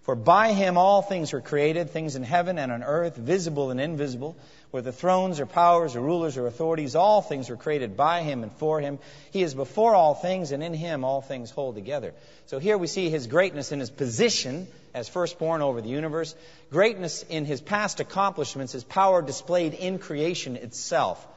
For 0.03 0.15
by 0.15 0.53
him 0.53 0.77
all 0.77 1.01
things 1.01 1.33
were 1.33 1.41
created, 1.41 1.89
things 1.89 2.15
in 2.15 2.21
heaven 2.21 2.59
and 2.59 2.71
on 2.71 2.83
earth, 2.83 3.15
visible 3.15 3.71
and 3.71 3.81
invisible, 3.81 4.35
whether 4.69 4.91
thrones 4.91 5.39
or 5.39 5.47
powers 5.47 5.95
or 5.95 6.01
rulers 6.01 6.37
or 6.37 6.45
authorities, 6.45 6.95
all 6.95 7.21
things 7.21 7.49
were 7.49 7.57
created 7.57 7.97
by 7.97 8.21
him 8.21 8.43
and 8.43 8.51
for 8.51 8.79
him. 8.79 8.99
He 9.31 9.41
is 9.41 9.55
before 9.55 9.95
all 9.95 10.13
things, 10.13 10.51
and 10.51 10.61
in 10.61 10.75
him 10.75 11.03
all 11.03 11.21
things 11.21 11.49
hold 11.49 11.73
together. 11.73 12.13
So 12.45 12.59
here 12.59 12.77
we 12.77 12.85
see 12.85 13.09
his 13.09 13.25
greatness 13.25 13.71
in 13.71 13.79
his 13.79 13.89
position 13.89 14.67
as 14.93 15.09
firstborn 15.09 15.63
over 15.63 15.81
the 15.81 15.89
universe, 15.89 16.35
greatness 16.69 17.23
in 17.29 17.45
his 17.45 17.61
past 17.61 17.99
accomplishments, 17.99 18.73
his 18.73 18.83
power 18.83 19.23
displayed 19.23 19.73
in 19.73 19.97
creation 19.97 20.55
itself. 20.55 21.27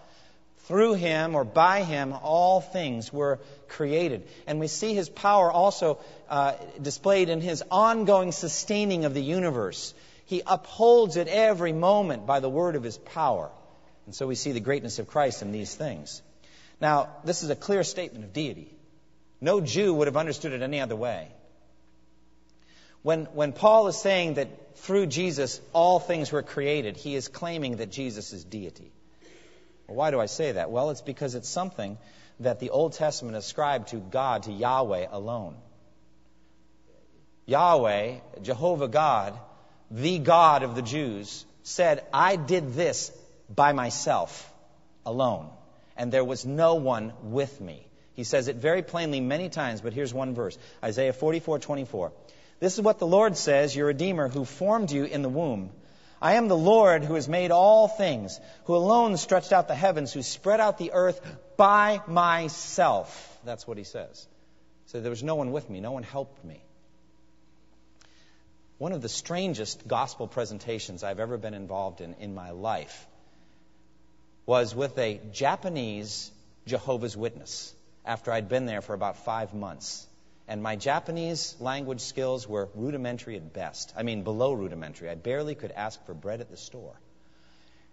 Through 0.66 0.94
him 0.94 1.34
or 1.34 1.44
by 1.44 1.82
him, 1.82 2.12
all 2.12 2.60
things 2.60 3.12
were 3.12 3.40
created. 3.68 4.28
And 4.46 4.60
we 4.60 4.68
see 4.68 4.94
his 4.94 5.08
power 5.08 5.50
also 5.50 5.98
uh, 6.28 6.54
displayed 6.80 7.28
in 7.28 7.40
his 7.40 7.64
ongoing 7.70 8.30
sustaining 8.30 9.04
of 9.04 9.12
the 9.12 9.22
universe. 9.22 9.92
He 10.26 10.42
upholds 10.46 11.16
it 11.16 11.26
every 11.26 11.72
moment 11.72 12.26
by 12.26 12.40
the 12.40 12.48
word 12.48 12.76
of 12.76 12.84
his 12.84 12.96
power. 12.96 13.50
And 14.06 14.14
so 14.14 14.26
we 14.26 14.34
see 14.34 14.52
the 14.52 14.60
greatness 14.60 14.98
of 14.98 15.08
Christ 15.08 15.42
in 15.42 15.52
these 15.52 15.74
things. 15.74 16.22
Now, 16.80 17.08
this 17.24 17.42
is 17.42 17.50
a 17.50 17.56
clear 17.56 17.82
statement 17.82 18.24
of 18.24 18.32
deity. 18.32 18.72
No 19.40 19.60
Jew 19.60 19.92
would 19.94 20.06
have 20.06 20.16
understood 20.16 20.52
it 20.52 20.62
any 20.62 20.80
other 20.80 20.96
way. 20.96 21.28
When, 23.02 23.24
when 23.26 23.52
Paul 23.52 23.88
is 23.88 23.96
saying 23.96 24.34
that 24.34 24.76
through 24.76 25.06
Jesus 25.06 25.60
all 25.72 25.98
things 25.98 26.30
were 26.30 26.42
created, 26.42 26.96
he 26.96 27.16
is 27.16 27.26
claiming 27.26 27.76
that 27.76 27.90
Jesus 27.90 28.32
is 28.32 28.44
deity. 28.44 28.92
Why 29.92 30.10
do 30.10 30.20
I 30.20 30.26
say 30.26 30.52
that? 30.52 30.70
Well, 30.70 30.90
it's 30.90 31.00
because 31.00 31.34
it's 31.34 31.48
something 31.48 31.98
that 32.40 32.60
the 32.60 32.70
Old 32.70 32.94
Testament 32.94 33.36
ascribed 33.36 33.88
to 33.88 33.96
God, 33.96 34.44
to 34.44 34.52
Yahweh 34.52 35.06
alone. 35.10 35.56
Yahweh, 37.46 38.16
Jehovah 38.42 38.88
God, 38.88 39.38
the 39.90 40.18
God 40.18 40.62
of 40.62 40.74
the 40.74 40.82
Jews, 40.82 41.44
said, 41.62 42.04
I 42.12 42.36
did 42.36 42.74
this 42.74 43.12
by 43.54 43.72
myself 43.72 44.52
alone, 45.04 45.50
and 45.96 46.12
there 46.12 46.24
was 46.24 46.46
no 46.46 46.76
one 46.76 47.12
with 47.22 47.60
me. 47.60 47.86
He 48.14 48.24
says 48.24 48.48
it 48.48 48.56
very 48.56 48.82
plainly 48.82 49.20
many 49.20 49.48
times, 49.48 49.80
but 49.80 49.92
here's 49.92 50.12
one 50.12 50.34
verse 50.34 50.58
Isaiah 50.82 51.12
44 51.12 51.58
24. 51.58 52.12
This 52.60 52.74
is 52.74 52.80
what 52.80 52.98
the 52.98 53.06
Lord 53.06 53.36
says, 53.36 53.74
your 53.74 53.86
Redeemer, 53.86 54.28
who 54.28 54.44
formed 54.44 54.92
you 54.92 55.04
in 55.04 55.22
the 55.22 55.28
womb. 55.28 55.70
I 56.22 56.34
am 56.34 56.46
the 56.46 56.56
Lord 56.56 57.02
who 57.02 57.14
has 57.14 57.28
made 57.28 57.50
all 57.50 57.88
things, 57.88 58.38
who 58.66 58.76
alone 58.76 59.16
stretched 59.16 59.52
out 59.52 59.66
the 59.66 59.74
heavens, 59.74 60.12
who 60.12 60.22
spread 60.22 60.60
out 60.60 60.78
the 60.78 60.92
earth 60.92 61.20
by 61.56 62.00
myself. 62.06 63.40
That's 63.44 63.66
what 63.66 63.76
he 63.76 63.82
says. 63.82 64.28
So 64.86 65.00
there 65.00 65.10
was 65.10 65.24
no 65.24 65.34
one 65.34 65.50
with 65.50 65.68
me, 65.68 65.80
no 65.80 65.90
one 65.90 66.04
helped 66.04 66.44
me. 66.44 66.62
One 68.78 68.92
of 68.92 69.02
the 69.02 69.08
strangest 69.08 69.88
gospel 69.88 70.28
presentations 70.28 71.02
I've 71.02 71.18
ever 71.18 71.38
been 71.38 71.54
involved 71.54 72.00
in 72.00 72.14
in 72.20 72.36
my 72.36 72.50
life 72.50 73.06
was 74.46 74.76
with 74.76 74.96
a 74.98 75.20
Japanese 75.32 76.30
Jehovah's 76.66 77.16
Witness 77.16 77.74
after 78.04 78.30
I'd 78.30 78.48
been 78.48 78.66
there 78.66 78.80
for 78.80 78.94
about 78.94 79.24
five 79.24 79.54
months 79.54 80.06
and 80.48 80.62
my 80.62 80.76
Japanese 80.76 81.56
language 81.60 82.00
skills 82.00 82.48
were 82.48 82.68
rudimentary 82.74 83.36
at 83.36 83.52
best. 83.52 83.92
I 83.96 84.02
mean, 84.02 84.22
below 84.22 84.52
rudimentary. 84.52 85.08
I 85.08 85.14
barely 85.14 85.54
could 85.54 85.72
ask 85.72 86.04
for 86.04 86.14
bread 86.14 86.40
at 86.40 86.50
the 86.50 86.56
store. 86.56 86.94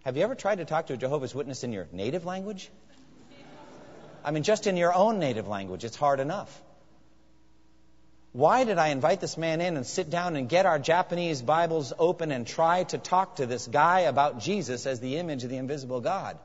Have 0.03 0.17
you 0.17 0.23
ever 0.23 0.35
tried 0.35 0.57
to 0.57 0.65
talk 0.65 0.87
to 0.87 0.93
a 0.93 0.97
Jehovah's 0.97 1.35
Witness 1.35 1.63
in 1.63 1.73
your 1.73 1.87
native 1.91 2.25
language? 2.25 2.69
I 4.23 4.31
mean, 4.31 4.43
just 4.43 4.67
in 4.67 4.77
your 4.77 4.93
own 4.93 5.19
native 5.19 5.47
language, 5.47 5.83
it's 5.83 5.95
hard 5.95 6.19
enough. 6.19 6.61
Why 8.31 8.63
did 8.63 8.77
I 8.77 8.89
invite 8.89 9.21
this 9.21 9.37
man 9.37 9.59
in 9.59 9.75
and 9.75 9.85
sit 9.85 10.09
down 10.09 10.35
and 10.35 10.47
get 10.47 10.65
our 10.65 10.77
Japanese 10.77 11.41
Bibles 11.41 11.93
open 11.97 12.31
and 12.31 12.45
try 12.45 12.83
to 12.85 12.97
talk 12.97 13.37
to 13.37 13.45
this 13.45 13.65
guy 13.65 14.01
about 14.01 14.39
Jesus 14.39 14.85
as 14.85 14.99
the 14.99 15.17
image 15.17 15.43
of 15.43 15.49
the 15.49 15.57
invisible 15.57 15.99
God? 15.99 16.37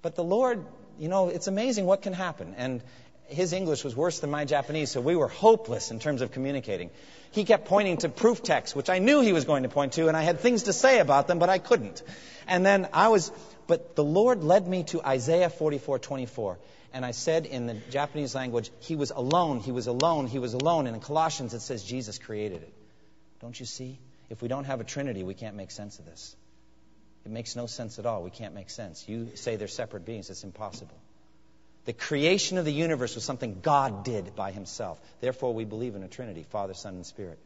But 0.00 0.14
the 0.14 0.24
Lord, 0.24 0.64
you 0.98 1.08
know, 1.08 1.28
it's 1.28 1.46
amazing 1.46 1.84
what 1.84 2.00
can 2.00 2.14
happen. 2.14 2.54
And 2.56 2.82
his 3.26 3.52
English 3.52 3.84
was 3.84 3.96
worse 3.96 4.20
than 4.20 4.30
my 4.30 4.44
Japanese, 4.44 4.90
so 4.90 5.00
we 5.00 5.16
were 5.16 5.28
hopeless 5.28 5.90
in 5.90 5.98
terms 5.98 6.22
of 6.22 6.30
communicating. 6.32 6.90
He 7.30 7.44
kept 7.44 7.66
pointing 7.66 7.96
to 7.98 8.08
proof 8.08 8.42
texts, 8.42 8.76
which 8.76 8.90
I 8.90 8.98
knew 8.98 9.20
he 9.20 9.32
was 9.32 9.44
going 9.44 9.62
to 9.64 9.68
point 9.68 9.94
to, 9.94 10.08
and 10.08 10.16
I 10.16 10.22
had 10.22 10.40
things 10.40 10.64
to 10.64 10.72
say 10.72 11.00
about 11.00 11.26
them, 11.26 11.38
but 11.38 11.48
I 11.48 11.58
couldn't. 11.58 12.02
And 12.46 12.64
then 12.64 12.88
I 12.92 13.08
was, 13.08 13.32
but 13.66 13.96
the 13.96 14.04
Lord 14.04 14.44
led 14.44 14.66
me 14.68 14.84
to 14.84 15.02
Isaiah 15.02 15.50
44:24 15.50 16.56
and 16.94 17.04
I 17.04 17.10
said 17.10 17.44
in 17.44 17.66
the 17.66 17.74
Japanese 17.90 18.36
language, 18.36 18.70
He 18.78 18.94
was 18.94 19.10
alone, 19.10 19.58
He 19.58 19.72
was 19.72 19.88
alone, 19.88 20.28
He 20.28 20.38
was 20.38 20.54
alone. 20.54 20.86
And 20.86 20.94
in 20.94 21.02
Colossians 21.02 21.52
it 21.52 21.60
says 21.60 21.82
Jesus 21.82 22.18
created 22.18 22.62
it. 22.62 22.72
Don't 23.40 23.58
you 23.58 23.66
see? 23.66 23.98
If 24.30 24.40
we 24.40 24.48
don't 24.48 24.64
have 24.64 24.80
a 24.80 24.84
Trinity, 24.84 25.24
we 25.24 25.34
can't 25.34 25.56
make 25.56 25.72
sense 25.72 25.98
of 25.98 26.04
this. 26.04 26.36
It 27.26 27.32
makes 27.32 27.56
no 27.56 27.66
sense 27.66 27.98
at 27.98 28.06
all. 28.06 28.22
We 28.22 28.30
can't 28.30 28.54
make 28.54 28.70
sense. 28.70 29.08
You 29.08 29.30
say 29.34 29.56
they're 29.56 29.66
separate 29.66 30.04
beings, 30.04 30.30
it's 30.30 30.44
impossible. 30.44 30.96
The 31.84 31.92
creation 31.92 32.56
of 32.56 32.64
the 32.64 32.72
universe 32.72 33.14
was 33.14 33.24
something 33.24 33.60
God 33.60 34.04
did 34.04 34.34
by 34.34 34.52
Himself. 34.52 34.98
Therefore, 35.20 35.52
we 35.52 35.64
believe 35.64 35.94
in 35.94 36.02
a 36.02 36.08
Trinity 36.08 36.44
Father, 36.44 36.74
Son, 36.74 36.94
and 36.94 37.06
Spirit. 37.06 37.38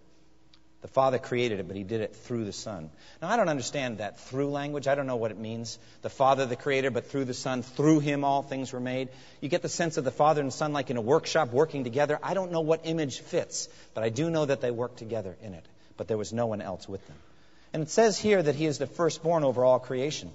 The 0.80 0.88
Father 0.88 1.18
created 1.18 1.58
it, 1.58 1.66
but 1.66 1.76
He 1.76 1.82
did 1.82 2.02
it 2.02 2.14
through 2.14 2.44
the 2.44 2.52
Son. 2.52 2.90
Now, 3.20 3.30
I 3.30 3.36
don't 3.36 3.48
understand 3.48 3.98
that 3.98 4.20
through 4.20 4.50
language. 4.50 4.86
I 4.86 4.94
don't 4.94 5.08
know 5.08 5.16
what 5.16 5.32
it 5.32 5.38
means. 5.38 5.76
The 6.02 6.08
Father, 6.08 6.46
the 6.46 6.54
Creator, 6.54 6.92
but 6.92 7.10
through 7.10 7.24
the 7.24 7.34
Son, 7.34 7.62
through 7.62 7.98
Him 7.98 8.22
all 8.22 8.42
things 8.42 8.72
were 8.72 8.78
made. 8.78 9.08
You 9.40 9.48
get 9.48 9.62
the 9.62 9.68
sense 9.68 9.96
of 9.96 10.04
the 10.04 10.12
Father 10.12 10.40
and 10.40 10.52
Son 10.52 10.72
like 10.72 10.90
in 10.90 10.96
a 10.96 11.00
workshop 11.00 11.52
working 11.52 11.82
together. 11.82 12.20
I 12.22 12.34
don't 12.34 12.52
know 12.52 12.60
what 12.60 12.82
image 12.84 13.18
fits, 13.18 13.68
but 13.92 14.04
I 14.04 14.08
do 14.08 14.30
know 14.30 14.44
that 14.44 14.60
they 14.60 14.70
work 14.70 14.94
together 14.94 15.36
in 15.42 15.54
it. 15.54 15.66
But 15.96 16.06
there 16.06 16.18
was 16.18 16.32
no 16.32 16.46
one 16.46 16.60
else 16.60 16.88
with 16.88 17.04
them. 17.08 17.16
And 17.72 17.82
it 17.82 17.90
says 17.90 18.16
here 18.16 18.40
that 18.40 18.54
He 18.54 18.66
is 18.66 18.78
the 18.78 18.86
firstborn 18.86 19.42
over 19.42 19.64
all 19.64 19.80
creation. 19.80 20.30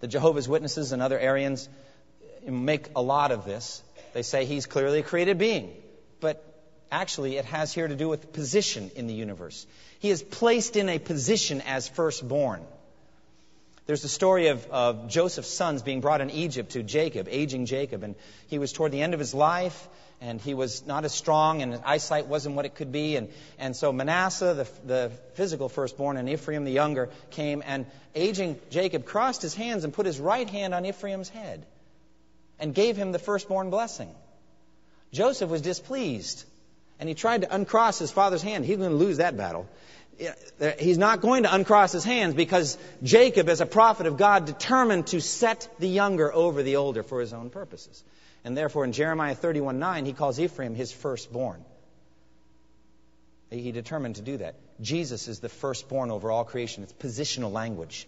The 0.00 0.08
Jehovah's 0.08 0.48
Witnesses 0.48 0.90
and 0.90 1.00
other 1.00 1.16
Arians 1.16 1.68
make 2.46 2.88
a 2.96 3.02
lot 3.02 3.32
of 3.32 3.44
this. 3.44 3.82
They 4.12 4.22
say 4.22 4.44
He's 4.44 4.66
clearly 4.66 5.00
a 5.00 5.02
created 5.02 5.38
being. 5.38 5.72
But 6.20 6.44
Actually, 6.92 7.38
it 7.38 7.46
has 7.46 7.72
here 7.72 7.88
to 7.88 7.96
do 7.96 8.06
with 8.06 8.34
position 8.34 8.90
in 8.94 9.06
the 9.06 9.14
universe. 9.14 9.66
He 10.00 10.10
is 10.10 10.22
placed 10.22 10.76
in 10.76 10.90
a 10.90 10.98
position 10.98 11.62
as 11.62 11.88
firstborn. 11.88 12.60
There's 13.86 14.02
the 14.02 14.08
story 14.08 14.48
of, 14.48 14.66
of 14.70 15.08
Joseph's 15.08 15.48
sons 15.48 15.80
being 15.80 16.02
brought 16.02 16.20
in 16.20 16.28
Egypt 16.28 16.72
to 16.72 16.82
Jacob, 16.82 17.28
aging 17.30 17.64
Jacob, 17.64 18.02
and 18.02 18.14
he 18.48 18.58
was 18.58 18.74
toward 18.74 18.92
the 18.92 19.00
end 19.00 19.14
of 19.14 19.20
his 19.20 19.32
life, 19.32 19.88
and 20.20 20.38
he 20.38 20.52
was 20.52 20.86
not 20.86 21.06
as 21.06 21.14
strong, 21.14 21.62
and 21.62 21.72
his 21.72 21.80
eyesight 21.82 22.26
wasn't 22.26 22.56
what 22.56 22.66
it 22.66 22.74
could 22.74 22.92
be, 22.92 23.16
and, 23.16 23.30
and 23.58 23.74
so 23.74 23.90
Manasseh, 23.90 24.52
the, 24.52 24.86
the 24.86 25.12
physical 25.32 25.70
firstborn, 25.70 26.18
and 26.18 26.28
Ephraim, 26.28 26.64
the 26.64 26.72
younger, 26.72 27.08
came, 27.30 27.62
and 27.64 27.86
aging 28.14 28.60
Jacob 28.68 29.06
crossed 29.06 29.40
his 29.40 29.54
hands 29.54 29.84
and 29.84 29.94
put 29.94 30.04
his 30.04 30.20
right 30.20 30.48
hand 30.48 30.74
on 30.74 30.84
Ephraim's 30.84 31.30
head, 31.30 31.64
and 32.62 32.72
gave 32.74 32.96
him 32.96 33.10
the 33.10 33.18
firstborn 33.18 33.70
blessing. 33.70 34.08
Joseph 35.12 35.50
was 35.50 35.60
displeased 35.60 36.44
and 37.00 37.08
he 37.08 37.14
tried 37.14 37.40
to 37.40 37.52
uncross 37.52 37.98
his 37.98 38.12
father's 38.12 38.40
hand. 38.40 38.64
He's 38.64 38.76
going 38.76 38.90
to 38.90 38.96
lose 38.96 39.16
that 39.16 39.36
battle. 39.36 39.68
He's 40.78 40.98
not 40.98 41.20
going 41.20 41.42
to 41.42 41.52
uncross 41.52 41.90
his 41.90 42.04
hands 42.04 42.34
because 42.34 42.78
Jacob, 43.02 43.48
as 43.48 43.60
a 43.60 43.66
prophet 43.66 44.06
of 44.06 44.16
God, 44.16 44.44
determined 44.44 45.08
to 45.08 45.20
set 45.20 45.68
the 45.80 45.88
younger 45.88 46.32
over 46.32 46.62
the 46.62 46.76
older 46.76 47.02
for 47.02 47.20
his 47.20 47.32
own 47.32 47.50
purposes. 47.50 48.04
And 48.44 48.56
therefore, 48.56 48.84
in 48.84 48.92
Jeremiah 48.92 49.34
31 49.34 49.80
9, 49.80 50.04
he 50.04 50.12
calls 50.12 50.38
Ephraim 50.38 50.76
his 50.76 50.92
firstborn. 50.92 51.64
He 53.50 53.72
determined 53.72 54.16
to 54.16 54.22
do 54.22 54.36
that. 54.36 54.54
Jesus 54.80 55.26
is 55.26 55.40
the 55.40 55.48
firstborn 55.48 56.12
over 56.12 56.30
all 56.30 56.44
creation. 56.44 56.84
It's 56.84 56.92
positional 56.92 57.50
language. 57.50 58.06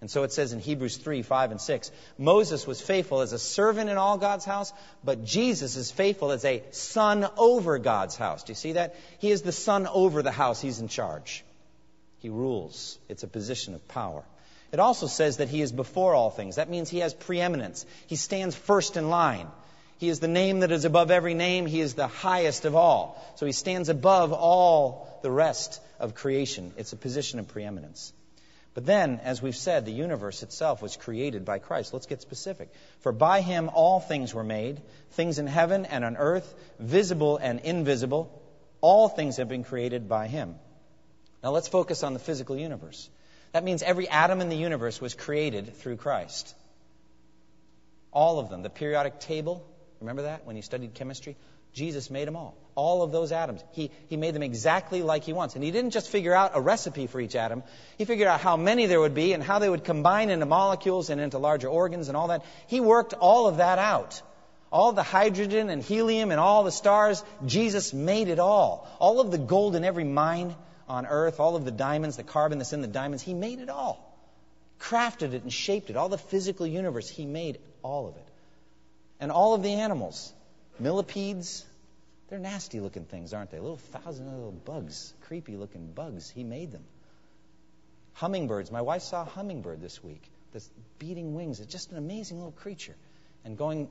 And 0.00 0.10
so 0.10 0.24
it 0.24 0.32
says 0.32 0.52
in 0.52 0.60
Hebrews 0.60 0.98
3, 0.98 1.22
5, 1.22 1.50
and 1.52 1.60
6 1.60 1.90
Moses 2.18 2.66
was 2.66 2.80
faithful 2.80 3.22
as 3.22 3.32
a 3.32 3.38
servant 3.38 3.88
in 3.88 3.96
all 3.96 4.18
God's 4.18 4.44
house, 4.44 4.72
but 5.02 5.24
Jesus 5.24 5.76
is 5.76 5.90
faithful 5.90 6.32
as 6.32 6.44
a 6.44 6.62
son 6.70 7.26
over 7.38 7.78
God's 7.78 8.16
house. 8.16 8.44
Do 8.44 8.50
you 8.50 8.56
see 8.56 8.72
that? 8.72 8.96
He 9.18 9.30
is 9.30 9.42
the 9.42 9.52
son 9.52 9.86
over 9.86 10.22
the 10.22 10.30
house, 10.30 10.60
he's 10.60 10.80
in 10.80 10.88
charge. 10.88 11.44
He 12.18 12.28
rules, 12.28 12.98
it's 13.08 13.22
a 13.22 13.28
position 13.28 13.74
of 13.74 13.88
power. 13.88 14.24
It 14.72 14.80
also 14.80 15.06
says 15.06 15.38
that 15.38 15.48
he 15.48 15.62
is 15.62 15.72
before 15.72 16.14
all 16.14 16.30
things. 16.30 16.56
That 16.56 16.68
means 16.68 16.90
he 16.90 16.98
has 16.98 17.14
preeminence, 17.14 17.86
he 18.06 18.16
stands 18.16 18.54
first 18.54 18.96
in 18.96 19.08
line. 19.08 19.48
He 19.98 20.10
is 20.10 20.20
the 20.20 20.28
name 20.28 20.60
that 20.60 20.72
is 20.72 20.84
above 20.84 21.10
every 21.10 21.32
name. 21.32 21.64
He 21.64 21.80
is 21.80 21.94
the 21.94 22.06
highest 22.06 22.66
of 22.66 22.74
all. 22.74 23.18
So 23.36 23.46
he 23.46 23.52
stands 23.52 23.88
above 23.88 24.34
all 24.34 25.18
the 25.22 25.30
rest 25.30 25.80
of 25.98 26.14
creation. 26.14 26.74
It's 26.76 26.92
a 26.92 26.96
position 26.96 27.38
of 27.38 27.48
preeminence. 27.48 28.12
But 28.76 28.84
then, 28.84 29.20
as 29.24 29.40
we've 29.40 29.56
said, 29.56 29.86
the 29.86 29.90
universe 29.90 30.42
itself 30.42 30.82
was 30.82 30.98
created 30.98 31.46
by 31.46 31.60
Christ. 31.60 31.94
Let's 31.94 32.04
get 32.04 32.20
specific. 32.20 32.68
For 33.00 33.10
by 33.10 33.40
him 33.40 33.70
all 33.72 34.00
things 34.00 34.34
were 34.34 34.44
made, 34.44 34.82
things 35.12 35.38
in 35.38 35.46
heaven 35.46 35.86
and 35.86 36.04
on 36.04 36.18
earth, 36.18 36.54
visible 36.78 37.38
and 37.38 37.60
invisible. 37.60 38.42
All 38.82 39.08
things 39.08 39.38
have 39.38 39.48
been 39.48 39.64
created 39.64 40.10
by 40.10 40.26
him. 40.26 40.56
Now 41.42 41.52
let's 41.52 41.68
focus 41.68 42.02
on 42.02 42.12
the 42.12 42.18
physical 42.18 42.54
universe. 42.54 43.08
That 43.52 43.64
means 43.64 43.82
every 43.82 44.10
atom 44.10 44.42
in 44.42 44.50
the 44.50 44.58
universe 44.58 45.00
was 45.00 45.14
created 45.14 45.74
through 45.76 45.96
Christ. 45.96 46.54
All 48.12 48.38
of 48.38 48.50
them. 48.50 48.62
The 48.62 48.68
periodic 48.68 49.20
table, 49.20 49.66
remember 50.00 50.24
that 50.24 50.44
when 50.44 50.54
you 50.54 50.60
studied 50.60 50.92
chemistry? 50.92 51.38
Jesus 51.76 52.10
made 52.10 52.26
them 52.26 52.36
all. 52.36 52.56
All 52.74 53.02
of 53.02 53.12
those 53.12 53.32
atoms. 53.32 53.62
He, 53.72 53.90
he 54.08 54.16
made 54.16 54.34
them 54.34 54.42
exactly 54.42 55.02
like 55.02 55.24
he 55.24 55.34
wants. 55.34 55.56
And 55.56 55.62
he 55.62 55.70
didn't 55.70 55.90
just 55.90 56.08
figure 56.08 56.32
out 56.32 56.52
a 56.54 56.60
recipe 56.60 57.06
for 57.06 57.20
each 57.20 57.36
atom. 57.36 57.62
He 57.98 58.06
figured 58.06 58.28
out 58.28 58.40
how 58.40 58.56
many 58.56 58.86
there 58.86 58.98
would 58.98 59.14
be 59.14 59.34
and 59.34 59.42
how 59.42 59.58
they 59.58 59.68
would 59.68 59.84
combine 59.84 60.30
into 60.30 60.46
molecules 60.46 61.10
and 61.10 61.20
into 61.20 61.36
larger 61.36 61.68
organs 61.68 62.08
and 62.08 62.16
all 62.16 62.28
that. 62.28 62.46
He 62.66 62.80
worked 62.80 63.12
all 63.12 63.46
of 63.46 63.58
that 63.58 63.78
out. 63.78 64.22
All 64.72 64.92
the 64.92 65.02
hydrogen 65.02 65.68
and 65.68 65.82
helium 65.82 66.30
and 66.30 66.40
all 66.40 66.64
the 66.64 66.72
stars, 66.72 67.22
Jesus 67.44 67.92
made 67.92 68.28
it 68.28 68.38
all. 68.38 68.88
All 68.98 69.20
of 69.20 69.30
the 69.30 69.38
gold 69.38 69.76
in 69.76 69.84
every 69.84 70.04
mine 70.04 70.56
on 70.88 71.04
earth, 71.04 71.40
all 71.40 71.56
of 71.56 71.66
the 71.66 71.70
diamonds, 71.70 72.16
the 72.16 72.22
carbon 72.22 72.56
that's 72.56 72.72
in 72.72 72.80
the 72.80 72.88
diamonds, 72.88 73.22
he 73.22 73.34
made 73.34 73.58
it 73.58 73.68
all. 73.68 74.18
Crafted 74.80 75.34
it 75.34 75.42
and 75.42 75.52
shaped 75.52 75.90
it. 75.90 75.96
All 75.96 76.08
the 76.08 76.16
physical 76.16 76.66
universe, 76.66 77.06
he 77.06 77.26
made 77.26 77.58
all 77.82 78.08
of 78.08 78.16
it. 78.16 78.28
And 79.20 79.30
all 79.30 79.52
of 79.52 79.62
the 79.62 79.74
animals, 79.74 80.32
Millipedes, 80.78 81.64
they're 82.28 82.38
nasty 82.38 82.80
looking 82.80 83.04
things, 83.04 83.32
aren't 83.32 83.50
they? 83.50 83.58
Little 83.58 83.76
thousand 83.76 84.26
little 84.30 84.52
bugs, 84.52 85.14
creepy 85.22 85.56
looking 85.56 85.92
bugs. 85.92 86.28
He 86.30 86.44
made 86.44 86.72
them. 86.72 86.84
Hummingbirds. 88.14 88.70
My 88.70 88.82
wife 88.82 89.02
saw 89.02 89.22
a 89.22 89.24
hummingbird 89.26 89.80
this 89.80 90.02
week. 90.02 90.22
This 90.52 90.68
beating 90.98 91.34
wings. 91.34 91.60
It's 91.60 91.72
just 91.72 91.92
an 91.92 91.98
amazing 91.98 92.38
little 92.38 92.52
creature. 92.52 92.96
And 93.44 93.56
going 93.56 93.88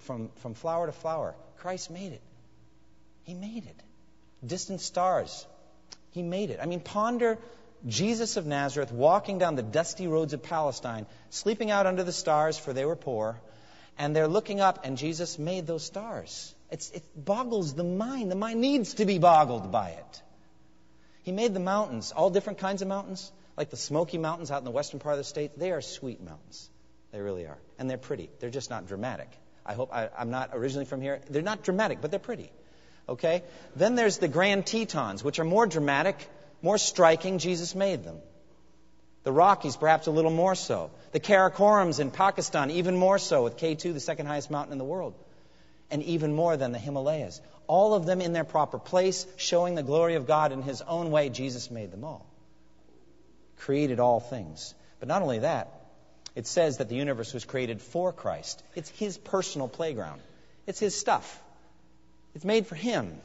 from, 0.00 0.30
from 0.36 0.54
flower 0.54 0.86
to 0.86 0.92
flower. 0.92 1.34
Christ 1.58 1.90
made 1.90 2.12
it. 2.12 2.22
He 3.24 3.34
made 3.34 3.66
it. 3.66 3.82
Distant 4.44 4.80
stars. 4.80 5.46
He 6.12 6.22
made 6.22 6.50
it. 6.50 6.60
I 6.62 6.66
mean, 6.66 6.80
ponder 6.80 7.38
Jesus 7.86 8.36
of 8.36 8.46
Nazareth 8.46 8.90
walking 8.90 9.38
down 9.38 9.54
the 9.54 9.62
dusty 9.62 10.08
roads 10.08 10.32
of 10.32 10.42
Palestine, 10.42 11.06
sleeping 11.30 11.70
out 11.70 11.86
under 11.86 12.02
the 12.02 12.12
stars, 12.12 12.58
for 12.58 12.72
they 12.72 12.84
were 12.84 12.96
poor, 12.96 13.40
and 13.98 14.14
they're 14.14 14.28
looking 14.28 14.60
up, 14.60 14.84
and 14.84 14.96
Jesus 14.96 15.38
made 15.38 15.66
those 15.66 15.84
stars. 15.84 16.54
It's, 16.70 16.90
it 16.90 17.02
boggles 17.16 17.74
the 17.74 17.84
mind. 17.84 18.30
The 18.30 18.36
mind 18.36 18.60
needs 18.60 18.94
to 18.94 19.04
be 19.04 19.18
boggled 19.18 19.72
by 19.72 19.90
it. 19.90 20.22
He 21.24 21.32
made 21.32 21.52
the 21.52 21.60
mountains, 21.60 22.12
all 22.12 22.30
different 22.30 22.58
kinds 22.58 22.80
of 22.80 22.88
mountains, 22.88 23.32
like 23.56 23.70
the 23.70 23.76
Smoky 23.76 24.18
Mountains 24.18 24.50
out 24.50 24.58
in 24.58 24.64
the 24.64 24.70
western 24.70 25.00
part 25.00 25.14
of 25.14 25.18
the 25.18 25.24
state. 25.24 25.58
They 25.58 25.72
are 25.72 25.82
sweet 25.82 26.22
mountains. 26.22 26.70
They 27.12 27.20
really 27.20 27.46
are. 27.46 27.58
And 27.78 27.90
they're 27.90 27.98
pretty. 27.98 28.30
They're 28.38 28.50
just 28.50 28.70
not 28.70 28.86
dramatic. 28.86 29.28
I 29.66 29.74
hope 29.74 29.92
I, 29.92 30.08
I'm 30.16 30.30
not 30.30 30.50
originally 30.52 30.86
from 30.86 31.00
here. 31.02 31.20
They're 31.28 31.42
not 31.42 31.64
dramatic, 31.64 32.00
but 32.00 32.10
they're 32.10 32.20
pretty. 32.20 32.50
Okay? 33.08 33.42
Then 33.76 33.94
there's 33.94 34.18
the 34.18 34.28
Grand 34.28 34.66
Tetons, 34.66 35.24
which 35.24 35.38
are 35.38 35.44
more 35.44 35.66
dramatic, 35.66 36.16
more 36.62 36.78
striking. 36.78 37.38
Jesus 37.38 37.74
made 37.74 38.04
them. 38.04 38.18
The 39.24 39.32
Rockies, 39.32 39.76
perhaps 39.76 40.06
a 40.06 40.10
little 40.10 40.30
more 40.30 40.54
so. 40.54 40.90
The 41.12 41.20
Karakorams 41.20 42.00
in 42.00 42.10
Pakistan, 42.10 42.70
even 42.70 42.96
more 42.96 43.18
so, 43.18 43.44
with 43.44 43.56
K2, 43.56 43.92
the 43.92 44.00
second 44.00 44.26
highest 44.26 44.50
mountain 44.50 44.72
in 44.72 44.78
the 44.78 44.84
world. 44.84 45.14
And 45.90 46.02
even 46.02 46.34
more 46.34 46.56
than 46.56 46.72
the 46.72 46.78
Himalayas. 46.78 47.40
All 47.66 47.94
of 47.94 48.06
them 48.06 48.20
in 48.20 48.32
their 48.32 48.44
proper 48.44 48.78
place, 48.78 49.26
showing 49.36 49.74
the 49.74 49.82
glory 49.82 50.14
of 50.14 50.26
God 50.26 50.52
in 50.52 50.62
His 50.62 50.82
own 50.82 51.10
way. 51.10 51.28
Jesus 51.28 51.70
made 51.70 51.90
them 51.90 52.04
all. 52.04 52.26
Created 53.58 54.00
all 54.00 54.20
things. 54.20 54.74
But 55.00 55.08
not 55.08 55.22
only 55.22 55.40
that, 55.40 55.68
it 56.34 56.46
says 56.46 56.78
that 56.78 56.88
the 56.88 56.94
universe 56.94 57.34
was 57.34 57.44
created 57.44 57.82
for 57.82 58.12
Christ. 58.12 58.62
It's 58.74 58.88
His 58.90 59.18
personal 59.18 59.68
playground, 59.68 60.20
it's 60.66 60.78
His 60.78 60.98
stuff. 60.98 61.42
It's 62.34 62.44
made 62.44 62.66
for 62.66 62.76
Him. 62.76 63.18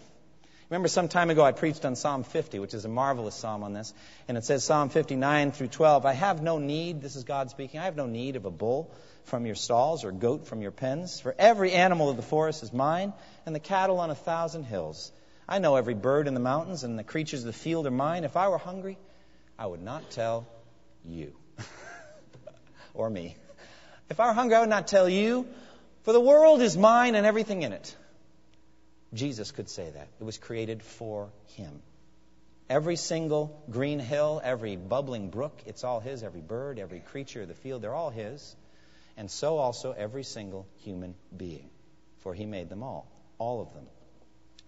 Remember, 0.69 0.88
some 0.88 1.08
time 1.08 1.30
ago 1.30 1.43
I 1.43 1.52
preached 1.52 1.86
on 1.86 1.95
Psalm 1.95 2.23
50, 2.23 2.60
which 2.60 2.73
is 2.73 2.86
a 2.86 2.89
marvelous 2.89 3.36
psalm 3.36 3.63
on 3.63 3.73
this. 3.73 3.93
And 4.28 4.38
it 4.38 4.45
says, 4.45 4.63
Psalm 4.63 4.89
59 4.89 5.52
through 5.52 5.67
12, 5.67 6.06
I 6.06 6.13
have 6.13 6.41
no 6.41 6.58
need, 6.58 7.02
this 7.02 7.15
is 7.15 7.23
God 7.23 7.49
speaking, 7.49 7.80
I 7.80 7.86
have 7.86 7.95
no 7.95 8.06
need 8.06 8.36
of 8.36 8.45
a 8.45 8.52
bull 8.52 8.91
from 9.26 9.45
your 9.45 9.56
stalls 9.56 10.04
or 10.04 10.12
goat 10.12 10.47
from 10.47 10.62
your 10.62 10.71
pens. 10.71 11.19
For 11.19 11.36
every 11.38 11.73
animal 11.73 12.10
of 12.10 12.15
the 12.15 12.23
forest 12.23 12.63
is 12.63 12.73
mine, 12.73 13.13
and 13.45 13.54
the 13.54 13.60
cattle 13.60 13.99
on 13.99 14.10
a 14.10 14.15
thousand 14.15 14.63
hills. 14.63 15.12
I 15.47 15.60
know 15.60 15.76
every 15.76 15.93
bird 15.93 16.28
in 16.28 16.34
the 16.34 16.39
mountains 16.39 16.84
and 16.84 16.97
the 16.97 17.04
creatures 17.04 17.41
of 17.41 17.47
the 17.47 17.54
field 17.54 17.86
are 17.86 17.91
mine. 17.91 18.23
If 18.23 18.38
I 18.38 18.47
were 18.47 18.58
hungry, 18.58 18.97
I 19.60 19.65
would 19.65 19.82
not 19.82 20.12
tell 20.12 20.47
you. 21.06 21.34
or 22.93 23.10
me. 23.10 23.36
If 24.10 24.19
I 24.19 24.28
were 24.28 24.34
hungry, 24.34 24.56
I 24.56 24.62
would 24.62 24.69
not 24.69 24.88
tell 24.88 25.10
you, 25.10 25.47
for 26.04 26.13
the 26.13 26.19
world 26.19 26.62
is 26.62 26.78
mine 26.78 27.15
and 27.15 27.26
everything 27.26 27.63
in 27.63 27.73
it. 27.73 27.95
Jesus 29.13 29.52
could 29.52 29.69
say 29.69 29.89
that. 29.89 30.08
It 30.19 30.23
was 30.23 30.38
created 30.38 30.82
for 30.82 31.30
him. 31.56 31.82
Every 32.69 32.95
single 32.95 33.62
green 33.69 33.99
hill, 33.99 34.41
every 34.43 34.76
bubbling 34.76 35.30
brook, 35.30 35.62
it's 35.65 35.84
all 35.84 35.99
his. 35.99 36.23
Every 36.23 36.41
bird, 36.41 36.80
every 36.80 36.99
creature 36.99 37.41
of 37.41 37.47
the 37.47 37.54
field, 37.54 37.82
they're 37.82 37.93
all 37.93 38.10
his. 38.10 38.56
And 39.17 39.30
so 39.30 39.58
also 39.58 39.91
every 39.91 40.23
single 40.23 40.65
human 40.78 41.13
being, 41.36 41.69
for 42.21 42.34
he 42.34 42.45
made 42.45 42.69
them 42.69 42.82
all, 42.82 43.08
all 43.38 43.62
of 43.62 43.73
them. 43.73 43.86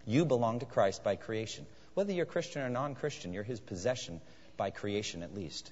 You 0.06 0.26
belong 0.26 0.60
to 0.60 0.66
Christ 0.66 1.04
by 1.04 1.16
creation. 1.16 1.66
Whether 1.96 2.14
you're 2.14 2.26
Christian 2.26 2.62
or 2.62 2.70
non 2.70 2.94
Christian, 2.94 3.34
you're 3.34 3.44
his 3.44 3.60
possession 3.60 4.22
by 4.58 4.70
creation 4.70 5.24
at 5.24 5.34
least. 5.34 5.72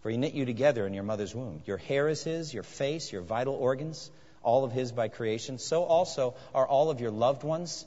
For 0.00 0.10
he 0.10 0.16
knit 0.16 0.34
you 0.34 0.44
together 0.46 0.86
in 0.86 0.94
your 0.94 1.04
mother's 1.04 1.34
womb. 1.34 1.62
Your 1.64 1.76
hair 1.76 2.08
is 2.08 2.24
his, 2.24 2.52
your 2.52 2.62
face, 2.62 3.12
your 3.12 3.22
vital 3.22 3.54
organs, 3.54 4.10
all 4.46 4.64
of 4.64 4.72
his 4.72 4.92
by 4.92 5.08
creation. 5.08 5.58
So 5.58 5.82
also 5.82 6.34
are 6.54 6.66
all 6.66 6.88
of 6.88 7.00
your 7.00 7.10
loved 7.10 7.42
ones, 7.42 7.84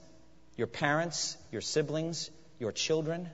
your 0.57 0.67
parents, 0.67 1.37
your 1.51 1.61
siblings, 1.61 2.29
your 2.59 2.73
children, 2.73 3.29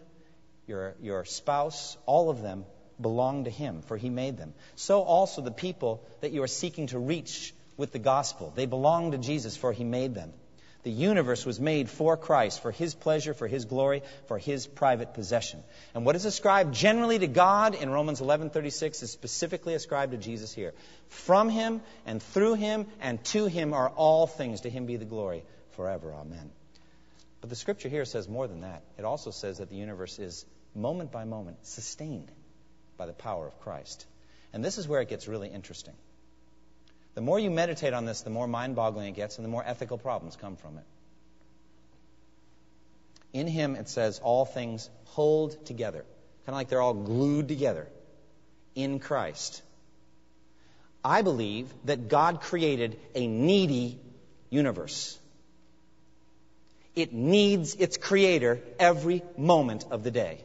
your, 0.68 0.96
your 1.02 1.26
spouse, 1.26 1.98
all 2.06 2.30
of 2.30 2.42
them 2.42 2.66
belong 3.02 3.46
to 3.46 3.50
him, 3.50 3.82
for 3.82 3.98
he 3.98 4.10
made 4.10 4.38
them. 4.38 4.54
So 4.76 5.02
also 5.02 5.42
the 5.42 5.52
people 5.52 6.06
that 6.22 6.32
you 6.32 6.44
are 6.44 6.48
seeking 6.48 6.88
to 6.88 7.00
reach 7.00 7.54
with 7.78 7.92
the 7.92 8.00
gospel. 8.00 8.54
They 8.56 8.68
belong 8.68 9.12
to 9.12 9.18
Jesus, 9.18 9.58
for 9.58 9.74
he 9.74 9.84
made 9.84 10.14
them. 10.14 10.32
The 10.86 10.92
universe 10.92 11.48
was 11.48 11.60
made 11.60 11.90
for 11.90 12.16
Christ, 12.16 12.62
for 12.62 12.70
His 12.70 12.94
pleasure, 12.94 13.34
for 13.34 13.48
His 13.48 13.66
glory, 13.66 14.04
for 14.28 14.38
His 14.38 14.68
private 14.68 15.16
possession. 15.16 15.64
And 15.96 16.06
what 16.06 16.16
is 16.16 16.26
ascribed 16.26 16.76
generally 16.76 17.18
to 17.18 17.26
God 17.26 17.74
in 17.74 17.90
Romans 17.90 18.22
11:36 18.22 19.02
is 19.02 19.12
specifically 19.12 19.74
ascribed 19.74 20.12
to 20.12 20.20
Jesus 20.20 20.54
here. 20.54 20.76
From 21.08 21.50
Him 21.50 21.82
and 22.06 22.22
through 22.22 22.54
Him 22.54 22.86
and 23.02 23.24
to 23.26 23.48
Him 23.48 23.74
are 23.74 23.90
all 23.90 24.28
things. 24.28 24.62
To 24.62 24.70
Him 24.70 24.86
be 24.86 24.98
the 24.98 25.06
glory 25.06 25.44
forever. 25.72 26.14
Amen. 26.14 26.52
But 27.42 27.50
the 27.50 27.56
Scripture 27.56 27.90
here 27.90 28.06
says 28.06 28.30
more 28.30 28.48
than 28.48 28.62
that. 28.62 28.84
It 29.00 29.06
also 29.06 29.32
says 29.32 29.58
that 29.58 29.72
the 29.72 29.78
universe 29.78 30.20
is 30.20 30.46
moment 30.76 31.12
by 31.12 31.26
moment 31.26 31.66
sustained 31.66 32.32
by 32.96 33.08
the 33.08 33.14
power 33.14 33.48
of 33.48 33.60
Christ. 33.62 34.06
And 34.54 34.64
this 34.64 34.78
is 34.78 34.88
where 34.88 35.02
it 35.02 35.10
gets 35.10 35.28
really 35.28 35.50
interesting. 35.50 35.96
The 37.16 37.22
more 37.22 37.40
you 37.40 37.50
meditate 37.50 37.94
on 37.94 38.06
this, 38.06 38.22
the 38.22 38.30
more 38.30 38.48
mind 38.48 38.76
boggling 38.76 39.08
it 39.08 39.16
gets, 39.16 39.38
and 39.38 39.46
the 39.46 39.50
more 39.50 39.64
ethical 39.66 39.98
problems 39.98 40.36
come 40.36 40.58
from 40.58 40.78
it. 40.78 40.84
In 43.32 43.48
Him, 43.48 43.76
it 43.76 43.90
says, 43.90 44.20
all 44.20 44.46
things 44.46 44.90
hold 45.06 45.66
together. 45.66 46.06
Kind 46.46 46.50
of 46.50 46.56
like 46.56 46.70
they're 46.70 46.82
all 46.82 46.94
glued 46.94 47.48
together 47.48 47.88
in 48.76 49.00
Christ. 49.00 49.62
I 51.04 51.22
believe 51.22 51.74
that 51.86 52.10
God 52.10 52.42
created 52.42 53.00
a 53.14 53.28
needy 53.28 54.00
universe. 54.50 55.18
It 56.96 57.14
needs 57.14 57.76
its 57.76 57.98
creator 57.98 58.60
every 58.80 59.22
moment 59.38 59.86
of 59.92 60.04
the 60.04 60.12
day. 60.12 60.40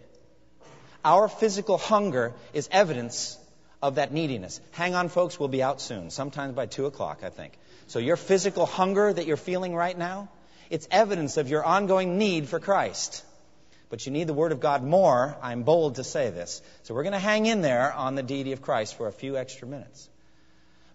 Our 1.04 1.28
physical 1.28 1.78
hunger 1.78 2.35
is 2.52 2.68
evidence 2.70 3.38
of 3.83 3.95
that 3.95 4.12
neediness. 4.12 4.61
Hang 4.73 4.95
on, 4.95 5.09
folks, 5.09 5.38
we'll 5.38 5.49
be 5.49 5.62
out 5.62 5.81
soon, 5.81 6.11
sometimes 6.11 6.55
by 6.55 6.66
2 6.66 6.87
o'clock, 6.87 7.21
I 7.23 7.31
think. 7.31 7.59
So, 7.87 7.99
your 7.99 8.16
physical 8.16 8.66
hunger 8.66 9.12
that 9.12 9.27
you're 9.27 9.37
feeling 9.37 9.75
right 9.75 9.97
now, 9.97 10.29
it's 10.69 10.87
evidence 10.90 11.37
of 11.37 11.49
your 11.49 11.64
ongoing 11.64 12.19
need 12.19 12.49
for 12.49 12.61
Christ. 12.61 13.25
But 13.88 14.07
you 14.07 14.12
need 14.12 14.29
the 14.29 14.35
Word 14.35 14.53
of 14.53 14.61
God 14.61 14.85
more, 14.85 15.37
I'm 15.43 15.64
bold 15.64 15.97
to 15.97 16.05
say 16.05 16.31
this. 16.31 16.62
So, 16.83 16.95
we're 16.95 17.03
going 17.03 17.14
to 17.14 17.19
hang 17.19 17.47
in 17.47 17.62
there 17.62 17.93
on 17.93 18.14
the 18.14 18.23
deity 18.23 18.53
of 18.53 18.62
Christ 18.62 18.97
for 18.97 19.07
a 19.09 19.12
few 19.12 19.37
extra 19.37 19.66
minutes. 19.66 20.09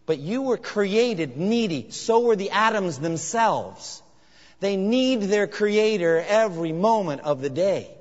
But 0.05 0.19
you 0.19 0.43
were 0.43 0.57
created 0.57 1.35
needy, 1.37 1.89
so 1.89 2.19
were 2.19 2.35
the 2.35 2.51
atoms 2.51 2.99
themselves. 2.99 4.03
They 4.59 4.77
need 4.77 5.23
their 5.23 5.47
Creator 5.47 6.23
every 6.27 6.71
moment 6.71 7.21
of 7.21 7.41
the 7.41 7.49
day. 7.49 7.94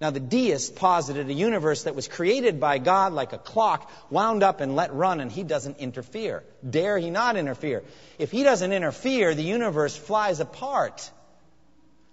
Now, 0.00 0.08
the 0.08 0.20
deist 0.20 0.76
posited 0.76 1.28
a 1.28 1.34
universe 1.34 1.82
that 1.82 1.94
was 1.94 2.08
created 2.08 2.58
by 2.58 2.78
God 2.78 3.12
like 3.12 3.34
a 3.34 3.38
clock, 3.38 3.90
wound 4.08 4.42
up 4.42 4.62
and 4.62 4.74
let 4.74 4.94
run, 4.94 5.20
and 5.20 5.30
he 5.30 5.42
doesn't 5.42 5.78
interfere. 5.78 6.42
Dare 6.68 6.96
he 6.96 7.10
not 7.10 7.36
interfere? 7.36 7.82
If 8.18 8.30
he 8.30 8.42
doesn't 8.42 8.72
interfere, 8.72 9.34
the 9.34 9.42
universe 9.42 9.94
flies 9.94 10.40
apart. 10.40 11.10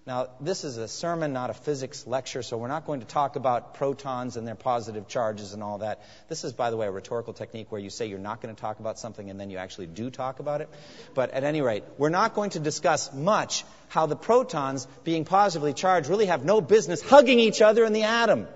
Now, 0.08 0.30
this 0.40 0.64
is 0.64 0.78
a 0.78 0.88
sermon, 0.88 1.34
not 1.34 1.50
a 1.50 1.54
physics 1.54 2.08
lecture, 2.08 2.42
so 2.42 2.56
we're 2.56 2.70
not 2.70 2.86
going 2.86 3.02
to 3.02 3.06
talk 3.06 3.36
about 3.36 3.74
protons 3.74 4.38
and 4.38 4.48
their 4.48 4.56
positive 4.56 5.10
charges 5.10 5.52
and 5.54 5.62
all 5.62 5.80
that. 5.80 6.02
This 6.30 6.46
is, 6.46 6.54
by 6.54 6.70
the 6.70 6.78
way, 6.78 6.88
a 6.88 6.92
rhetorical 6.92 7.34
technique 7.34 7.74
where 7.74 7.82
you 7.82 7.90
say 7.90 8.06
you're 8.06 8.18
not 8.18 8.42
going 8.42 8.56
to 8.56 8.60
talk 8.60 8.80
about 8.80 8.98
something 8.98 9.30
and 9.30 9.38
then 9.38 9.50
you 9.50 9.58
actually 9.58 9.88
do 9.88 10.10
talk 10.10 10.40
about 10.40 10.62
it. 10.62 10.70
But 11.14 11.32
at 11.32 11.44
any 11.44 11.62
rate, 11.62 11.84
we're 11.98 12.08
not 12.08 12.36
going 12.36 12.52
to 12.52 12.62
discuss 12.62 13.14
much 13.14 13.66
how 13.90 14.06
the 14.06 14.16
protons, 14.16 14.88
being 15.04 15.26
positively 15.26 15.74
charged, 15.74 16.08
really 16.08 16.28
have 16.28 16.46
no 16.46 16.62
business 16.62 17.02
hugging 17.02 17.42
each 17.42 17.62
other 17.62 17.84
in 17.84 17.92
the 17.92 18.04
atom 18.04 18.48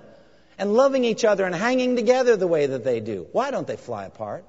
and 0.57 0.73
loving 0.73 1.03
each 1.03 1.25
other 1.25 1.43
and 1.43 1.53
hanging 1.53 1.97
together 1.97 2.37
the 2.37 2.47
way 2.47 2.67
that 2.67 2.85
they 2.85 3.01
do. 3.01 3.27
Why 3.33 3.51
don't 3.51 3.67
they 3.67 3.75
fly 3.75 4.05
apart? 4.05 4.45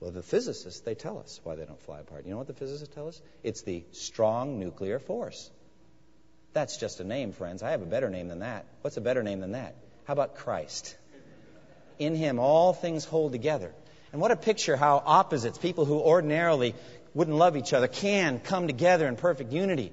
Well, 0.00 0.10
the 0.10 0.22
physicists, 0.22 0.80
they 0.80 0.94
tell 0.94 1.18
us 1.18 1.40
why 1.44 1.54
they 1.54 1.64
don't 1.64 1.80
fly 1.80 2.00
apart. 2.00 2.26
You 2.26 2.32
know 2.32 2.36
what 2.36 2.46
the 2.46 2.52
physicists 2.52 2.94
tell 2.94 3.08
us? 3.08 3.22
It's 3.42 3.62
the 3.62 3.84
strong 3.92 4.60
nuclear 4.60 4.98
force. 4.98 5.50
That's 6.52 6.76
just 6.76 7.00
a 7.00 7.04
name, 7.04 7.32
friends. 7.32 7.62
I 7.62 7.70
have 7.70 7.82
a 7.82 7.86
better 7.86 8.10
name 8.10 8.28
than 8.28 8.40
that. 8.40 8.64
What's 8.82 8.96
a 8.96 9.00
better 9.00 9.22
name 9.22 9.40
than 9.40 9.52
that? 9.52 9.74
How 10.04 10.12
about 10.12 10.36
Christ? 10.36 10.96
In 11.98 12.14
Him, 12.14 12.38
all 12.38 12.72
things 12.72 13.04
hold 13.04 13.32
together. 13.32 13.72
And 14.12 14.20
what 14.20 14.30
a 14.30 14.36
picture 14.36 14.76
how 14.76 15.02
opposites, 15.04 15.58
people 15.58 15.84
who 15.84 15.98
ordinarily 16.00 16.74
wouldn't 17.14 17.36
love 17.36 17.56
each 17.56 17.72
other, 17.72 17.88
can 17.88 18.40
come 18.40 18.66
together 18.66 19.06
in 19.06 19.16
perfect 19.16 19.52
unity. 19.52 19.92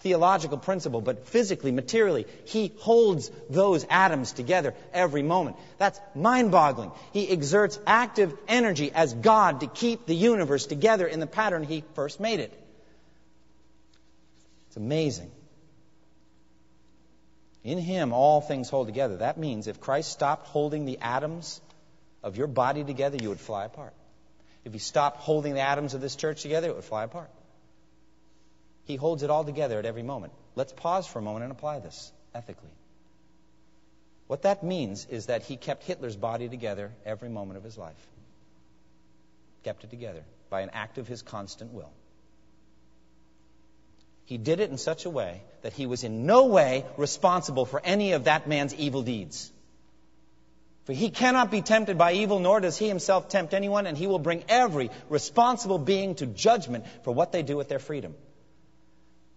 Theological 0.00 0.58
principle, 0.58 1.00
but 1.00 1.28
physically, 1.28 1.70
materially, 1.70 2.26
He 2.46 2.72
holds 2.80 3.30
those 3.48 3.86
atoms 3.88 4.32
together 4.32 4.74
every 4.92 5.22
moment. 5.22 5.56
That's 5.78 6.00
mind 6.16 6.50
boggling. 6.50 6.90
He 7.12 7.28
exerts 7.28 7.78
active 7.86 8.36
energy 8.48 8.90
as 8.92 9.14
God 9.14 9.60
to 9.60 9.68
keep 9.68 10.06
the 10.06 10.16
universe 10.16 10.66
together 10.66 11.06
in 11.06 11.20
the 11.20 11.28
pattern 11.28 11.62
He 11.62 11.84
first 11.94 12.18
made 12.18 12.40
it. 12.40 12.52
It's 14.66 14.76
amazing. 14.76 15.30
In 17.64 17.78
Him, 17.78 18.12
all 18.12 18.40
things 18.40 18.68
hold 18.68 18.88
together. 18.88 19.18
That 19.18 19.38
means 19.38 19.66
if 19.66 19.80
Christ 19.80 20.10
stopped 20.10 20.48
holding 20.48 20.84
the 20.84 20.98
atoms 20.98 21.60
of 22.22 22.36
your 22.36 22.48
body 22.48 22.82
together, 22.84 23.18
you 23.20 23.28
would 23.28 23.40
fly 23.40 23.64
apart. 23.64 23.94
If 24.64 24.72
He 24.72 24.78
stopped 24.78 25.18
holding 25.18 25.54
the 25.54 25.60
atoms 25.60 25.94
of 25.94 26.00
this 26.00 26.16
church 26.16 26.42
together, 26.42 26.68
it 26.68 26.74
would 26.74 26.84
fly 26.84 27.04
apart. 27.04 27.30
He 28.84 28.96
holds 28.96 29.22
it 29.22 29.30
all 29.30 29.44
together 29.44 29.78
at 29.78 29.86
every 29.86 30.02
moment. 30.02 30.32
Let's 30.56 30.72
pause 30.72 31.06
for 31.06 31.20
a 31.20 31.22
moment 31.22 31.44
and 31.44 31.52
apply 31.52 31.78
this 31.78 32.12
ethically. 32.34 32.70
What 34.26 34.42
that 34.42 34.64
means 34.64 35.06
is 35.08 35.26
that 35.26 35.42
He 35.42 35.56
kept 35.56 35.84
Hitler's 35.84 36.16
body 36.16 36.48
together 36.48 36.90
every 37.04 37.28
moment 37.28 37.58
of 37.58 37.64
his 37.64 37.78
life. 37.78 38.08
Kept 39.62 39.84
it 39.84 39.90
together 39.90 40.24
by 40.50 40.62
an 40.62 40.70
act 40.70 40.98
of 40.98 41.06
His 41.06 41.22
constant 41.22 41.72
will. 41.72 41.90
He 44.24 44.38
did 44.38 44.60
it 44.60 44.70
in 44.70 44.78
such 44.78 45.04
a 45.04 45.10
way 45.10 45.42
that 45.62 45.72
he 45.72 45.86
was 45.86 46.04
in 46.04 46.26
no 46.26 46.46
way 46.46 46.84
responsible 46.96 47.66
for 47.66 47.80
any 47.84 48.12
of 48.12 48.24
that 48.24 48.46
man's 48.46 48.74
evil 48.74 49.02
deeds. 49.02 49.50
For 50.84 50.92
he 50.92 51.10
cannot 51.10 51.50
be 51.50 51.62
tempted 51.62 51.96
by 51.96 52.12
evil, 52.14 52.40
nor 52.40 52.60
does 52.60 52.76
he 52.76 52.88
himself 52.88 53.28
tempt 53.28 53.54
anyone, 53.54 53.86
and 53.86 53.96
he 53.96 54.08
will 54.08 54.18
bring 54.18 54.44
every 54.48 54.90
responsible 55.08 55.78
being 55.78 56.16
to 56.16 56.26
judgment 56.26 56.86
for 57.04 57.12
what 57.12 57.30
they 57.30 57.42
do 57.42 57.56
with 57.56 57.68
their 57.68 57.78
freedom. 57.78 58.14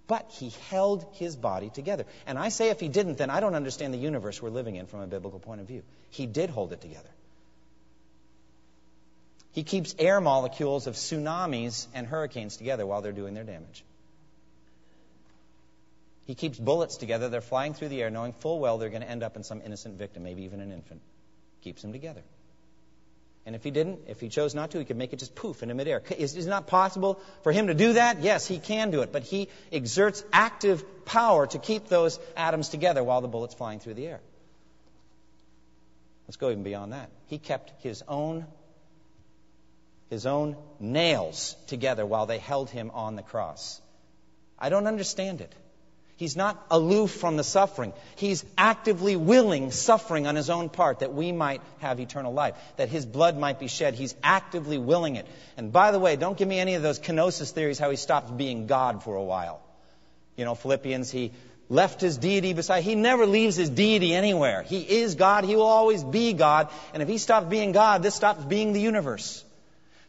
But 0.07 0.29
he 0.31 0.51
held 0.69 1.05
his 1.13 1.35
body 1.35 1.69
together. 1.69 2.05
And 2.27 2.37
I 2.37 2.49
say 2.49 2.69
if 2.69 2.79
he 2.79 2.89
didn't, 2.89 3.17
then 3.17 3.29
I 3.29 3.39
don't 3.39 3.55
understand 3.55 3.93
the 3.93 3.99
universe 3.99 4.41
we're 4.41 4.49
living 4.49 4.75
in 4.75 4.85
from 4.85 5.01
a 5.01 5.07
biblical 5.07 5.39
point 5.39 5.61
of 5.61 5.67
view. 5.67 5.83
He 6.09 6.25
did 6.25 6.49
hold 6.49 6.73
it 6.73 6.81
together. 6.81 7.09
He 9.51 9.63
keeps 9.63 9.95
air 9.97 10.19
molecules 10.21 10.85
of 10.85 10.95
tsunamis 10.95 11.87
and 11.93 12.05
hurricanes 12.05 12.57
together 12.57 12.85
while 12.85 13.01
they're 13.01 13.13
doing 13.13 13.33
their 13.33 13.43
damage. 13.43 13.83
He 16.25 16.35
keeps 16.35 16.57
bullets 16.57 16.97
together. 16.97 17.29
They're 17.29 17.41
flying 17.41 17.73
through 17.73 17.89
the 17.89 18.01
air, 18.01 18.09
knowing 18.09 18.33
full 18.33 18.59
well 18.59 18.77
they're 18.77 18.89
going 18.89 19.03
to 19.03 19.09
end 19.09 19.23
up 19.23 19.35
in 19.35 19.43
some 19.43 19.61
innocent 19.63 19.97
victim, 19.97 20.23
maybe 20.23 20.43
even 20.43 20.59
an 20.59 20.71
infant. 20.71 21.01
Keeps 21.61 21.81
them 21.81 21.93
together. 21.93 22.23
And 23.45 23.55
if 23.55 23.63
he 23.63 23.69
didn't, 23.69 23.99
if 24.07 24.19
he 24.19 24.29
chose 24.29 24.55
not 24.55 24.71
to, 24.71 24.79
he 24.79 24.85
could 24.85 24.97
make 24.97 25.13
it 25.13 25.19
just 25.19 25.35
poof 25.35 25.61
into 25.61 25.75
midair. 25.75 26.01
Is 26.17 26.35
it 26.35 26.47
not 26.47 26.65
possible 26.65 27.19
for 27.43 27.51
him 27.51 27.67
to 27.67 27.75
do 27.75 27.93
that? 27.93 28.21
Yes, 28.21 28.47
he 28.47 28.57
can 28.57 28.89
do 28.89 29.01
it. 29.03 29.11
But 29.11 29.21
he 29.21 29.49
exerts 29.71 30.23
active 30.33 30.83
power 31.05 31.45
to 31.45 31.59
keep 31.59 31.87
those 31.87 32.19
atoms 32.35 32.69
together 32.69 33.03
while 33.03 33.21
the 33.21 33.27
bullet's 33.27 33.53
flying 33.53 33.79
through 33.79 33.93
the 33.93 34.07
air. 34.07 34.19
Let's 36.27 36.37
go 36.37 36.49
even 36.49 36.63
beyond 36.63 36.93
that. 36.93 37.11
He 37.27 37.37
kept 37.37 37.83
his 37.83 38.03
own 38.07 38.47
his 40.09 40.25
own 40.25 40.55
nails 40.79 41.55
together 41.67 42.05
while 42.05 42.25
they 42.25 42.37
held 42.37 42.69
him 42.69 42.91
on 42.93 43.15
the 43.15 43.23
cross. 43.23 43.81
I 44.57 44.69
don't 44.69 44.85
understand 44.87 45.41
it. 45.41 45.53
He's 46.17 46.37
not 46.37 46.65
aloof 46.71 47.11
from 47.11 47.35
the 47.35 47.43
suffering. 47.43 47.91
He's 48.15 48.45
actively 48.57 49.17
willing 49.17 49.71
suffering 49.71 50.27
on 50.27 50.35
his 50.35 50.49
own 50.49 50.69
part 50.69 50.99
that 50.99 51.13
we 51.13 51.33
might 51.33 51.61
have 51.79 51.99
eternal 51.99 52.31
life, 52.31 52.55
that 52.77 52.87
his 52.87 53.05
blood 53.05 53.37
might 53.37 53.59
be 53.59 53.67
shed. 53.67 53.95
He's 53.95 54.15
actively 54.23 54.77
willing 54.77 55.17
it. 55.17 55.27
And 55.57 55.73
by 55.73 55.91
the 55.91 55.99
way, 55.99 56.15
don't 56.15 56.37
give 56.37 56.47
me 56.47 56.57
any 56.57 56.75
of 56.75 56.81
those 56.81 56.99
kenosis 56.99 57.51
theories 57.51 57.79
how 57.79 57.89
he 57.89 57.97
stopped 57.97 58.35
being 58.37 58.65
God 58.65 59.03
for 59.03 59.15
a 59.15 59.23
while. 59.23 59.61
You 60.37 60.45
know, 60.45 60.55
Philippians, 60.55 61.11
he 61.11 61.33
left 61.67 61.99
his 61.99 62.17
deity 62.17 62.53
beside. 62.53 62.83
He 62.83 62.95
never 62.95 63.25
leaves 63.25 63.57
his 63.57 63.69
deity 63.69 64.13
anywhere. 64.13 64.63
He 64.63 64.79
is 64.79 65.15
God. 65.15 65.43
He 65.43 65.57
will 65.57 65.63
always 65.63 66.01
be 66.01 66.31
God. 66.31 66.69
And 66.93 67.03
if 67.03 67.09
he 67.09 67.17
stops 67.17 67.47
being 67.47 67.73
God, 67.73 68.03
this 68.03 68.15
stops 68.15 68.45
being 68.45 68.71
the 68.71 68.81
universe. 68.81 69.43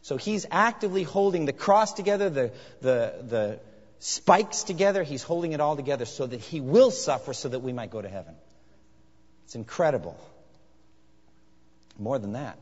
So 0.03 0.15
he's 0.15 0.45
actively 0.51 1.03
holding 1.03 1.45
the 1.45 1.53
cross 1.53 1.91
together, 1.91 2.29
the, 2.29 2.51
the, 2.79 3.13
the 3.27 3.59
spikes 3.99 4.63
together. 4.63 5.03
He's 5.03 5.23
holding 5.23 5.53
it 5.53 5.59
all 5.59 5.75
together 5.75 6.05
so 6.05 6.25
that 6.25 6.39
he 6.39 6.61
will 6.61 6.91
suffer 6.91 7.33
so 7.33 7.49
that 7.49 7.59
we 7.59 7.73
might 7.73 7.91
go 7.91 8.01
to 8.01 8.09
heaven. 8.09 8.35
It's 9.45 9.55
incredible. 9.55 10.17
More 11.97 12.19
than 12.19 12.33
that, 12.33 12.59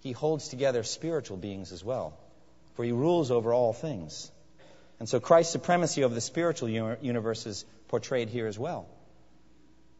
he 0.00 0.12
holds 0.12 0.48
together 0.48 0.82
spiritual 0.82 1.36
beings 1.36 1.72
as 1.72 1.84
well, 1.84 2.18
for 2.74 2.84
he 2.84 2.92
rules 2.92 3.30
over 3.30 3.52
all 3.52 3.72
things. 3.72 4.30
And 4.98 5.08
so 5.08 5.20
Christ's 5.20 5.52
supremacy 5.52 6.04
over 6.04 6.14
the 6.14 6.20
spiritual 6.20 6.68
universe 6.68 7.46
is 7.46 7.64
portrayed 7.88 8.28
here 8.28 8.46
as 8.46 8.58
well. 8.58 8.86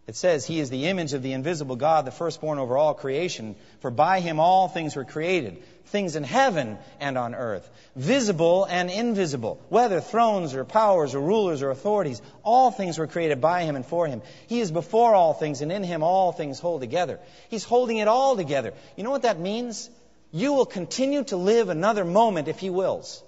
It 0.06 0.16
says, 0.16 0.44
He 0.44 0.60
is 0.60 0.70
the 0.70 0.86
image 0.86 1.12
of 1.12 1.22
the 1.22 1.34
invisible 1.34 1.76
God, 1.76 2.04
the 2.04 2.10
firstborn 2.10 2.58
over 2.58 2.76
all 2.76 2.94
creation. 2.94 3.54
For 3.80 3.90
by 3.90 4.20
him 4.20 4.40
all 4.40 4.66
things 4.68 4.96
were 4.96 5.04
created, 5.04 5.62
things 5.86 6.16
in 6.16 6.24
heaven 6.24 6.78
and 6.98 7.16
on 7.16 7.34
earth, 7.34 7.68
visible 7.94 8.64
and 8.64 8.90
invisible, 8.90 9.60
whether 9.68 10.00
thrones 10.00 10.54
or 10.54 10.64
powers 10.64 11.14
or 11.14 11.20
rulers 11.20 11.62
or 11.62 11.70
authorities. 11.70 12.22
All 12.42 12.70
things 12.70 12.98
were 12.98 13.06
created 13.06 13.40
by 13.40 13.62
him 13.62 13.76
and 13.76 13.86
for 13.86 14.06
him. 14.06 14.22
He 14.48 14.60
is 14.60 14.72
before 14.72 15.14
all 15.14 15.34
things, 15.34 15.60
and 15.60 15.70
in 15.70 15.84
him 15.84 16.02
all 16.02 16.32
things 16.32 16.58
hold 16.58 16.80
together. 16.80 17.20
He's 17.48 17.64
holding 17.64 17.98
it 17.98 18.08
all 18.08 18.36
together. 18.36 18.72
You 18.96 19.04
know 19.04 19.10
what 19.10 19.22
that 19.22 19.38
means? 19.38 19.90
You 20.32 20.54
will 20.54 20.66
continue 20.66 21.24
to 21.24 21.36
live 21.36 21.68
another 21.68 22.04
moment 22.04 22.48
if 22.48 22.58
he 22.58 22.70
wills, 22.70 23.22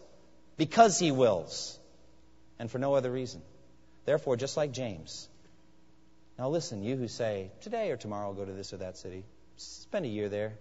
because 0.56 0.98
he 0.98 1.12
wills, 1.12 1.78
and 2.58 2.70
for 2.70 2.78
no 2.78 2.94
other 2.94 3.10
reason. 3.10 3.42
Therefore, 4.04 4.36
just 4.36 4.56
like 4.56 4.72
James, 4.72 5.28
now 6.38 6.48
listen, 6.48 6.82
you 6.82 6.96
who 6.96 7.08
say, 7.08 7.50
today 7.60 7.90
or 7.90 7.96
tomorrow 7.96 8.28
I'll 8.28 8.34
go 8.34 8.44
to 8.44 8.52
this 8.52 8.72
or 8.72 8.78
that 8.78 8.96
city, 8.96 9.24
spend 9.56 10.04
a 10.06 10.08
year 10.08 10.28
there. 10.28 10.54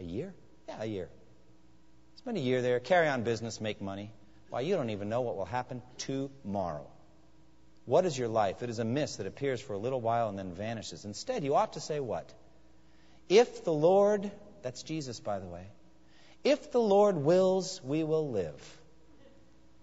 A 0.00 0.04
year? 0.04 0.34
Yeah, 0.68 0.76
a 0.80 0.86
year. 0.86 1.08
Spend 2.16 2.36
a 2.36 2.40
year 2.40 2.62
there, 2.62 2.78
carry 2.78 3.08
on 3.08 3.22
business, 3.22 3.60
make 3.60 3.80
money. 3.80 4.12
Why, 4.50 4.60
you 4.60 4.76
don't 4.76 4.90
even 4.90 5.08
know 5.08 5.22
what 5.22 5.36
will 5.36 5.44
happen 5.44 5.82
tomorrow. 5.98 6.86
What 7.84 8.04
is 8.04 8.18
your 8.18 8.28
life? 8.28 8.62
It 8.62 8.70
is 8.70 8.78
a 8.78 8.84
mist 8.84 9.18
that 9.18 9.26
appears 9.26 9.60
for 9.60 9.72
a 9.72 9.78
little 9.78 10.00
while 10.00 10.28
and 10.28 10.38
then 10.38 10.52
vanishes. 10.52 11.04
Instead, 11.04 11.42
you 11.42 11.54
ought 11.54 11.72
to 11.72 11.80
say 11.80 12.00
what? 12.00 12.32
If 13.28 13.64
the 13.64 13.72
Lord, 13.72 14.30
that's 14.62 14.82
Jesus, 14.82 15.20
by 15.20 15.38
the 15.38 15.46
way, 15.46 15.66
if 16.44 16.70
the 16.70 16.80
Lord 16.80 17.16
wills, 17.16 17.80
we 17.82 18.04
will 18.04 18.30
live. 18.30 18.78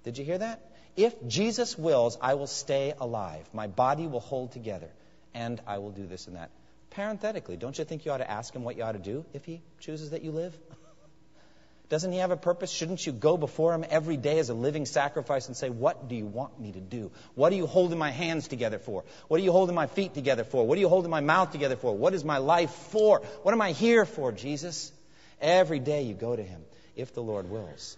Did 0.03 0.17
you 0.17 0.23
hear 0.23 0.37
that? 0.37 0.61
If 0.95 1.27
Jesus 1.27 1.77
wills, 1.77 2.17
I 2.21 2.35
will 2.35 2.47
stay 2.47 2.93
alive. 2.99 3.49
My 3.53 3.67
body 3.67 4.07
will 4.07 4.19
hold 4.19 4.51
together 4.51 4.89
and 5.35 5.61
I 5.67 5.77
will 5.77 5.91
do 5.91 6.07
this 6.07 6.25
and 6.25 6.37
that. 6.37 6.49
Parenthetically, 6.89 7.57
don't 7.57 7.77
you 7.77 7.83
think 7.83 8.05
you 8.05 8.11
ought 8.11 8.17
to 8.17 8.31
ask 8.31 8.55
him 8.55 8.63
what 8.63 8.77
you 8.77 8.83
ought 8.83 8.93
to 8.93 8.99
do 8.99 9.25
if 9.33 9.45
he 9.45 9.61
chooses 9.79 10.11
that 10.11 10.23
you 10.23 10.31
live? 10.31 10.57
Doesn't 11.89 12.13
he 12.13 12.17
have 12.19 12.31
a 12.31 12.37
purpose? 12.37 12.71
Shouldn't 12.71 13.05
you 13.05 13.11
go 13.11 13.37
before 13.37 13.73
him 13.73 13.85
every 13.87 14.17
day 14.17 14.39
as 14.39 14.49
a 14.49 14.55
living 14.55 14.85
sacrifice 14.85 15.47
and 15.47 15.55
say, 15.55 15.69
What 15.69 16.07
do 16.07 16.15
you 16.15 16.25
want 16.25 16.59
me 16.59 16.71
to 16.71 16.79
do? 16.79 17.11
What 17.35 17.53
are 17.53 17.55
you 17.55 17.67
holding 17.67 17.99
my 17.99 18.09
hands 18.09 18.47
together 18.47 18.79
for? 18.79 19.03
What 19.27 19.39
are 19.39 19.43
you 19.43 19.51
holding 19.51 19.75
my 19.75 19.85
feet 19.85 20.15
together 20.15 20.43
for? 20.43 20.65
What 20.65 20.77
are 20.77 20.81
you 20.81 20.89
holding 20.89 21.11
my 21.11 21.19
mouth 21.19 21.51
together 21.51 21.75
for? 21.75 21.95
What 21.95 22.15
is 22.15 22.23
my 22.23 22.37
life 22.37 22.71
for? 22.71 23.19
What 23.43 23.53
am 23.53 23.61
I 23.61 23.73
here 23.73 24.05
for, 24.05 24.31
Jesus? 24.31 24.91
Every 25.39 25.79
day 25.79 26.03
you 26.03 26.15
go 26.15 26.35
to 26.35 26.41
him, 26.41 26.61
if 26.95 27.13
the 27.13 27.21
Lord 27.21 27.49
wills. 27.49 27.97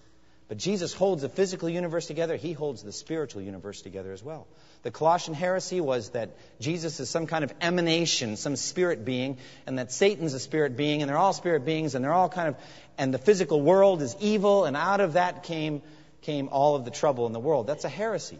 But 0.50 0.58
Jesus 0.58 0.94
holds 0.94 1.22
the 1.22 1.30
physical 1.30 1.70
universe 1.70 2.08
together, 2.08 2.36
he 2.36 2.54
holds 2.54 2.82
the 2.82 2.94
spiritual 2.94 3.42
universe 3.42 3.82
together 3.82 4.12
as 4.12 4.24
well. 4.24 4.48
The 4.88 4.92
Colossian 4.92 5.34
heresy 5.34 5.82
was 5.82 6.12
that 6.12 6.30
Jesus 6.62 7.02
is 7.02 7.10
some 7.10 7.28
kind 7.28 7.44
of 7.44 7.54
emanation, 7.60 8.38
some 8.38 8.56
spirit 8.56 9.04
being, 9.04 9.38
and 9.66 9.80
that 9.80 9.92
Satan's 9.92 10.34
a 10.34 10.40
spirit 10.40 10.78
being, 10.78 11.02
and 11.02 11.10
they're 11.10 11.18
all 11.18 11.34
spirit 11.34 11.66
beings, 11.66 11.94
and 11.94 12.06
they're 12.06 12.14
all 12.14 12.30
kind 12.30 12.48
of, 12.48 12.56
and 12.98 13.14
the 13.14 13.18
physical 13.18 13.62
world 13.62 14.02
is 14.02 14.16
evil, 14.22 14.64
and 14.64 14.78
out 14.78 15.02
of 15.02 15.14
that 15.14 15.44
came, 15.44 15.82
came 16.22 16.48
all 16.54 16.78
of 16.78 16.86
the 16.86 16.92
trouble 16.92 17.28
in 17.28 17.34
the 17.34 17.40
world. 17.42 17.68
That's 17.68 17.84
a 17.84 17.90
heresy. 17.90 18.40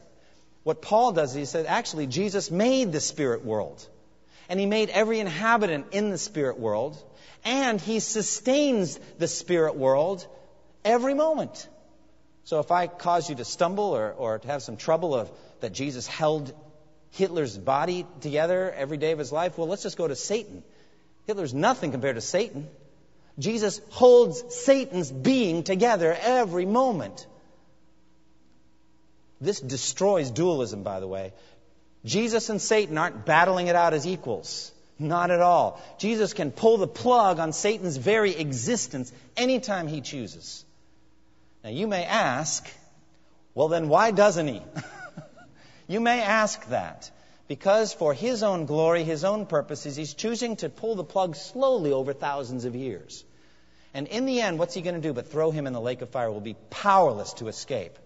What 0.64 0.82
Paul 0.82 1.12
does 1.12 1.32
is 1.32 1.36
he 1.36 1.44
says, 1.44 1.66
actually, 1.68 2.08
Jesus 2.08 2.50
made 2.50 2.94
the 2.94 3.02
spirit 3.02 3.44
world. 3.44 3.86
And 4.48 4.58
he 4.58 4.66
made 4.66 4.90
every 4.90 5.20
inhabitant 5.20 5.88
in 5.92 6.12
the 6.12 6.18
spirit 6.18 6.58
world, 6.58 6.96
and 7.44 7.82
he 7.82 8.00
sustains 8.00 8.98
the 9.20 9.28
spirit 9.28 9.76
world 9.76 10.26
every 10.86 11.14
moment. 11.14 11.68
So 12.46 12.62
if 12.62 12.72
I 12.72 12.88
cause 12.88 13.30
you 13.30 13.36
to 13.36 13.44
stumble 13.44 13.98
or, 13.98 14.14
or 14.14 14.40
to 14.40 14.48
have 14.48 14.64
some 14.64 14.78
trouble 14.78 15.14
of 15.14 15.30
that 15.62 15.74
Jesus 15.74 16.08
held 16.08 16.54
Hitler's 17.12 17.58
body 17.58 18.06
together 18.22 18.72
every 18.72 18.98
day 18.98 19.12
of 19.12 19.20
his 19.20 19.32
life, 19.32 19.58
well, 19.58 19.68
let's 19.68 19.84
just 19.84 19.98
go 19.98 20.08
to 20.08 20.16
Satan. 20.16 20.64
Hitler's 21.26 21.54
nothing 21.54 21.92
compared 21.92 22.16
to 22.16 22.22
Satan. 22.22 22.68
Jesus 23.40 23.82
holds 23.90 24.44
Satan's 24.56 25.12
being 25.12 25.64
together 25.64 26.18
every 26.20 26.66
moment. 26.66 27.28
This 29.40 29.60
destroys 29.60 30.32
dualism, 30.32 30.84
by 30.84 31.00
the 31.00 31.08
way. 31.08 31.34
Jesus 32.06 32.50
and 32.50 32.62
Satan 32.62 32.98
aren't 32.98 33.26
battling 33.26 33.68
it 33.68 33.76
out 33.76 33.94
as 33.94 34.08
equals. 34.08 34.72
Not 35.00 35.30
at 35.30 35.42
all. 35.42 35.80
Jesus 36.00 36.34
can 36.34 36.52
pull 36.52 36.78
the 36.78 36.88
plug 36.88 37.38
on 37.40 37.54
Satan's 37.54 37.98
very 37.98 38.36
existence 38.36 39.12
anytime 39.36 39.88
he 39.88 40.02
chooses. 40.02 40.66
Now, 41.64 41.70
you 41.70 41.86
may 41.86 42.04
ask, 42.04 42.68
well, 43.54 43.68
then 43.68 43.90
why 43.90 44.12
doesn't 44.12 44.48
he? 44.48 44.62
you 45.88 46.00
may 46.00 46.22
ask 46.22 46.68
that. 46.68 47.10
Because 47.48 47.94
for 47.94 48.14
his 48.14 48.44
own 48.44 48.66
glory, 48.66 49.04
his 49.04 49.24
own 49.24 49.46
purposes, 49.46 49.96
he's 49.96 50.14
choosing 50.14 50.58
to 50.58 50.70
pull 50.70 50.96
the 50.96 51.04
plug 51.04 51.36
slowly 51.36 51.94
over 51.94 52.12
thousands 52.12 52.66
of 52.66 52.76
years. 52.76 53.24
And 53.94 54.08
in 54.08 54.26
the 54.26 54.42
end, 54.42 54.60
what's 54.60 54.74
he 54.74 54.82
going 54.82 54.96
to 54.96 55.02
do 55.02 55.14
but 55.14 55.32
throw 55.32 55.50
him 55.50 55.66
in 55.66 55.72
the 55.72 55.80
lake 55.80 56.02
of 56.02 56.10
fire? 56.10 56.30
Will 56.30 56.42
be 56.42 56.58
powerless 56.70 57.34
to 57.34 57.48
escape. 57.48 57.98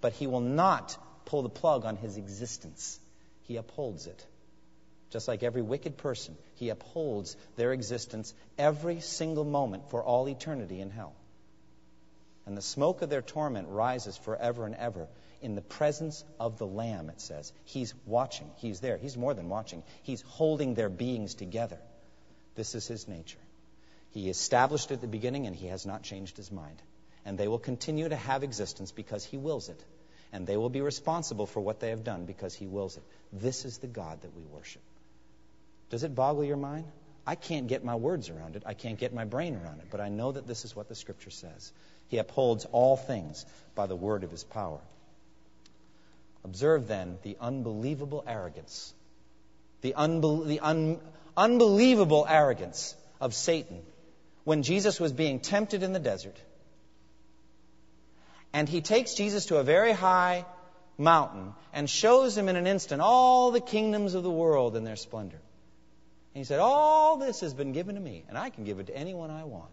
But 0.00 0.14
he 0.14 0.26
will 0.26 0.40
not 0.40 0.96
pull 1.26 1.42
the 1.42 1.48
plug 1.48 1.84
on 1.84 1.96
his 1.96 2.16
existence. 2.16 2.98
He 3.42 3.56
upholds 3.56 4.08
it. 4.08 4.26
Just 5.10 5.28
like 5.28 5.42
every 5.44 5.62
wicked 5.62 5.96
person, 5.96 6.36
he 6.56 6.68
upholds 6.70 7.36
their 7.56 7.72
existence 7.72 8.34
every 8.58 9.00
single 9.00 9.44
moment 9.44 9.90
for 9.90 10.02
all 10.02 10.28
eternity 10.28 10.80
in 10.80 10.90
hell 10.90 11.14
and 12.48 12.56
the 12.56 12.62
smoke 12.62 13.02
of 13.02 13.10
their 13.10 13.20
torment 13.20 13.68
rises 13.68 14.16
forever 14.16 14.64
and 14.64 14.74
ever 14.74 15.06
in 15.40 15.54
the 15.54 15.62
presence 15.62 16.24
of 16.40 16.58
the 16.58 16.66
Lamb, 16.66 17.10
it 17.10 17.20
says. 17.20 17.52
He's 17.64 17.94
watching. 18.06 18.50
He's 18.56 18.80
there. 18.80 18.96
He's 18.96 19.16
more 19.16 19.34
than 19.34 19.48
watching. 19.48 19.82
He's 20.02 20.22
holding 20.22 20.74
their 20.74 20.88
beings 20.88 21.34
together. 21.34 21.78
This 22.54 22.74
is 22.74 22.86
his 22.86 23.06
nature. 23.06 23.38
He 24.10 24.28
established 24.28 24.90
at 24.90 25.00
the 25.00 25.06
beginning, 25.06 25.46
and 25.46 25.54
he 25.54 25.68
has 25.68 25.86
not 25.86 26.02
changed 26.02 26.36
his 26.36 26.50
mind. 26.50 26.82
And 27.24 27.38
they 27.38 27.48
will 27.48 27.58
continue 27.58 28.08
to 28.08 28.16
have 28.16 28.42
existence 28.42 28.90
because 28.90 29.24
he 29.24 29.36
wills 29.36 29.68
it. 29.68 29.82
And 30.32 30.46
they 30.46 30.56
will 30.56 30.70
be 30.70 30.80
responsible 30.80 31.46
for 31.46 31.60
what 31.60 31.80
they 31.80 31.90
have 31.90 32.04
done 32.04 32.24
because 32.24 32.54
he 32.54 32.66
wills 32.66 32.96
it. 32.96 33.02
This 33.32 33.64
is 33.64 33.78
the 33.78 33.86
God 33.86 34.20
that 34.22 34.34
we 34.36 34.42
worship. 34.42 34.82
Does 35.90 36.04
it 36.04 36.14
boggle 36.14 36.44
your 36.44 36.56
mind? 36.56 36.84
I 37.26 37.34
can't 37.34 37.66
get 37.66 37.84
my 37.84 37.94
words 37.94 38.30
around 38.30 38.56
it. 38.56 38.62
I 38.66 38.74
can't 38.74 38.98
get 38.98 39.12
my 39.12 39.24
brain 39.24 39.54
around 39.54 39.80
it. 39.80 39.86
But 39.90 40.00
I 40.00 40.08
know 40.08 40.32
that 40.32 40.46
this 40.46 40.64
is 40.64 40.74
what 40.74 40.88
the 40.88 40.94
Scripture 40.94 41.30
says. 41.30 41.72
He 42.08 42.18
upholds 42.18 42.64
all 42.64 42.96
things 42.96 43.44
by 43.74 43.86
the 43.86 43.96
word 43.96 44.24
of 44.24 44.30
his 44.30 44.44
power. 44.44 44.80
Observe 46.44 46.88
then 46.88 47.18
the 47.22 47.36
unbelievable 47.40 48.24
arrogance, 48.26 48.94
the, 49.80 49.94
the 50.46 50.60
un- 50.60 51.00
unbelievable 51.36 52.26
arrogance 52.28 52.94
of 53.20 53.34
Satan 53.34 53.82
when 54.44 54.62
Jesus 54.62 54.98
was 54.98 55.12
being 55.12 55.40
tempted 55.40 55.82
in 55.82 55.92
the 55.92 55.98
desert. 55.98 56.36
And 58.52 58.68
he 58.68 58.80
takes 58.80 59.14
Jesus 59.14 59.46
to 59.46 59.58
a 59.58 59.62
very 59.62 59.92
high 59.92 60.46
mountain 60.96 61.54
and 61.72 61.88
shows 61.88 62.36
him 62.36 62.48
in 62.48 62.56
an 62.56 62.66
instant 62.66 63.00
all 63.02 63.50
the 63.50 63.60
kingdoms 63.60 64.14
of 64.14 64.22
the 64.22 64.30
world 64.30 64.74
in 64.74 64.84
their 64.84 64.96
splendor. 64.96 65.40
And 66.34 66.40
he 66.40 66.44
said, 66.44 66.60
All 66.60 67.18
this 67.18 67.40
has 67.40 67.54
been 67.54 67.72
given 67.72 67.94
to 67.94 68.00
me, 68.00 68.24
and 68.28 68.38
I 68.38 68.50
can 68.50 68.64
give 68.64 68.78
it 68.78 68.86
to 68.86 68.96
anyone 68.96 69.30
I 69.30 69.44
want. 69.44 69.70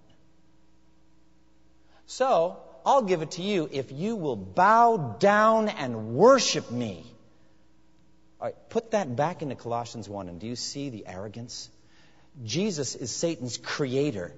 So, 2.08 2.58
I'll 2.86 3.02
give 3.02 3.24
it 3.24 3.32
to 3.32 3.42
you 3.42 3.68
if 3.72 3.92
you 3.92 4.16
will 4.16 4.36
bow 4.36 5.16
down 5.20 5.70
and 5.70 6.14
worship 6.14 6.70
me. 6.70 7.04
All 8.40 8.48
right, 8.48 8.56
put 8.70 8.92
that 8.92 9.16
back 9.16 9.42
into 9.42 9.56
Colossians 9.56 10.08
1, 10.08 10.30
and 10.30 10.40
do 10.40 10.46
you 10.46 10.56
see 10.56 10.90
the 10.90 11.08
arrogance? 11.08 11.70
Jesus 12.44 12.94
is 12.94 13.10
Satan's 13.10 13.58
creator. 13.58 14.34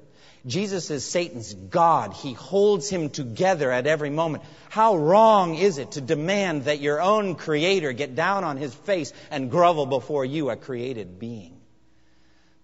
Jesus 0.45 0.89
is 0.91 1.03
Satan's 1.03 1.53
God. 1.53 2.13
He 2.13 2.31
holds 2.31 2.89
him 2.89 3.09
together 3.09 3.69
at 3.69 3.85
every 3.85 4.11
moment. 4.11 4.45
How 4.69 4.95
wrong 4.95 5.55
is 5.55 5.77
it 5.77 5.93
to 5.93 6.01
demand 6.01 6.65
that 6.65 6.79
your 6.79 7.01
own 7.01 7.35
creator 7.35 7.91
get 7.91 8.15
down 8.15 8.45
on 8.45 8.55
his 8.55 8.73
face 8.73 9.11
and 9.29 9.51
grovel 9.51 9.87
before 9.87 10.23
you, 10.23 10.51
a 10.51 10.55
created 10.55 11.19
being? 11.19 11.59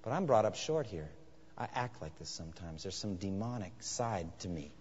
But 0.01 0.13
I'm 0.13 0.27
brought 0.27 0.45
up 0.45 0.55
short 0.55 0.87
here. 0.87 1.09
I 1.57 1.67
act 1.73 2.01
like 2.01 2.17
this 2.19 2.29
sometimes. 2.29 2.83
There's 2.83 2.95
some 2.95 3.15
demonic 3.15 3.73
side 3.81 4.27
to 4.39 4.49
me 4.49 4.71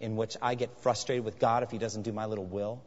in 0.00 0.16
which 0.16 0.36
I 0.42 0.54
get 0.54 0.82
frustrated 0.82 1.24
with 1.24 1.38
God 1.38 1.62
if 1.62 1.70
he 1.70 1.78
doesn't 1.78 2.02
do 2.02 2.12
my 2.12 2.26
little 2.26 2.44
will. 2.44 2.82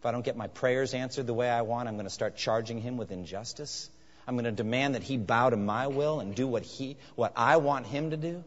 If 0.00 0.06
I 0.06 0.12
don't 0.12 0.24
get 0.24 0.36
my 0.36 0.46
prayers 0.46 0.94
answered 0.94 1.26
the 1.26 1.34
way 1.34 1.48
I 1.48 1.62
want, 1.62 1.88
I'm 1.88 1.94
going 1.94 2.06
to 2.06 2.10
start 2.10 2.36
charging 2.36 2.80
him 2.80 2.96
with 2.96 3.10
injustice. 3.10 3.90
I'm 4.26 4.34
going 4.34 4.44
to 4.44 4.52
demand 4.52 4.94
that 4.94 5.02
he 5.02 5.16
bow 5.16 5.50
to 5.50 5.56
my 5.56 5.86
will 5.86 6.20
and 6.20 6.34
do 6.34 6.46
what 6.46 6.62
he 6.64 6.96
what 7.14 7.32
I 7.36 7.56
want 7.58 7.86
him 7.86 8.10
to 8.10 8.16
do 8.16 8.44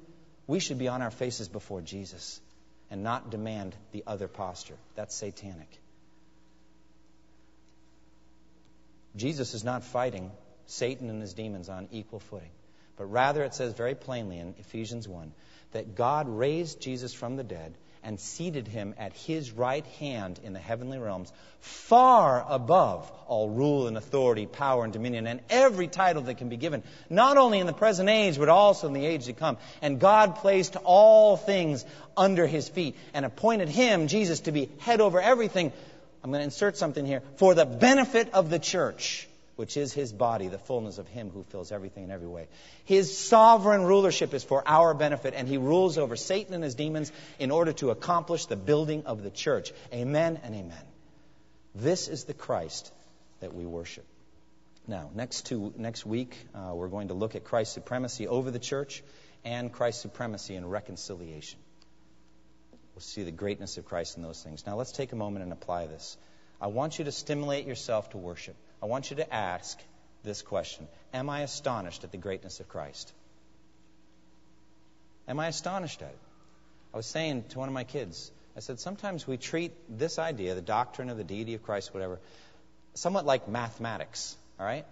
we 0.50 0.60
should 0.60 0.80
be 0.80 0.88
on 0.88 1.04
our 1.04 1.12
faces 1.12 1.48
before 1.48 1.80
Jesus 1.80 2.42
and 2.90 3.04
not 3.04 3.30
demand 3.30 3.76
the 3.92 4.04
other 4.08 4.28
posture. 4.28 4.78
That's 4.96 5.14
satanic. 5.14 5.70
Jesus 9.16 9.54
is 9.54 9.64
not 9.64 9.84
fighting 9.84 10.32
Satan 10.66 11.08
and 11.12 11.22
his 11.22 11.36
demons 11.36 11.70
on 11.70 11.88
equal 11.92 12.20
footing, 12.20 12.50
but 12.98 13.06
rather 13.06 13.44
it 13.44 13.54
says 13.54 13.74
very 13.74 13.94
plainly 13.94 14.40
in 14.40 14.56
Ephesians 14.58 15.08
1 15.08 15.32
that 15.74 15.94
God 15.94 16.28
raised 16.28 16.82
Jesus 16.82 17.14
from 17.14 17.36
the 17.36 17.44
dead 17.44 17.76
and 18.04 18.20
seated 18.20 18.68
him 18.68 18.96
at 18.98 19.14
his 19.14 19.52
right 19.52 19.86
hand 20.00 20.40
in 20.44 20.54
the 20.54 20.60
heavenly 20.60 20.98
realms, 20.98 21.32
far 21.60 22.46
above 22.48 23.12
all 23.28 23.50
rule 23.50 23.88
and 23.88 23.98
authority, 23.98 24.46
power 24.46 24.84
and 24.84 24.94
dominion, 24.94 25.28
and 25.28 25.42
every 25.50 25.88
title 25.88 26.24
that 26.24 26.38
can 26.38 26.50
be 26.50 26.58
given, 26.58 26.84
not 27.10 27.38
only 27.38 27.60
in 27.60 27.68
the 27.68 27.74
present 27.74 28.10
age, 28.10 28.38
but 28.38 28.50
also 28.50 28.88
in 28.88 28.94
the 28.94 29.06
age 29.06 29.26
to 29.26 29.34
come. 29.34 29.58
And 29.82 30.00
God 30.00 30.38
placed 30.38 30.76
all 30.78 31.38
things 31.38 31.86
under 32.18 32.48
his 32.48 32.68
feet 32.68 32.96
and 33.14 33.26
appointed 33.26 33.70
him, 33.70 34.08
Jesus, 34.08 34.42
to 34.42 34.52
be 34.52 34.70
head 34.80 35.02
over 35.02 35.22
everything. 35.22 35.72
I'm 36.24 36.32
going 36.32 36.42
to 36.42 36.46
insert 36.46 36.78
something 36.78 37.06
here 37.06 37.22
for 37.38 37.54
the 37.54 37.66
benefit 37.66 38.34
of 38.34 38.50
the 38.50 38.60
church 38.60 39.29
which 39.60 39.76
is 39.76 39.92
his 39.92 40.14
body, 40.14 40.48
the 40.48 40.58
fullness 40.58 41.00
of 41.00 41.08
him 41.10 41.30
who 41.32 41.44
fills 41.44 41.70
everything 41.70 42.06
in 42.06 42.12
every 42.12 42.30
way. 42.30 42.48
His 42.86 43.18
sovereign 43.18 43.84
rulership 43.84 44.34
is 44.34 44.42
for 44.42 44.64
our 44.66 44.94
benefit, 44.94 45.34
and 45.36 45.50
he 45.50 45.58
rules 45.58 45.98
over 45.98 46.16
Satan 46.16 46.54
and 46.54 46.64
his 46.64 46.76
demons 46.76 47.12
in 47.40 47.52
order 47.52 47.74
to 47.74 47.90
accomplish 47.90 48.46
the 48.46 48.56
building 48.56 49.06
of 49.06 49.22
the 49.22 49.30
church. 49.30 49.74
Amen 49.94 50.40
and 50.44 50.56
amen. 50.56 50.86
This 51.76 52.08
is 52.08 52.24
the 52.24 52.34
Christ 52.34 52.90
that 53.42 53.54
we 53.54 53.66
worship. 53.66 54.06
Now, 54.88 55.10
next, 55.14 55.52
next 55.52 56.06
week, 56.06 56.38
uh, 56.56 56.72
we're 56.74 56.88
going 56.88 57.10
to 57.10 57.14
look 57.14 57.36
at 57.36 57.44
Christ's 57.44 57.74
supremacy 57.74 58.30
over 58.30 58.52
the 58.52 58.60
church 58.60 59.04
and 59.44 59.74
Christ's 59.74 60.02
supremacy 60.02 60.56
in 60.56 60.66
reconciliation. 60.66 61.60
We'll 62.96 63.02
see 63.02 63.24
the 63.24 63.32
greatness 63.32 63.78
of 63.78 63.84
Christ 63.84 64.16
in 64.16 64.24
those 64.24 64.42
things. 64.42 64.66
Now, 64.66 64.78
let's 64.78 64.94
take 64.94 65.12
a 65.12 65.18
moment 65.18 65.44
and 65.44 65.52
apply 65.52 65.88
this. 65.88 66.16
I 66.62 66.68
want 66.68 66.98
you 66.98 67.04
to 67.04 67.12
stimulate 67.12 67.68
yourself 67.68 68.12
to 68.12 68.18
worship. 68.18 68.56
I 68.82 68.86
want 68.86 69.10
you 69.10 69.18
to 69.18 69.34
ask 69.34 69.80
this 70.24 70.42
question 70.42 70.88
Am 71.14 71.30
I 71.30 71.42
astonished 71.42 72.04
at 72.04 72.12
the 72.12 72.18
greatness 72.18 72.60
of 72.60 72.68
Christ? 72.68 73.12
Am 75.28 75.40
I 75.40 75.48
astonished 75.48 76.02
at 76.02 76.10
it? 76.10 76.20
I 76.94 76.98
was 76.98 77.06
saying 77.06 77.44
to 77.50 77.60
one 77.60 77.70
of 77.70 77.74
my 77.74 77.84
kids, 77.84 78.32
I 78.58 78.62
said, 78.62 78.80
sometimes 78.80 79.28
we 79.28 79.38
treat 79.38 79.72
this 79.88 80.18
idea, 80.18 80.56
the 80.56 80.62
doctrine 80.62 81.10
of 81.10 81.18
the 81.18 81.24
deity 81.24 81.54
of 81.54 81.62
Christ, 81.64 81.94
whatever, 81.94 82.20
somewhat 82.96 83.26
like 83.26 83.48
mathematics, 83.48 84.36
all 84.60 84.66
right? 84.66 84.86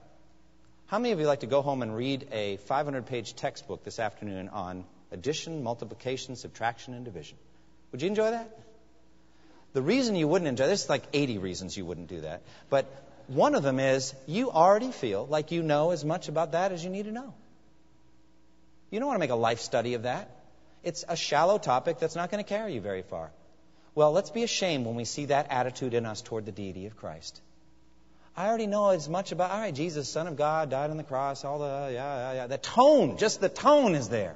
How 0.85 0.99
many 0.99 1.11
of 1.11 1.19
you 1.19 1.25
like 1.25 1.39
to 1.41 1.47
go 1.47 1.61
home 1.61 1.81
and 1.81 1.95
read 1.95 2.27
a 2.31 2.57
500 2.57 3.07
page 3.07 3.35
textbook 3.35 3.83
this 3.83 3.99
afternoon 3.99 4.49
on 4.49 4.85
addition, 5.11 5.63
multiplication, 5.63 6.35
subtraction, 6.35 6.93
and 6.93 7.03
division? 7.03 7.37
Would 7.91 8.01
you 8.01 8.07
enjoy 8.07 8.31
that? 8.31 8.57
The 9.73 9.81
reason 9.81 10.15
you 10.15 10.27
wouldn't 10.27 10.47
enjoy 10.47 10.67
there's 10.67 10.87
like 10.87 11.03
80 11.13 11.39
reasons 11.39 11.75
you 11.75 11.85
wouldn't 11.85 12.07
do 12.07 12.21
that. 12.21 12.41
But 12.69 12.85
one 13.27 13.55
of 13.55 13.63
them 13.63 13.79
is 13.79 14.13
you 14.25 14.51
already 14.51 14.91
feel 14.91 15.25
like 15.25 15.51
you 15.51 15.61
know 15.61 15.91
as 15.91 16.03
much 16.05 16.29
about 16.29 16.53
that 16.53 16.71
as 16.71 16.83
you 16.83 16.89
need 16.89 17.05
to 17.05 17.11
know. 17.11 17.33
You 18.89 18.99
don't 18.99 19.07
want 19.07 19.17
to 19.17 19.19
make 19.19 19.31
a 19.31 19.35
life 19.35 19.59
study 19.59 19.95
of 19.95 20.03
that. 20.03 20.31
It's 20.83 21.03
a 21.07 21.15
shallow 21.15 21.57
topic 21.57 21.99
that's 21.99 22.15
not 22.15 22.31
going 22.31 22.43
to 22.43 22.47
carry 22.47 22.73
you 22.73 22.81
very 22.81 23.01
far. 23.01 23.31
Well, 23.95 24.11
let's 24.11 24.29
be 24.29 24.43
ashamed 24.43 24.85
when 24.85 24.95
we 24.95 25.05
see 25.05 25.25
that 25.25 25.47
attitude 25.49 25.93
in 25.93 26.05
us 26.05 26.21
toward 26.21 26.45
the 26.45 26.51
deity 26.51 26.85
of 26.85 26.95
Christ. 26.95 27.41
I 28.35 28.47
already 28.47 28.67
know 28.67 28.89
as 28.89 29.09
much 29.09 29.31
about, 29.31 29.49
all 29.49 29.59
right, 29.59 29.73
Jesus, 29.73 30.07
Son 30.07 30.27
of 30.27 30.37
God, 30.37 30.69
died 30.69 30.91
on 30.91 30.97
the 30.97 31.03
cross, 31.03 31.43
all 31.43 31.57
the, 31.59 31.89
yeah, 31.91 32.31
yeah, 32.31 32.33
yeah. 32.33 32.47
The 32.47 32.59
tone, 32.59 33.17
just 33.17 33.41
the 33.41 33.49
tone 33.49 33.95
is 33.95 34.09
there. 34.09 34.35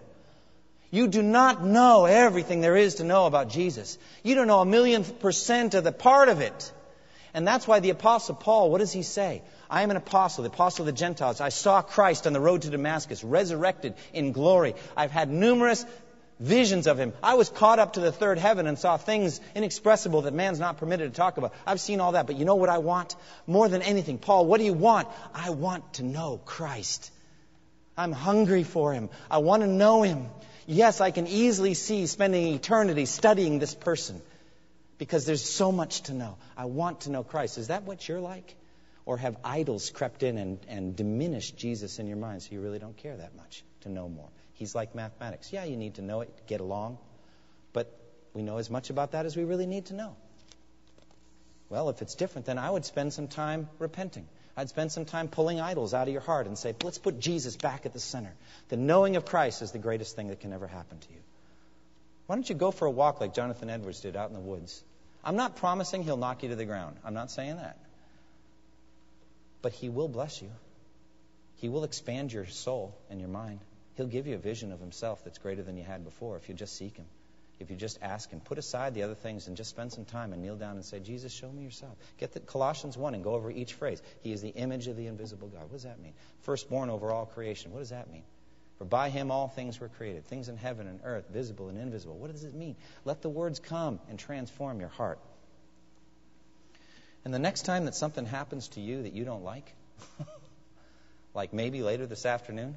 You 0.90 1.08
do 1.08 1.22
not 1.22 1.64
know 1.64 2.06
everything 2.06 2.60
there 2.60 2.76
is 2.76 2.96
to 2.96 3.04
know 3.04 3.28
about 3.28 3.50
Jesus. 3.50 3.98
You 4.24 4.36
don't 4.36 4.48
know 4.48 4.60
a 4.60 4.66
million 4.66 5.04
percent 5.04 5.76
of 5.76 5.84
the 5.84 5.92
part 5.92 6.28
of 6.28 6.42
it. 6.42 6.74
And 7.34 7.48
that's 7.48 7.68
why 7.68 7.80
the 7.80 7.92
Apostle 7.92 8.36
Paul, 8.36 8.72
what 8.72 8.80
does 8.80 8.92
he 8.92 9.04
say? 9.04 9.42
I 9.70 9.84
am 9.84 9.92
an 9.92 9.98
apostle, 9.98 10.44
the 10.44 10.50
apostle 10.50 10.84
of 10.84 10.88
the 10.88 11.00
Gentiles. 11.00 11.40
I 11.40 11.50
saw 11.50 11.82
Christ 11.82 12.28
on 12.28 12.34
the 12.34 12.42
road 12.42 12.64
to 12.64 12.70
Damascus, 12.70 13.24
resurrected 13.24 13.96
in 14.14 14.34
glory. 14.34 14.76
I've 14.98 15.12
had 15.12 15.30
numerous 15.30 15.86
visions 16.42 16.88
of 16.88 16.98
him. 16.98 17.14
I 17.24 17.36
was 17.36 17.50
caught 17.50 17.80
up 17.80 17.94
to 17.94 18.02
the 18.02 18.12
third 18.12 18.38
heaven 18.38 18.68
and 18.68 18.78
saw 18.78 18.98
things 18.98 19.40
inexpressible 19.56 20.24
that 20.24 20.34
man's 20.34 20.60
not 20.60 20.78
permitted 20.78 21.14
to 21.14 21.16
talk 21.16 21.38
about. 21.38 21.54
I've 21.66 21.80
seen 21.80 22.02
all 22.02 22.14
that, 22.14 22.28
but 22.28 22.36
you 22.36 22.44
know 22.44 22.56
what 22.56 22.70
I 22.70 22.80
want? 22.80 23.16
More 23.48 23.70
than 23.70 23.82
anything, 23.82 24.18
Paul, 24.18 24.46
what 24.46 24.58
do 24.58 24.66
you 24.66 24.74
want? 24.74 25.08
I 25.34 25.52
want 25.52 25.94
to 25.94 26.04
know 26.04 26.42
Christ. 26.44 27.12
I'm 27.96 28.12
hungry 28.12 28.64
for 28.64 28.92
him. 28.92 29.10
I 29.30 29.38
want 29.38 29.62
to 29.62 29.68
know 29.68 30.02
him. 30.02 30.28
Yes, 30.66 31.00
I 31.00 31.12
can 31.12 31.28
easily 31.28 31.76
see 31.76 32.08
spending 32.08 32.48
eternity 32.56 33.06
studying 33.06 33.60
this 33.60 33.76
person 33.76 34.22
because 35.02 35.26
there's 35.26 35.44
so 35.44 35.72
much 35.72 36.02
to 36.02 36.14
know. 36.14 36.38
I 36.56 36.66
want 36.66 37.02
to 37.02 37.10
know 37.10 37.24
Christ. 37.24 37.58
Is 37.58 37.70
that 37.70 37.82
what 37.86 38.08
you're 38.08 38.20
like? 38.20 38.54
Or 39.04 39.18
have 39.18 39.36
idols 39.44 39.90
crept 39.90 40.22
in 40.22 40.38
and, 40.38 40.60
and 40.68 40.96
diminished 40.96 41.58
Jesus 41.58 41.98
in 41.98 42.06
your 42.06 42.18
mind 42.18 42.44
so 42.44 42.50
you 42.52 42.62
really 42.62 42.78
don't 42.78 42.96
care 42.96 43.18
that 43.18 43.36
much 43.36 43.64
to 43.80 43.90
know 43.90 44.08
more? 44.08 44.30
He's 44.54 44.76
like 44.76 44.94
mathematics. 44.94 45.52
Yeah, 45.52 45.64
you 45.64 45.76
need 45.76 45.96
to 45.96 46.04
know 46.04 46.22
it, 46.22 46.30
get 46.46 46.62
along, 46.62 47.00
but 47.74 47.92
we 48.36 48.44
know 48.44 48.58
as 48.58 48.70
much 48.70 48.92
about 48.92 49.14
that 49.14 49.26
as 49.26 49.36
we 49.36 49.44
really 49.44 49.66
need 49.66 49.88
to 49.88 49.96
know. 49.96 50.16
Well, 51.70 51.90
if 51.90 52.04
it's 52.04 52.14
different, 52.14 52.46
then 52.46 52.60
I 52.60 52.70
would 52.70 52.86
spend 52.86 53.12
some 53.12 53.28
time 53.28 53.70
repenting. 53.80 54.28
I'd 54.56 54.70
spend 54.70 54.92
some 54.92 55.06
time 55.06 55.30
pulling 55.30 55.60
idols 55.60 55.96
out 55.96 56.10
of 56.10 56.14
your 56.14 56.22
heart 56.22 56.46
and 56.46 56.56
say, 56.56 56.76
let's 56.84 57.00
put 57.00 57.20
Jesus 57.20 57.56
back 57.56 57.88
at 57.88 57.94
the 57.94 58.00
center. 58.00 58.36
The 58.70 58.78
knowing 58.78 59.16
of 59.16 59.26
Christ 59.26 59.64
is 59.64 59.72
the 59.72 59.80
greatest 59.80 60.16
thing 60.16 60.28
that 60.28 60.42
can 60.42 60.54
ever 60.54 60.68
happen 60.68 61.00
to 61.00 61.10
you. 61.10 61.22
Why 62.28 62.36
don't 62.36 62.48
you 62.48 62.54
go 62.54 62.70
for 62.70 62.86
a 62.86 62.92
walk 62.92 63.20
like 63.20 63.34
Jonathan 63.34 63.72
Edwards 63.72 64.02
did 64.02 64.16
out 64.16 64.30
in 64.30 64.36
the 64.36 64.40
woods? 64.40 64.84
I'm 65.24 65.36
not 65.36 65.58
promising 65.58 66.04
he'll 66.04 66.18
knock 66.18 66.44
you 66.44 66.50
to 66.50 66.56
the 66.56 66.66
ground. 66.66 66.98
I'm 67.06 67.14
not 67.14 67.32
saying 67.32 67.58
that. 67.58 67.78
But 69.62 69.74
he 69.74 69.90
will 69.90 70.08
bless 70.08 70.42
you. 70.42 70.50
He 71.58 71.70
will 71.70 71.84
expand 71.84 72.34
your 72.34 72.48
soul 72.48 72.98
and 73.10 73.20
your 73.20 73.30
mind. 73.30 73.60
He'll 73.96 74.08
give 74.08 74.26
you 74.26 74.36
a 74.36 74.40
vision 74.40 74.72
of 74.72 74.80
himself 74.80 75.24
that's 75.24 75.38
greater 75.38 75.62
than 75.62 75.78
you 75.78 75.84
had 75.84 76.04
before 76.04 76.38
if 76.38 76.50
you 76.50 76.56
just 76.56 76.76
seek 76.76 76.98
him. 76.98 77.06
If 77.60 77.70
you 77.70 77.76
just 77.76 78.00
ask 78.02 78.32
him, 78.32 78.40
put 78.40 78.58
aside 78.58 78.96
the 78.96 79.04
other 79.04 79.14
things 79.14 79.48
and 79.48 79.56
just 79.56 79.70
spend 79.70 79.94
some 79.94 80.06
time 80.06 80.34
and 80.34 80.42
kneel 80.42 80.56
down 80.56 80.78
and 80.78 80.84
say, 80.84 81.00
Jesus, 81.00 81.32
show 81.32 81.52
me 81.52 81.62
yourself. 81.62 81.96
Get 82.18 82.34
the 82.34 82.40
Colossians 82.40 82.98
1 82.98 83.14
and 83.14 83.24
go 83.24 83.36
over 83.36 83.52
each 83.52 83.76
phrase. 83.76 84.02
He 84.22 84.32
is 84.32 84.42
the 84.42 84.50
image 84.50 84.88
of 84.88 84.98
the 84.98 85.06
invisible 85.06 85.48
God. 85.48 85.62
What 85.62 85.74
does 85.74 85.84
that 85.84 86.00
mean? 86.00 86.14
Firstborn 86.42 86.90
over 86.90 87.12
all 87.12 87.28
creation. 87.28 87.72
What 87.72 87.80
does 87.80 87.92
that 87.92 88.12
mean? 88.12 88.24
For 88.82 88.86
by 88.86 89.12
him 89.12 89.30
all 89.30 89.48
things 89.48 89.80
were 89.80 89.90
created, 89.90 90.26
things 90.26 90.50
in 90.50 90.58
heaven 90.58 90.88
and 90.88 91.02
earth, 91.04 91.26
visible 91.30 91.70
and 91.70 91.78
invisible. 91.78 92.18
What 92.18 92.32
does 92.32 92.46
it 92.46 92.56
mean? 92.56 92.76
Let 93.06 93.22
the 93.22 93.30
words 93.30 93.60
come 93.60 94.00
and 94.10 94.18
transform 94.18 94.80
your 94.80 94.90
heart. 94.90 95.20
And 97.24 97.32
the 97.32 97.38
next 97.38 97.62
time 97.62 97.86
that 97.86 97.94
something 97.94 98.26
happens 98.26 98.70
to 98.70 98.82
you 98.82 99.04
that 99.04 99.14
you 99.14 99.24
don't 99.24 99.44
like, 99.44 99.72
like 101.36 101.54
maybe 101.54 101.84
later 101.84 102.08
this 102.08 102.26
afternoon, 102.26 102.76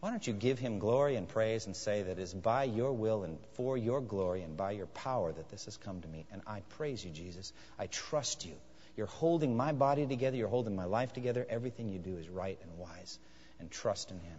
why 0.00 0.10
don't 0.10 0.26
you 0.26 0.32
give 0.32 0.58
him 0.58 0.80
glory 0.80 1.14
and 1.14 1.28
praise 1.28 1.66
and 1.66 1.76
say 1.76 2.02
that 2.02 2.18
it 2.18 2.18
is 2.18 2.34
by 2.34 2.64
your 2.64 2.92
will 2.92 3.22
and 3.22 3.38
for 3.52 3.78
your 3.78 4.00
glory 4.00 4.42
and 4.42 4.56
by 4.56 4.72
your 4.72 4.86
power 4.86 5.30
that 5.30 5.48
this 5.50 5.66
has 5.66 5.76
come 5.76 6.00
to 6.00 6.08
me. 6.08 6.26
And 6.32 6.42
I 6.48 6.62
praise 6.70 7.04
you, 7.04 7.12
Jesus. 7.12 7.52
I 7.78 7.86
trust 7.86 8.44
you. 8.44 8.54
You're 8.96 9.06
holding 9.06 9.56
my 9.56 9.70
body 9.70 10.04
together. 10.04 10.36
You're 10.36 10.48
holding 10.48 10.74
my 10.74 10.86
life 10.86 11.12
together. 11.12 11.46
Everything 11.48 11.90
you 11.90 12.00
do 12.00 12.16
is 12.16 12.28
right 12.28 12.58
and 12.60 12.76
wise. 12.76 13.20
And 13.60 13.70
trust 13.70 14.10
in 14.10 14.18
him. 14.18 14.38